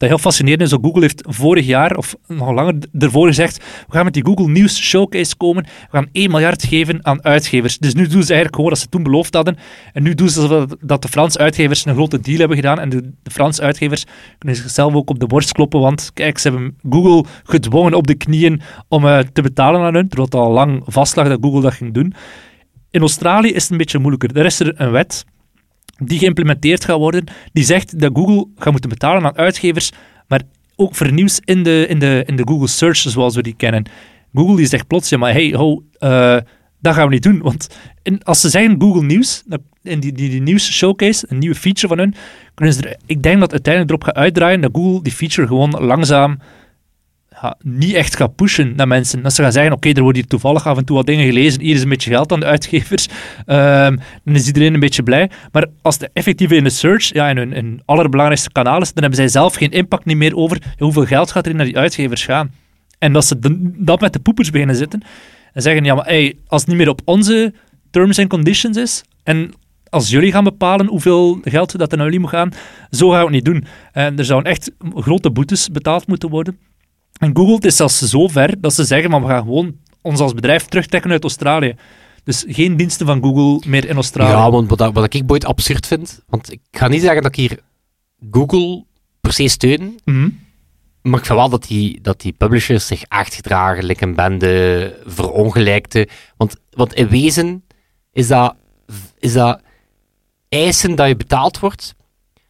dat 0.00 0.08
heel 0.08 0.18
fascinerend 0.18 0.62
is. 0.62 0.78
Google 0.80 1.00
heeft 1.00 1.22
vorig 1.28 1.66
jaar, 1.66 1.96
of 1.96 2.16
nog 2.26 2.50
langer 2.50 2.74
ervoor 2.98 3.26
gezegd, 3.26 3.56
we 3.56 3.92
gaan 3.92 4.04
met 4.04 4.14
die 4.14 4.24
Google 4.24 4.48
News 4.48 4.82
Showcase 4.82 5.36
komen, 5.36 5.62
we 5.62 5.88
gaan 5.90 6.08
1 6.12 6.30
miljard 6.30 6.64
geven 6.64 7.06
aan 7.06 7.24
uitgevers. 7.24 7.78
Dus 7.78 7.94
nu 7.94 8.02
doen 8.02 8.22
ze 8.22 8.28
eigenlijk 8.32 8.54
gewoon 8.54 8.70
wat 8.70 8.78
ze 8.78 8.88
toen 8.88 9.02
beloofd 9.02 9.34
hadden. 9.34 9.56
En 9.92 10.02
nu 10.02 10.14
doen 10.14 10.28
ze 10.28 10.66
dat 10.80 11.02
de 11.02 11.08
Franse 11.08 11.38
uitgevers 11.38 11.84
een 11.84 11.94
grote 11.94 12.20
deal 12.20 12.38
hebben 12.38 12.56
gedaan. 12.56 12.78
En 12.78 12.88
de, 12.88 13.00
de 13.22 13.30
Franse 13.30 13.62
uitgevers 13.62 14.04
kunnen 14.38 14.58
zichzelf 14.58 14.94
ook 14.94 15.10
op 15.10 15.18
de 15.18 15.26
borst 15.26 15.52
kloppen, 15.52 15.80
want 15.80 16.10
kijk, 16.14 16.38
ze 16.38 16.48
hebben 16.48 16.76
Google 16.90 17.24
gedwongen 17.44 17.94
op 17.94 18.06
de 18.06 18.14
knieën 18.14 18.60
om 18.88 19.04
uh, 19.04 19.18
te 19.18 19.42
betalen 19.42 19.80
aan 19.80 19.94
hun, 19.94 20.08
terwijl 20.08 20.28
het 20.30 20.40
al 20.40 20.52
lang 20.52 20.82
vastlag 20.86 21.28
dat 21.28 21.38
Google 21.40 21.60
dat 21.60 21.72
ging 21.72 21.94
doen. 21.94 22.14
In 22.90 23.00
Australië 23.00 23.52
is 23.52 23.62
het 23.62 23.70
een 23.70 23.78
beetje 23.78 23.98
moeilijker. 23.98 24.32
Daar 24.32 24.44
is 24.44 24.60
er 24.60 24.80
een 24.80 24.90
wet 24.90 25.24
die 26.00 26.18
geïmplementeerd 26.18 26.84
gaat 26.84 26.98
worden, 26.98 27.24
die 27.52 27.64
zegt 27.64 28.00
dat 28.00 28.10
Google 28.14 28.46
gaat 28.56 28.72
moeten 28.72 28.90
betalen 28.90 29.24
aan 29.24 29.36
uitgevers, 29.36 29.92
maar 30.28 30.42
ook 30.76 30.94
voor 30.94 31.12
nieuws 31.12 31.40
in 31.44 31.62
de, 31.62 31.86
in 31.88 31.98
de, 31.98 32.22
in 32.26 32.36
de 32.36 32.42
Google 32.46 32.68
Search, 32.68 32.96
zoals 32.96 33.34
we 33.34 33.42
die 33.42 33.54
kennen. 33.56 33.84
Google 34.34 34.56
die 34.56 34.66
zegt 34.66 34.86
plots, 34.86 35.08
ja, 35.08 35.18
maar 35.18 35.32
hey, 35.32 35.52
ho, 35.56 35.82
uh, 35.98 36.36
dat 36.80 36.94
gaan 36.94 37.06
we 37.06 37.12
niet 37.12 37.22
doen. 37.22 37.42
Want 37.42 37.68
als 38.22 38.40
ze 38.40 38.48
zeggen 38.48 38.80
Google 38.80 39.02
Nieuws, 39.02 39.42
in 39.82 40.00
die, 40.00 40.12
die, 40.12 40.30
die 40.30 40.42
nieuws 40.42 40.72
showcase, 40.72 41.26
een 41.28 41.38
nieuwe 41.38 41.54
feature 41.54 41.88
van 41.88 41.98
hun, 41.98 42.14
kunnen 42.54 42.74
ze 42.74 42.82
er, 42.82 42.96
ik 43.06 43.22
denk 43.22 43.40
dat 43.40 43.52
uiteindelijk 43.52 43.92
erop 43.92 44.04
gaat 44.04 44.24
uitdraaien 44.24 44.60
dat 44.60 44.70
Google 44.72 45.02
die 45.02 45.12
feature 45.12 45.46
gewoon 45.46 45.70
langzaam 45.70 46.38
niet 47.62 47.94
echt 47.94 48.16
gaat 48.16 48.34
pushen 48.34 48.72
naar 48.76 48.88
mensen. 48.88 49.22
Dat 49.22 49.34
ze 49.34 49.42
gaan 49.42 49.52
zeggen, 49.52 49.72
oké, 49.72 49.90
er 49.92 50.02
wordt 50.02 50.16
hier 50.16 50.26
toevallig 50.26 50.66
af 50.66 50.78
en 50.78 50.84
toe 50.84 50.96
wat 50.96 51.06
dingen 51.06 51.26
gelezen, 51.26 51.60
hier 51.60 51.74
is 51.74 51.82
een 51.82 51.88
beetje 51.88 52.10
geld 52.10 52.32
aan 52.32 52.40
de 52.40 52.46
uitgevers, 52.46 53.08
um, 53.46 53.98
dan 54.24 54.34
is 54.34 54.46
iedereen 54.46 54.74
een 54.74 54.80
beetje 54.80 55.02
blij. 55.02 55.30
Maar 55.52 55.66
als 55.82 55.98
de 55.98 56.10
effectief 56.12 56.50
in 56.50 56.64
de 56.64 56.70
search, 56.70 57.12
ja, 57.12 57.28
in 57.28 57.36
hun 57.36 57.52
in 57.52 57.82
allerbelangrijkste 57.84 58.52
kanalen 58.52 58.82
is, 58.82 58.92
dan 58.92 59.02
hebben 59.02 59.20
zij 59.20 59.28
zelf 59.28 59.54
geen 59.54 59.70
impact 59.70 60.04
niet 60.04 60.16
meer 60.16 60.36
over 60.36 60.74
hoeveel 60.78 61.04
geld 61.04 61.30
gaat 61.30 61.46
er 61.46 61.54
naar 61.54 61.64
die 61.64 61.78
uitgevers 61.78 62.24
gaan. 62.24 62.52
En 62.98 63.12
dat 63.12 63.24
ze 63.24 63.36
dat 63.76 64.00
met 64.00 64.12
de 64.12 64.20
poepers 64.20 64.50
beginnen 64.50 64.76
zitten 64.76 65.02
en 65.52 65.62
zeggen, 65.62 65.84
ja, 65.84 65.94
maar 65.94 66.04
hey, 66.06 66.36
als 66.46 66.60
het 66.60 66.70
niet 66.70 66.78
meer 66.78 66.88
op 66.88 67.00
onze 67.04 67.54
terms 67.90 68.18
and 68.18 68.28
conditions 68.28 68.76
is, 68.76 69.04
en 69.22 69.52
als 69.88 70.10
jullie 70.10 70.32
gaan 70.32 70.44
bepalen 70.44 70.86
hoeveel 70.86 71.38
geld 71.42 71.78
dat 71.78 71.90
er 71.90 71.96
naar 71.96 72.06
jullie 72.06 72.20
moet 72.20 72.30
gaan, 72.30 72.52
zo 72.90 73.08
gaan 73.08 73.18
we 73.18 73.24
het 73.24 73.34
niet 73.34 73.44
doen. 73.44 73.64
En 73.92 74.18
er 74.18 74.24
zouden 74.24 74.52
echt 74.52 74.70
grote 74.94 75.30
boetes 75.30 75.68
betaald 75.68 76.06
moeten 76.06 76.28
worden. 76.28 76.58
En 77.20 77.36
Google 77.36 77.68
is 77.68 77.76
zelfs 77.76 77.98
zo 77.98 78.28
ver 78.28 78.60
dat 78.60 78.74
ze 78.74 78.84
zeggen, 78.84 79.10
maar 79.10 79.20
we 79.20 79.26
gaan 79.26 79.42
gewoon 79.42 79.76
ons 80.02 80.20
als 80.20 80.34
bedrijf 80.34 80.64
terugtrekken 80.64 81.10
uit 81.10 81.22
Australië. 81.22 81.74
Dus 82.24 82.44
geen 82.48 82.76
diensten 82.76 83.06
van 83.06 83.22
Google 83.22 83.68
meer 83.68 83.88
in 83.88 83.94
Australië. 83.94 84.30
Ja, 84.30 84.50
want 84.50 84.68
wat, 84.68 84.92
wat 84.92 85.14
ik 85.14 85.22
ooit 85.26 85.44
absurd 85.44 85.86
vind, 85.86 86.22
want 86.26 86.52
ik 86.52 86.60
ga 86.70 86.88
niet 86.88 87.00
zeggen 87.00 87.22
dat 87.22 87.36
ik 87.36 87.48
hier 87.48 87.58
Google 88.30 88.84
per 89.20 89.32
se 89.32 89.48
steun, 89.48 90.00
mhm. 90.04 90.28
maar 91.02 91.18
ik 91.18 91.26
vind 91.26 91.38
wel 91.38 91.48
dat 91.48 91.64
die, 91.66 92.00
dat 92.00 92.20
die 92.20 92.32
publishers 92.32 92.86
zich 92.86 93.02
echt 93.02 93.34
gedragen, 93.34 93.84
like 93.84 94.04
een 94.04 94.14
bende 94.14 94.98
verongelijkte. 95.06 96.08
Want, 96.36 96.56
want 96.70 96.94
in 96.94 97.08
wezen 97.08 97.64
is 98.12 98.28
dat, 98.28 98.54
is 99.18 99.32
dat 99.32 99.60
eisen 100.48 100.94
dat 100.94 101.08
je 101.08 101.16
betaald 101.16 101.58
wordt, 101.58 101.94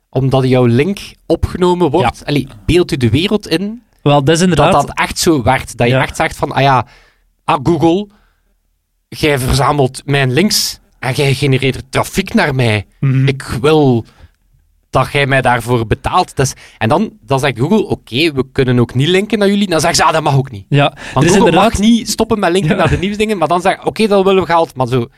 omdat 0.08 0.48
jouw 0.48 0.66
link 0.66 0.98
opgenomen 1.26 1.90
wordt. 1.90 2.18
Ja. 2.18 2.26
Allee, 2.26 2.46
beeld 2.66 2.92
u 2.92 2.96
de 2.96 3.10
wereld 3.10 3.48
in 3.48 3.82
wel, 4.02 4.24
dat 4.24 4.34
is 4.34 4.40
inderdaad... 4.40 4.72
Dat 4.72 4.86
dat 4.86 4.98
echt 4.98 5.18
zo 5.18 5.42
werd. 5.42 5.76
Dat 5.76 5.88
je 5.88 5.96
echt 5.96 6.16
zegt 6.16 6.36
van, 6.36 6.52
ah 6.52 6.62
ja, 6.62 6.86
ah 7.44 7.58
Google, 7.62 8.08
jij 9.08 9.38
verzamelt 9.38 10.02
mijn 10.04 10.32
links 10.32 10.78
en 10.98 11.12
jij 11.12 11.34
genereert 11.34 11.82
trafiek 11.90 12.34
naar 12.34 12.54
mij. 12.54 12.86
Mhm. 13.00 13.28
Ik 13.28 13.42
wil 13.42 14.04
dat 14.90 15.12
jij 15.12 15.26
mij 15.26 15.40
daarvoor 15.40 15.86
betaalt. 15.86 16.36
Dus, 16.36 16.52
en 16.78 16.88
dan, 16.88 17.12
dan 17.20 17.40
zegt 17.40 17.58
Google, 17.58 17.86
oké, 17.86 18.32
we 18.32 18.44
kunnen 18.52 18.78
ook 18.78 18.94
niet 18.94 19.08
linken 19.08 19.38
naar 19.38 19.48
jullie. 19.48 19.68
Dan 19.68 19.80
zeggen 19.80 19.98
ze, 19.98 20.04
ah, 20.04 20.12
dat 20.12 20.22
mag 20.22 20.36
ook 20.36 20.50
niet. 20.50 20.66
Ja, 20.68 20.96
Want 21.14 21.26
Google 21.26 21.38
inderdaad... 21.38 21.70
mag 21.70 21.78
niet 21.78 22.10
stoppen 22.10 22.38
met 22.38 22.52
linken 22.52 22.76
naar 22.76 22.88
de 22.88 22.98
nieuwsdingen, 22.98 23.38
maar 23.38 23.48
dan 23.48 23.60
zeggen 23.60 23.86
oké, 23.86 24.06
dat 24.06 24.24
willen 24.24 24.42
we 24.42 24.48
geld. 24.48 24.76
Maar 24.76 24.86
zo... 24.86 25.08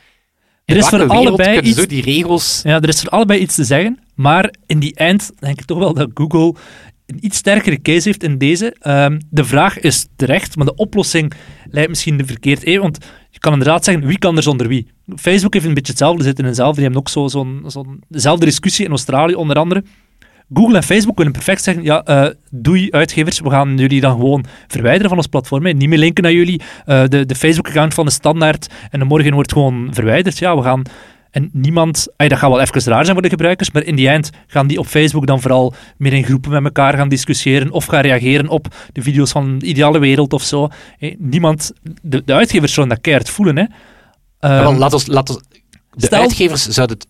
Er 0.65 0.77
is 0.77 0.87
voor 0.87 1.07
allebei 1.07 1.59
iets... 1.59 1.77
zo 1.77 1.85
die 1.85 2.01
regels... 2.01 2.61
Ja, 2.63 2.81
er 2.81 2.87
is 2.87 2.99
voor 2.99 3.09
allebei 3.09 3.39
iets 3.39 3.55
te 3.55 3.63
zeggen, 3.63 3.99
maar 4.15 4.53
in 4.65 4.79
die 4.79 4.95
eind 4.95 5.31
denk 5.39 5.59
ik 5.59 5.65
toch 5.65 5.77
wel 5.77 5.93
dat 5.93 6.09
Google 6.13 6.55
een 7.05 7.25
iets 7.25 7.37
sterkere 7.37 7.81
case 7.81 8.07
heeft 8.07 8.23
in 8.23 8.37
deze. 8.37 8.75
Ehm, 8.79 9.19
de 9.29 9.43
vraag 9.43 9.79
is 9.79 10.07
terecht, 10.15 10.55
maar 10.55 10.65
de 10.65 10.75
oplossing 10.75 11.33
lijkt 11.69 11.89
misschien 11.89 12.17
de 12.17 12.25
verkeerd. 12.25 12.63
Eh, 12.63 12.79
want 12.79 12.97
je 13.29 13.39
kan 13.39 13.53
inderdaad 13.53 13.83
zeggen, 13.83 14.05
wie 14.05 14.17
kan 14.17 14.37
er 14.37 14.43
zonder 14.43 14.67
wie? 14.67 14.87
Facebook 15.15 15.53
heeft 15.53 15.65
een 15.65 15.73
beetje 15.73 15.91
hetzelfde 15.91 16.23
zitten 16.23 16.43
in 16.43 16.49
hetzelfde. 16.49 16.75
Die 16.75 16.83
hebben 16.83 17.01
ook 17.01 17.29
zo'n 17.29 17.69
zo 17.69 17.85
dezelfde 18.07 18.45
discussie 18.45 18.85
in 18.85 18.91
Australië, 18.91 19.35
onder 19.35 19.57
andere. 19.57 19.83
Google 20.53 20.75
en 20.75 20.83
Facebook 20.83 21.15
kunnen 21.15 21.33
perfect 21.33 21.63
zeggen, 21.63 21.83
ja, 21.83 22.03
uh, 22.09 22.29
doei 22.51 22.91
uitgevers, 22.91 23.39
we 23.39 23.49
gaan 23.49 23.77
jullie 23.77 24.01
dan 24.01 24.11
gewoon 24.11 24.45
verwijderen 24.67 25.09
van 25.09 25.17
ons 25.17 25.27
platform. 25.27 25.63
Niet 25.63 25.89
meer 25.89 25.97
linken 25.97 26.23
naar 26.23 26.33
jullie. 26.33 26.61
Uh, 26.85 27.03
de 27.07 27.25
de 27.25 27.35
Facebook-account 27.35 27.93
van 27.93 28.05
de 28.05 28.11
standaard 28.11 28.67
en 28.89 28.99
de 28.99 29.05
morgen 29.05 29.33
wordt 29.33 29.51
gewoon 29.51 29.87
verwijderd. 29.91 30.37
Ja, 30.37 30.55
we 30.55 30.63
gaan 30.63 30.81
en 31.33 31.49
niemand, 31.53 32.07
ay, 32.15 32.27
dat 32.27 32.37
gaat 32.37 32.49
wel 32.49 32.61
even 32.61 32.81
raar 32.81 33.03
zijn 33.03 33.13
voor 33.13 33.21
de 33.21 33.29
gebruikers, 33.29 33.71
maar 33.71 33.83
in 33.83 33.95
die 33.95 34.07
eind 34.07 34.29
gaan 34.47 34.67
die 34.67 34.79
op 34.79 34.85
Facebook 34.85 35.27
dan 35.27 35.41
vooral 35.41 35.73
meer 35.97 36.13
in 36.13 36.23
groepen 36.23 36.51
met 36.51 36.63
elkaar 36.63 36.93
gaan 36.93 37.09
discussiëren 37.09 37.71
of 37.71 37.85
gaan 37.85 38.01
reageren 38.01 38.47
op 38.47 38.67
de 38.91 39.01
video's 39.01 39.31
van 39.31 39.59
de 39.59 39.65
ideale 39.65 39.99
wereld 39.99 40.33
of 40.33 40.43
zo. 40.43 40.69
niemand, 41.17 41.71
de, 42.01 42.23
de 42.25 42.33
uitgevers 42.33 42.73
zullen 42.73 42.89
dat 42.89 43.01
keihard 43.01 43.29
voelen. 43.29 43.57
Hè. 43.57 43.61
Um, 43.61 43.69
ja, 44.39 44.73
laat 44.73 44.93
ons, 44.93 45.07
laat 45.07 45.29
ons, 45.29 45.39
de 45.89 46.09
uitgevers 46.09 46.67
zouden 46.67 46.97
het 46.97 47.07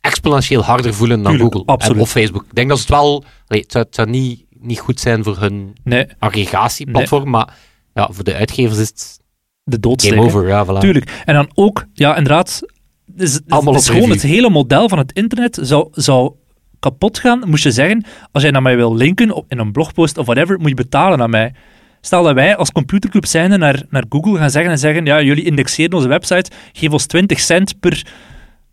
exponentieel 0.00 0.62
harder 0.62 0.94
voelen 0.94 1.22
dan 1.22 1.38
Google 1.38 1.76
en, 1.76 2.00
of 2.00 2.10
Facebook. 2.10 2.42
Ik 2.42 2.54
denk 2.54 2.68
dat 2.68 2.78
het 2.78 2.88
wel, 2.88 3.24
het 3.46 3.72
zou, 3.72 3.84
het 3.84 3.94
zou 3.94 4.10
niet, 4.10 4.44
niet 4.58 4.78
goed 4.80 5.00
zijn 5.00 5.24
voor 5.24 5.38
hun 5.38 5.76
nee. 5.84 6.06
aggregatieplatform, 6.18 7.30
maar 7.30 7.54
ja, 7.94 8.08
voor 8.10 8.24
de 8.24 8.34
uitgevers 8.34 8.78
is 8.78 8.88
het 8.88 9.20
de 9.64 9.80
doodsteek. 9.80 10.12
Game 10.12 10.24
over, 10.24 10.48
ja, 10.48 10.66
voilà. 10.66 10.78
Tuurlijk. 10.78 11.22
En 11.24 11.34
dan 11.34 11.50
ook, 11.54 11.86
ja, 11.92 12.16
inderdaad, 12.16 12.60
dus, 13.06 13.40
Allemaal 13.48 13.72
dus 13.72 13.88
gewoon 13.88 14.10
het 14.10 14.22
hele 14.22 14.50
model 14.50 14.88
van 14.88 14.98
het 14.98 15.12
internet 15.12 15.58
zou, 15.60 15.88
zou 15.92 16.32
kapot 16.78 17.18
gaan. 17.18 17.42
Moest 17.46 17.64
je 17.64 17.70
zeggen, 17.70 18.04
als 18.32 18.42
jij 18.42 18.52
naar 18.52 18.62
mij 18.62 18.76
wil 18.76 18.94
linken 18.94 19.30
op, 19.30 19.44
in 19.48 19.58
een 19.58 19.72
blogpost 19.72 20.18
of 20.18 20.26
whatever, 20.26 20.58
moet 20.58 20.68
je 20.68 20.74
betalen 20.74 21.22
aan 21.22 21.30
mij. 21.30 21.54
Stel 22.00 22.22
dat 22.22 22.34
wij 22.34 22.56
als 22.56 22.72
computerclub 22.72 23.26
zijnde 23.26 23.56
naar, 23.56 23.82
naar 23.90 24.04
Google 24.08 24.38
gaan 24.38 24.50
zeggen 24.50 24.70
en 24.70 24.78
zeggen, 24.78 25.04
ja, 25.04 25.22
jullie 25.22 25.44
indexeren 25.44 25.92
onze 25.92 26.08
website, 26.08 26.50
geef 26.72 26.90
ons 26.90 27.06
20 27.06 27.40
cent 27.40 27.80
per 27.80 28.06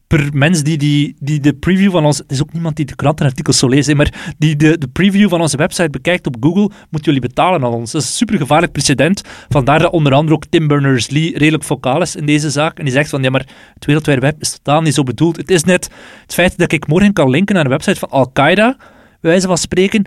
per 0.10 0.30
mens 0.34 0.64
die, 0.64 0.78
die, 0.78 1.16
die 1.20 1.40
de 1.40 1.54
preview 1.54 1.92
van 1.92 2.06
ons... 2.06 2.22
Is 2.28 2.42
ook 2.42 2.54
niemand 2.54 2.76
die 2.76 2.86
de 2.86 2.96
krantenartikels 2.96 3.58
zo 3.58 3.68
leest, 3.68 3.94
maar 3.94 4.34
die 4.38 4.56
de, 4.56 4.78
de 4.78 4.88
preview 4.88 5.30
van 5.30 5.42
onze 5.42 5.58
website 5.58 5.90
bekijkt 5.90 6.28
op 6.28 6.36
Google, 6.40 6.70
moeten 6.90 7.14
jullie 7.14 7.28
betalen 7.28 7.64
aan 7.64 7.74
ons. 7.74 7.92
Dat 7.92 8.02
is 8.02 8.08
een 8.08 8.14
supergevaarlijk 8.14 8.72
precedent. 8.72 9.22
Vandaar 9.50 9.80
dat 9.80 9.92
onder 9.92 10.14
andere 10.14 10.36
ook 10.36 10.46
Tim 10.46 10.68
Berners-Lee 10.68 11.38
redelijk 11.38 11.64
vocaal 11.64 12.02
is 12.02 12.16
in 12.16 12.26
deze 12.26 12.50
zaak. 12.50 12.78
En 12.78 12.84
die 12.84 12.94
zegt 12.94 13.10
van, 13.10 13.24
ja, 13.24 13.30
maar 13.30 13.46
het 13.74 13.86
wereldwijde 13.86 14.22
web 14.22 14.42
is 14.42 14.52
totaal 14.52 14.82
niet 14.82 14.94
zo 14.94 15.04
bedoeld. 15.04 15.38
Het 15.38 15.52
is 15.52 15.64
net 15.64 15.90
het 16.22 16.34
feit 16.34 16.58
dat 16.58 16.72
ik 16.72 16.88
morgen 16.88 17.14
kan 17.14 17.30
linken 17.30 17.56
naar 17.56 17.64
een 17.64 17.72
website 17.72 18.00
van 18.00 18.10
Al-Qaeda, 18.10 18.76
bij 19.22 19.32
wijze 19.32 19.48
van 19.48 19.58
spreken, 19.58 20.06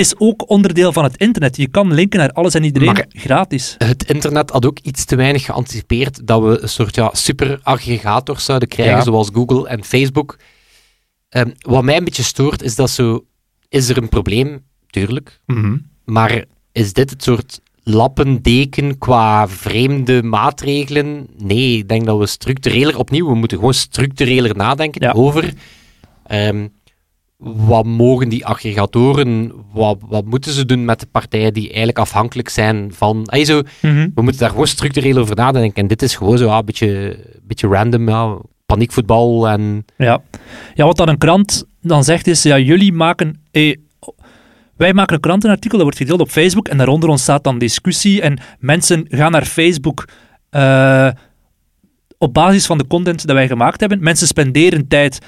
is 0.00 0.18
ook 0.18 0.50
onderdeel 0.50 0.92
van 0.92 1.04
het 1.04 1.16
internet. 1.16 1.56
Je 1.56 1.68
kan 1.68 1.94
linken 1.94 2.18
naar 2.18 2.32
alles 2.32 2.54
en 2.54 2.64
iedereen 2.64 3.04
gratis. 3.08 3.74
Het 3.78 4.10
internet 4.10 4.50
had 4.50 4.66
ook 4.66 4.78
iets 4.78 5.04
te 5.04 5.16
weinig 5.16 5.44
geanticipeerd 5.44 6.26
dat 6.26 6.42
we 6.42 6.62
een 6.62 6.68
soort 6.68 6.94
ja, 6.94 7.10
super-aggregator 7.12 8.40
zouden 8.40 8.68
krijgen, 8.68 9.02
zoals 9.02 9.30
Google 9.32 9.68
en 9.68 9.84
Facebook. 9.84 10.38
Um, 11.30 11.52
wat 11.58 11.84
mij 11.84 11.96
een 11.96 12.04
beetje 12.04 12.22
stoort, 12.22 12.62
is 12.62 12.74
dat 12.74 12.90
zo... 12.90 13.24
Is 13.68 13.88
er 13.88 13.96
een 13.96 14.08
probleem? 14.08 14.64
Tuurlijk. 14.86 15.40
Mhm. 15.46 15.76
Maar 16.04 16.44
is 16.72 16.92
dit 16.92 17.10
het 17.10 17.22
soort 17.22 17.60
lappendeken 17.82 18.98
qua 18.98 19.48
vreemde 19.48 20.22
maatregelen? 20.22 21.26
Nee, 21.36 21.76
ik 21.76 21.88
denk 21.88 22.06
dat 22.06 22.18
we 22.18 22.26
structureler... 22.26 22.98
Opnieuw, 22.98 23.26
we 23.26 23.34
moeten 23.34 23.58
gewoon 23.58 23.74
structureler 23.74 24.56
nadenken 24.56 25.14
over... 25.14 25.52
Um, 26.32 26.72
wat 27.40 27.84
mogen 27.86 28.28
die 28.28 28.46
aggregatoren, 28.46 29.52
wat, 29.72 29.98
wat 30.08 30.24
moeten 30.24 30.52
ze 30.52 30.64
doen 30.66 30.84
met 30.84 31.00
de 31.00 31.06
partijen 31.06 31.52
die 31.54 31.66
eigenlijk 31.66 31.98
afhankelijk 31.98 32.48
zijn 32.48 32.90
van... 32.94 33.22
Hey, 33.30 33.44
zo, 33.44 33.62
Mhm. 33.82 34.08
we 34.14 34.22
moeten 34.22 34.40
daar 34.40 34.50
gewoon 34.50 34.66
structureel 34.66 35.16
over 35.16 35.36
nadenken. 35.36 35.82
En 35.82 35.88
dit 35.88 36.02
is 36.02 36.14
gewoon 36.14 36.38
zo 36.38 36.46
ja, 36.46 36.58
een 36.58 36.64
beetje, 36.64 37.18
beetje 37.42 37.68
random, 37.68 38.08
ja, 38.08 38.36
paniekvoetbal 38.66 39.48
en... 39.48 39.84
Ja. 39.96 40.22
ja, 40.74 40.84
wat 40.84 40.96
dan 40.96 41.08
een 41.08 41.18
krant 41.18 41.64
dan 41.80 42.04
zegt 42.04 42.26
is, 42.26 42.42
ja, 42.42 42.58
jullie 42.58 42.92
maken... 42.92 43.40
eh, 43.50 43.76
wij 44.76 44.92
maken 44.92 45.14
een 45.14 45.20
krantenartikel, 45.20 45.76
dat 45.76 45.82
wordt 45.86 45.98
gedeeld 45.98 46.20
op 46.20 46.28
Facebook 46.30 46.68
en 46.68 46.76
daaronder 46.76 47.08
ontstaat 47.08 47.44
dan 47.44 47.58
discussie 47.58 48.20
en 48.22 48.38
mensen 48.58 49.06
gaan 49.08 49.32
naar 49.32 49.44
Facebook 49.44 50.04
eh, 50.50 51.08
op 52.22 52.34
basis 52.34 52.66
van 52.66 52.78
de 52.78 52.86
content 52.86 53.26
dat 53.26 53.36
wij 53.36 53.46
gemaakt 53.46 53.80
hebben. 53.80 54.02
Mensen 54.02 54.26
spenderen 54.26 54.88
tijd 54.88 55.18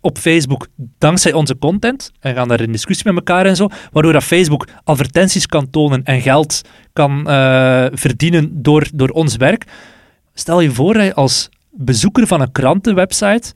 op 0.00 0.18
Facebook 0.18 0.66
dankzij 0.98 1.32
onze 1.32 1.58
content 1.58 2.12
en 2.20 2.34
gaan 2.34 2.48
daar 2.48 2.60
in 2.60 2.72
discussie 2.72 3.06
met 3.06 3.16
elkaar 3.16 3.46
en 3.46 3.56
zo, 3.56 3.68
waardoor 3.90 4.12
dat 4.12 4.24
Facebook 4.24 4.68
advertenties 4.84 5.46
kan 5.46 5.70
tonen 5.70 6.04
en 6.04 6.20
geld 6.20 6.62
kan 6.92 7.28
eh, 7.28 7.86
verdienen 7.92 8.62
door, 8.62 8.88
door 8.94 9.08
ons 9.08 9.36
werk. 9.36 9.64
Stel 10.34 10.60
je 10.60 10.70
voor 10.70 10.94
dat 10.94 11.04
je 11.04 11.14
als 11.14 11.48
bezoeker 11.70 12.26
van 12.26 12.40
een 12.40 12.52
krantenwebsite 12.52 13.52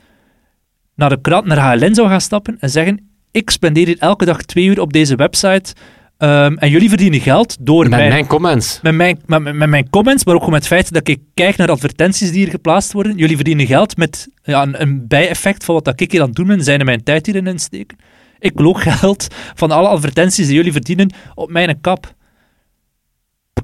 naar 0.95 1.09
de 1.09 1.21
krant, 1.21 1.47
naar 1.47 1.79
HLN 1.79 1.95
zou 1.95 2.09
gaan 2.09 2.21
stappen 2.21 2.57
en 2.61 2.71
zeggen 2.71 3.11
ik 3.31 3.51
spendeer 3.51 3.87
hier 3.87 3.99
elke 3.99 4.25
dag 4.25 4.43
twee 4.43 4.65
uur 4.65 4.81
op 4.81 4.93
deze 4.93 5.17
website 5.17 5.75
ehm, 6.19 6.55
en 6.57 6.71
jullie 6.71 6.89
verdienen 6.89 7.21
geld 7.21 7.57
door 7.61 7.83
Met 7.83 7.91
mijn, 7.91 8.09
mijn 8.09 8.27
comments. 8.27 8.79
met, 8.83 8.95
mijn, 8.95 9.19
met, 9.27 9.55
met- 9.55 9.69
mijn 9.69 9.91
comments, 9.91 10.25
maar 10.25 10.35
ook 10.35 10.41
gewoon 10.41 10.55
met 10.55 10.69
het 10.69 10.73
feit 10.73 10.93
dat 10.93 11.09
ik 11.09 11.21
kijk 11.35 11.57
naar 11.57 11.71
advertenties 11.71 12.31
die 12.31 12.43
hier 12.43 12.51
geplaatst 12.51 12.93
worden. 12.93 13.17
Jullie 13.17 13.37
verdienen 13.37 13.67
geld 13.67 13.97
met 13.97 14.29
ja, 14.43 14.63
een, 14.63 14.81
een 14.83 15.07
bijeffect 15.09 15.65
van 15.65 15.75
wat 15.75 15.85
dat 15.85 16.01
ik 16.01 16.11
hier 16.13 16.21
aan 16.21 16.27
het 16.27 16.37
doen 16.37 16.47
ben, 16.47 16.65
zijn 16.65 16.79
er 16.79 16.85
mijn 16.85 17.03
tijd 17.03 17.27
hierin 17.27 17.47
insteken. 17.47 17.99
Ik 18.39 18.53
wil 18.55 18.67
ook 18.67 18.83
geld 19.01 19.27
van 19.55 19.71
alle 19.71 19.89
advertenties 19.89 20.47
die 20.47 20.55
jullie 20.57 20.73
verdienen 20.73 21.13
op 21.35 21.51
mijn 21.51 21.81
kap. 21.81 22.15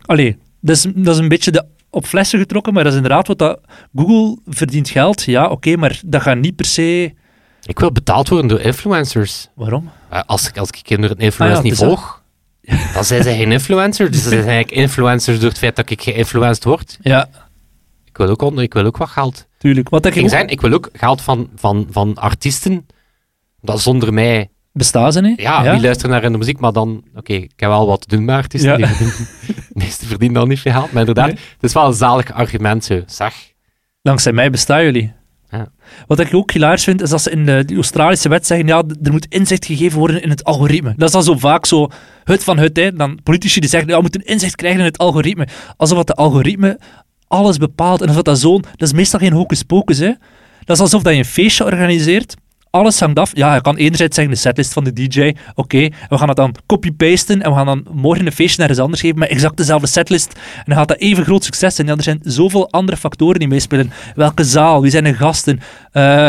Allee, 0.07 0.37
dat 0.61 0.77
is, 0.77 0.83
dat 0.95 1.15
is 1.15 1.21
een 1.21 1.29
beetje 1.29 1.51
de, 1.51 1.65
op 1.91 2.07
flessen 2.07 2.39
getrokken, 2.39 2.73
maar 2.73 2.83
dat 2.85 2.93
is 2.93 2.99
inderdaad 2.99 3.27
wat 3.27 3.39
dat... 3.39 3.61
Google 3.95 4.39
verdient 4.47 4.89
geld, 4.89 5.23
ja, 5.23 5.49
oké, 5.49 5.77
maar 5.77 6.01
dat 6.07 6.23
gaat 6.23 6.39
niet 6.39 6.57
per 6.57 6.65
se... 6.67 7.13
Ik 7.65 7.79
wil 7.79 7.93
betaald 7.93 8.29
worden 8.29 8.49
door 8.49 8.61
influencers. 8.61 9.49
Waarom? 9.55 9.91
Eh, 10.09 10.21
als, 10.27 10.49
ik, 10.49 10.59
als 10.59 10.69
ik 10.69 10.81
kinderen 10.83 11.17
een 11.17 11.25
influencer 11.25 11.59
Ah 11.59 11.65
ja, 11.65 11.71
niet 11.71 11.79
volg, 11.79 12.22
dan 12.95 13.05
zijn 13.05 13.23
zij 13.23 13.37
geen 13.37 13.53
influencers. 13.53 14.11
Dus 14.11 14.23
ze 14.23 14.29
zijn 14.29 14.41
eigenlijk 14.41 14.71
influencers 14.71 15.39
door 15.41 15.49
het 15.49 15.59
feit 15.59 15.77
dat 15.77 15.91
ik 15.91 16.03
geïnfluenced 16.03 16.65
word. 16.65 16.99
Ja, 17.01 17.29
Ik 18.05 18.17
wil 18.17 18.29
ook, 18.29 18.43
onder, 18.43 18.63
ik 18.65 18.73
wil 18.75 18.85
ook 18.85 18.97
wat 18.97 19.09
geld. 19.09 19.47
tuurlijk. 19.59 19.89
Wat 19.89 20.07
Ik, 20.07 20.15
ik 20.15 20.29
zijn, 20.29 20.49
ik 20.49 20.61
wil 20.61 20.73
ook 20.73 20.89
geld 20.93 21.23
van, 21.23 21.51
van, 21.57 21.87
van 21.91 22.15
artiesten. 22.15 22.87
Dat 23.61 23.81
zonder 23.81 24.13
mij... 24.13 24.49
bestaan 24.73 25.13
ze, 25.13 25.21
hè? 25.21 25.33
Ja, 25.43 25.73
wie 25.73 25.81
luistert 25.81 26.11
naar 26.11 26.23
hun 26.23 26.39
muziek, 26.39 26.59
maar 26.59 26.73
dan... 26.73 27.05
Oké, 27.15 27.33
ik 27.33 27.53
heb 27.57 27.69
wel 27.69 27.87
wat 27.87 28.01
te 28.01 28.17
doen 28.17 28.25
met 28.25 28.37
artiesten. 28.37 28.79
Ja. 28.79 28.87
Die 28.99 29.13
meesten 29.85 30.07
verdienen 30.07 30.39
dan 30.41 30.49
niet 30.49 30.61
veel 30.61 30.73
geld. 30.73 30.91
Maar 30.93 31.01
inderdaad, 31.01 31.27
Nee. 31.27 31.35
het 31.55 31.63
is 31.63 31.73
wel 31.73 31.87
een 31.87 31.93
zalig 31.93 32.33
argument 32.33 32.85
zo. 32.85 33.03
Zeg. 33.07 33.35
Dankzij 34.03 34.33
mij 34.33 34.51
bestaan 34.51 34.83
jullie. 34.85 35.13
Ja. 35.53 35.67
Wat 36.07 36.21
ik 36.21 36.35
ook 36.35 36.53
hilarisch 36.53 36.85
vind, 36.85 37.03
is 37.03 37.11
dat 37.11 37.23
ze 37.23 37.31
in 37.31 37.47
de 37.47 37.65
die 37.65 37.77
Australische 37.77 38.29
wet 38.29 38.47
zeggen, 38.47 38.67
ja, 38.67 38.83
er 39.03 39.13
moet 39.13 39.27
inzicht 39.29 39.67
gegeven 39.67 39.99
worden 39.99 40.23
in 40.23 40.31
het 40.31 40.45
algoritme. 40.45 40.95
Dat 40.97 41.09
is 41.09 41.15
dan 41.15 41.23
zo 41.23 41.39
vaak 41.39 41.67
zo 41.67 41.91
het 42.25 42.45
van 42.45 42.59
het, 42.59 42.77
hè. 42.77 42.93
Dan 42.93 43.19
politici 43.23 43.61
die 43.61 43.69
zeggen, 43.69 43.89
ja, 43.89 43.95
we 43.95 44.01
moeten 44.03 44.25
inzicht 44.25 44.57
krijgen 44.57 44.81
in 44.81 44.87
het 44.87 44.99
algoritme. 44.99 45.49
Alsof 45.77 45.97
dat 45.97 46.07
de 46.07 46.15
algoritme 46.15 46.81
alles 47.29 47.57
bepaalt. 47.57 48.01
En 48.01 48.23
dat 48.23 48.39
zo'n... 48.39 48.65
Dat 48.77 48.89
is 48.89 48.93
meestal 48.93 49.21
geen 49.21 49.33
hocus 49.33 49.63
pocus, 49.63 49.99
hè. 49.99 50.13
Dat 50.65 50.77
is 50.77 50.83
alsof 50.83 51.03
dat 51.03 51.13
je 51.13 51.19
een 51.19 51.25
feestje 51.25 51.65
organiseert. 51.65 52.35
Alles 52.73 53.01
hangt 53.01 53.19
af. 53.19 53.31
Ja, 53.37 53.55
je 53.55 53.61
kan 53.61 53.77
enerzijds 53.77 54.15
zeggen 54.17 54.35
de 54.35 54.41
setlist 54.41 54.73
van 54.73 54.85
de 54.85 54.93
DJ. 54.93 55.35
Oké, 55.55 55.89
we 56.09 56.19
gaan 56.19 56.29
het 56.29 56.37
dan 56.37 56.55
copy-pasten 56.67 57.43
en 57.43 57.51
we 57.51 57.57
gaan 57.57 57.67
dan 57.67 57.87
morgen 57.93 58.27
een 58.27 58.33
feestje 58.33 58.61
naar 58.61 58.69
eens 58.69 58.79
anders 58.79 59.01
geven 59.01 59.19
met 59.19 59.29
exact 59.29 59.57
dezelfde 59.57 59.87
setlist. 59.87 60.33
En 60.57 60.63
dan 60.67 60.77
gaat 60.77 60.89
dat 60.89 60.99
even 60.99 61.25
groot 61.25 61.45
succes 61.45 61.75
zijn. 61.75 61.87
Ja, 61.87 61.97
er 61.97 62.03
zijn 62.03 62.19
zoveel 62.23 62.71
andere 62.71 62.97
factoren 62.97 63.39
die 63.39 63.49
meespelen. 63.49 63.93
Welke 64.15 64.45
zaal? 64.45 64.83
Wie 64.83 64.91
zijn 64.91 65.05
de 65.05 65.15
gasten? 65.15 65.61
Eh, 65.91 66.29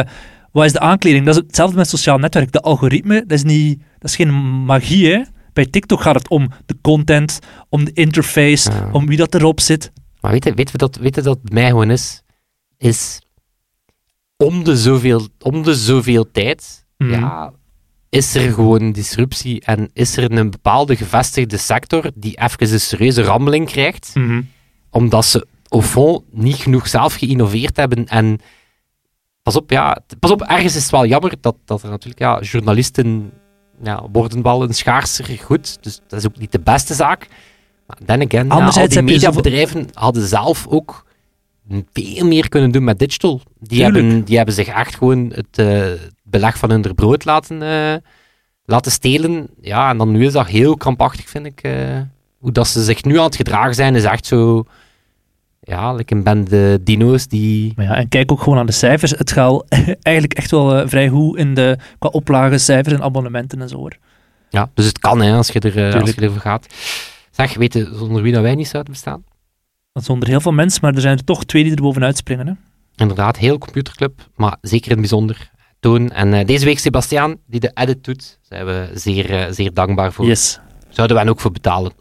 wat 0.52 0.66
is 0.66 0.72
de 0.72 0.80
aankleding? 0.80 1.26
Dat 1.26 1.36
is 1.36 1.42
hetzelfde 1.42 1.76
met 1.78 1.90
sociaal 1.90 2.18
netwerk. 2.18 2.52
De 2.52 2.62
algoritme, 2.62 3.24
dat 3.28 3.38
is, 3.38 3.44
niet, 3.44 3.80
dat 4.00 4.10
is 4.10 4.16
geen 4.16 4.64
magie, 4.66 5.12
hè. 5.14 5.22
Bij 5.54 5.66
TikTok 5.66 6.02
gaat 6.02 6.16
het 6.16 6.28
om 6.30 6.50
de 6.66 6.76
content, 6.82 7.40
om 7.70 7.86
de 7.86 7.94
interface, 7.94 8.72
Ja. 8.72 8.90
om 8.92 9.08
wie 9.08 9.18
dat 9.18 9.36
erop 9.36 9.60
zit. 9.60 9.92
Maar 10.22 10.32
weet 10.32 10.44
je, 10.44 10.54
weet 10.54 10.72
je, 10.72 10.78
dat, 10.78 10.96
weet 10.96 11.16
je 11.16 11.22
dat 11.22 11.40
mij 11.44 11.68
gewoon 11.68 11.92
is? 11.92 12.22
Is 12.78 13.22
om 14.44 14.64
de 14.64 14.78
zoveel, 14.78 15.28
om 15.42 15.64
de 15.64 15.76
zoveel 15.76 16.32
tijd 16.32 16.82
Mhm. 16.98 17.12
ja, 17.12 17.54
is 18.10 18.36
er 18.36 18.54
gewoon 18.54 18.92
disruptie 18.92 19.62
en 19.62 19.90
is 19.94 20.18
er 20.18 20.32
een 20.32 20.50
bepaalde 20.52 20.96
gevestigde 20.96 21.58
sector 21.58 22.12
die 22.16 22.38
even 22.42 22.72
een 22.72 22.80
serieuze 22.80 23.22
rammeling 23.24 23.66
krijgt, 23.66 24.12
Mhm. 24.14 24.42
omdat 24.90 25.26
ze 25.26 25.48
au 25.70 25.82
fond 25.84 26.24
niet 26.32 26.56
genoeg 26.56 26.88
zelf 26.88 27.14
geïnnoveerd 27.14 27.76
hebben 27.78 28.08
en 28.08 28.40
pas 29.44 29.56
op, 29.56 29.70
ja, 29.70 29.98
pas 30.20 30.32
op, 30.32 30.42
ergens 30.42 30.76
is 30.76 30.82
het 30.82 30.92
wel 30.92 31.06
jammer 31.06 31.34
dat, 31.42 31.56
dat 31.66 31.84
er 31.84 31.90
natuurlijk, 31.90 32.20
ja, 32.20 32.40
journalisten 32.42 33.32
ja, 33.84 34.04
worden 34.12 34.42
wel 34.42 34.64
een 34.64 34.74
schaarser 34.74 35.38
goed, 35.42 35.78
dus 35.84 36.00
dat 36.08 36.20
is 36.20 36.26
ook 36.28 36.38
niet 36.38 36.52
de 36.52 36.60
beste 36.60 36.94
zaak. 36.94 37.28
Maar 37.88 37.98
again, 38.22 38.48
ja, 38.48 38.66
al 38.66 38.88
die 38.88 39.02
mediabedrijven 39.02 39.88
hadden 39.94 40.28
zelf 40.28 40.68
ook 40.68 41.06
veel 41.94 42.26
meer 42.26 42.50
kunnen 42.50 42.72
doen 42.72 42.84
met 42.84 43.00
digital. 43.00 43.42
Die, 43.60 43.80
Tuurlijk. 43.80 43.96
hebben, 44.06 44.24
die 44.24 44.36
hebben 44.38 44.56
zich 44.56 44.68
echt 44.68 44.96
gewoon 44.96 45.32
het 45.36 45.58
eh, 45.58 45.86
beleg 46.24 46.58
van 46.58 46.70
hun 46.70 46.96
brood 46.96 47.26
laten, 47.26 47.62
eh, 47.62 47.96
laten 48.66 48.92
stelen. 48.92 49.48
Ja, 49.62 49.90
en 49.90 49.98
dan 49.98 50.12
nu 50.12 50.26
is 50.26 50.34
dat 50.34 50.48
heel 50.48 50.78
krampachtig, 50.78 51.30
vind 51.30 51.46
ik. 51.46 51.62
eh, 51.62 52.00
hoe 52.38 52.52
dat 52.52 52.68
ze 52.68 52.84
zich 52.84 53.04
nu 53.04 53.18
aan 53.18 53.26
het 53.26 53.36
gedragen 53.36 53.76
zijn, 53.76 53.96
is 53.96 54.04
echt 54.04 54.26
zo... 54.26 54.64
Ja, 55.66 55.94
like 55.94 56.16
een 56.16 56.24
bende 56.24 56.84
dino's 56.84 57.28
die... 57.28 57.74
Maar 57.76 57.86
ja, 57.86 57.96
en 57.96 58.08
kijk 58.08 58.32
ook 58.32 58.42
gewoon 58.42 58.58
aan 58.60 58.66
de 58.66 58.72
cijfers. 58.72 59.12
Het 59.12 59.32
gaat 59.32 59.64
eigenlijk 60.02 60.34
echt 60.34 60.52
wel 60.52 60.88
vrij 60.88 61.10
goed 61.10 61.38
in 61.38 61.54
de, 61.54 61.78
qua 62.00 62.10
oplagen, 62.10 62.60
cijfers 62.60 62.96
en 62.96 63.02
abonnementen 63.04 63.62
en 63.62 63.70
zo 63.70 63.78
hoor. 63.78 63.98
Ja, 64.50 64.70
dus 64.74 64.86
het 64.86 65.00
kan, 65.00 65.22
hè, 65.22 65.34
als 65.36 65.48
je, 65.50 65.60
er, 65.60 66.00
als 66.02 66.12
je 66.12 66.22
ervoor 66.22 66.42
gaat. 66.42 66.68
Zeg, 67.32 67.54
weet 67.54 67.74
je 67.74 67.92
zonder 67.96 68.22
wie 68.22 68.34
dat 68.34 68.42
wij 68.42 68.56
niet 68.56 68.68
zouden 68.68 68.92
bestaan? 68.94 69.24
Dat 69.94 70.04
zonder 70.04 70.28
heel 70.28 70.42
veel 70.42 70.52
mensen, 70.52 70.80
maar 70.82 70.94
er 70.96 71.02
zijn 71.02 71.18
er 71.18 71.24
toch 71.24 71.44
twee 71.46 71.64
die 71.64 71.76
er 71.76 71.82
bovenuit 71.82 72.18
springen. 72.18 72.48
Hè? 72.48 72.54
Inderdaad, 72.96 73.38
heel 73.38 73.58
computerclub, 73.58 74.30
maar 74.36 74.58
zeker 74.62 74.86
in 74.86 74.92
het 74.92 75.00
bijzonder 75.00 75.52
Toon. 75.80 76.10
En 76.10 76.34
eh, 76.34 76.46
deze 76.46 76.66
week 76.66 76.80
Sebastiaan, 76.80 77.36
die 77.48 77.60
de 77.60 77.72
edit 77.74 78.04
doet, 78.04 78.40
zijn 78.42 78.66
we 78.66 78.90
zeer, 78.94 79.30
eh, 79.32 79.52
zeer 79.52 79.74
dankbaar 79.74 80.14
voor. 80.14 80.26
Yes. 80.26 80.60
Zouden 80.90 81.16
we 81.18 81.22
hen 81.24 81.32
ook 81.32 81.40
voor 81.40 81.52
betalen? 81.52 81.92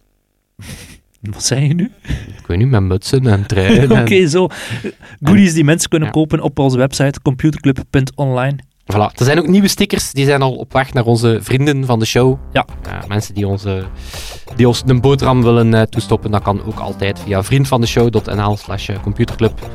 Wat 1.21 1.45
zei 1.45 1.67
je 1.69 1.75
nu? 1.75 1.91
Ik 2.39 2.47
weet 2.47 2.59
niet, 2.59 2.69
met 2.69 2.83
mutsen 2.83 3.27
en 3.27 3.47
truien. 3.47 3.93
Oké, 4.01 4.27
zo. 4.29 4.49
Goodies 5.21 5.55
die 5.55 5.65
mensen 5.65 5.89
kunnen 5.89 6.09
Ja. 6.09 6.15
kopen 6.15 6.41
op 6.41 6.59
onze 6.59 6.77
website 6.79 7.21
computerclub.online. 7.23 8.57
Voilà. 8.87 9.11
Er 9.15 9.25
zijn 9.25 9.39
ook 9.39 9.47
nieuwe 9.47 9.69
stickers, 9.69 10.13
die 10.13 10.25
zijn 10.25 10.43
al 10.43 10.55
op 10.55 10.73
weg 10.73 10.93
naar 10.93 11.05
onze 11.05 11.39
vrienden 11.43 11.85
van 11.85 11.99
de 11.99 12.05
show. 12.05 12.39
Ja. 12.53 12.67
Eh, 12.83 13.09
mensen 13.09 13.35
die, 13.35 13.47
onze, 13.47 13.85
die 14.57 14.69
ons 14.69 14.83
een 14.87 15.01
boterham 15.01 15.43
willen 15.43 15.75
eh, 15.75 15.83
toestoppen, 15.83 16.31
dat 16.31 16.43
kan 16.43 16.65
ook 16.65 16.79
altijd 16.79 17.21
via 17.21 17.43
vriendvandeshow.nl 17.43 18.57
slash 18.57 18.89
eh, 18.89 19.03
computerclub. 19.03 19.71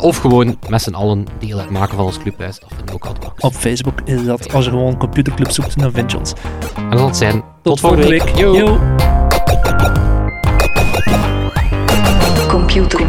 Of 0.00 0.16
gewoon 0.16 0.58
met 0.68 0.82
z'n 0.82 0.94
allen 0.94 1.26
deel 1.38 1.58
uitmaken 1.58 1.96
van 1.96 2.04
ons 2.04 2.18
clubhuis. 2.18 2.60
Dat 2.60 2.68
vind 2.76 2.88
ik 2.88 2.94
ook 2.94 3.04
altijd 3.04 3.24
makkelijk. 3.24 3.54
Op 3.54 3.60
Facebook 3.60 4.00
is 4.04 4.24
dat. 4.24 4.52
Als 4.52 4.64
je 4.64 4.70
gewoon 4.70 4.98
computerclub 4.98 5.50
zoekt, 5.50 5.78
dan 5.78 5.92
vind 5.92 6.10
je 6.10 6.18
ons. 6.18 6.32
En 6.76 6.90
dat 6.90 6.98
zal 6.98 7.06
het 7.06 7.16
zijn. 7.16 7.44
Tot, 7.62 7.80
volgende 7.80 8.08
week. 8.08 8.36
Yo. 8.36 8.56
Yo. 8.56 8.78
Computer 12.48 13.06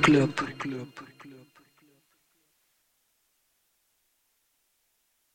Club. 0.00 0.77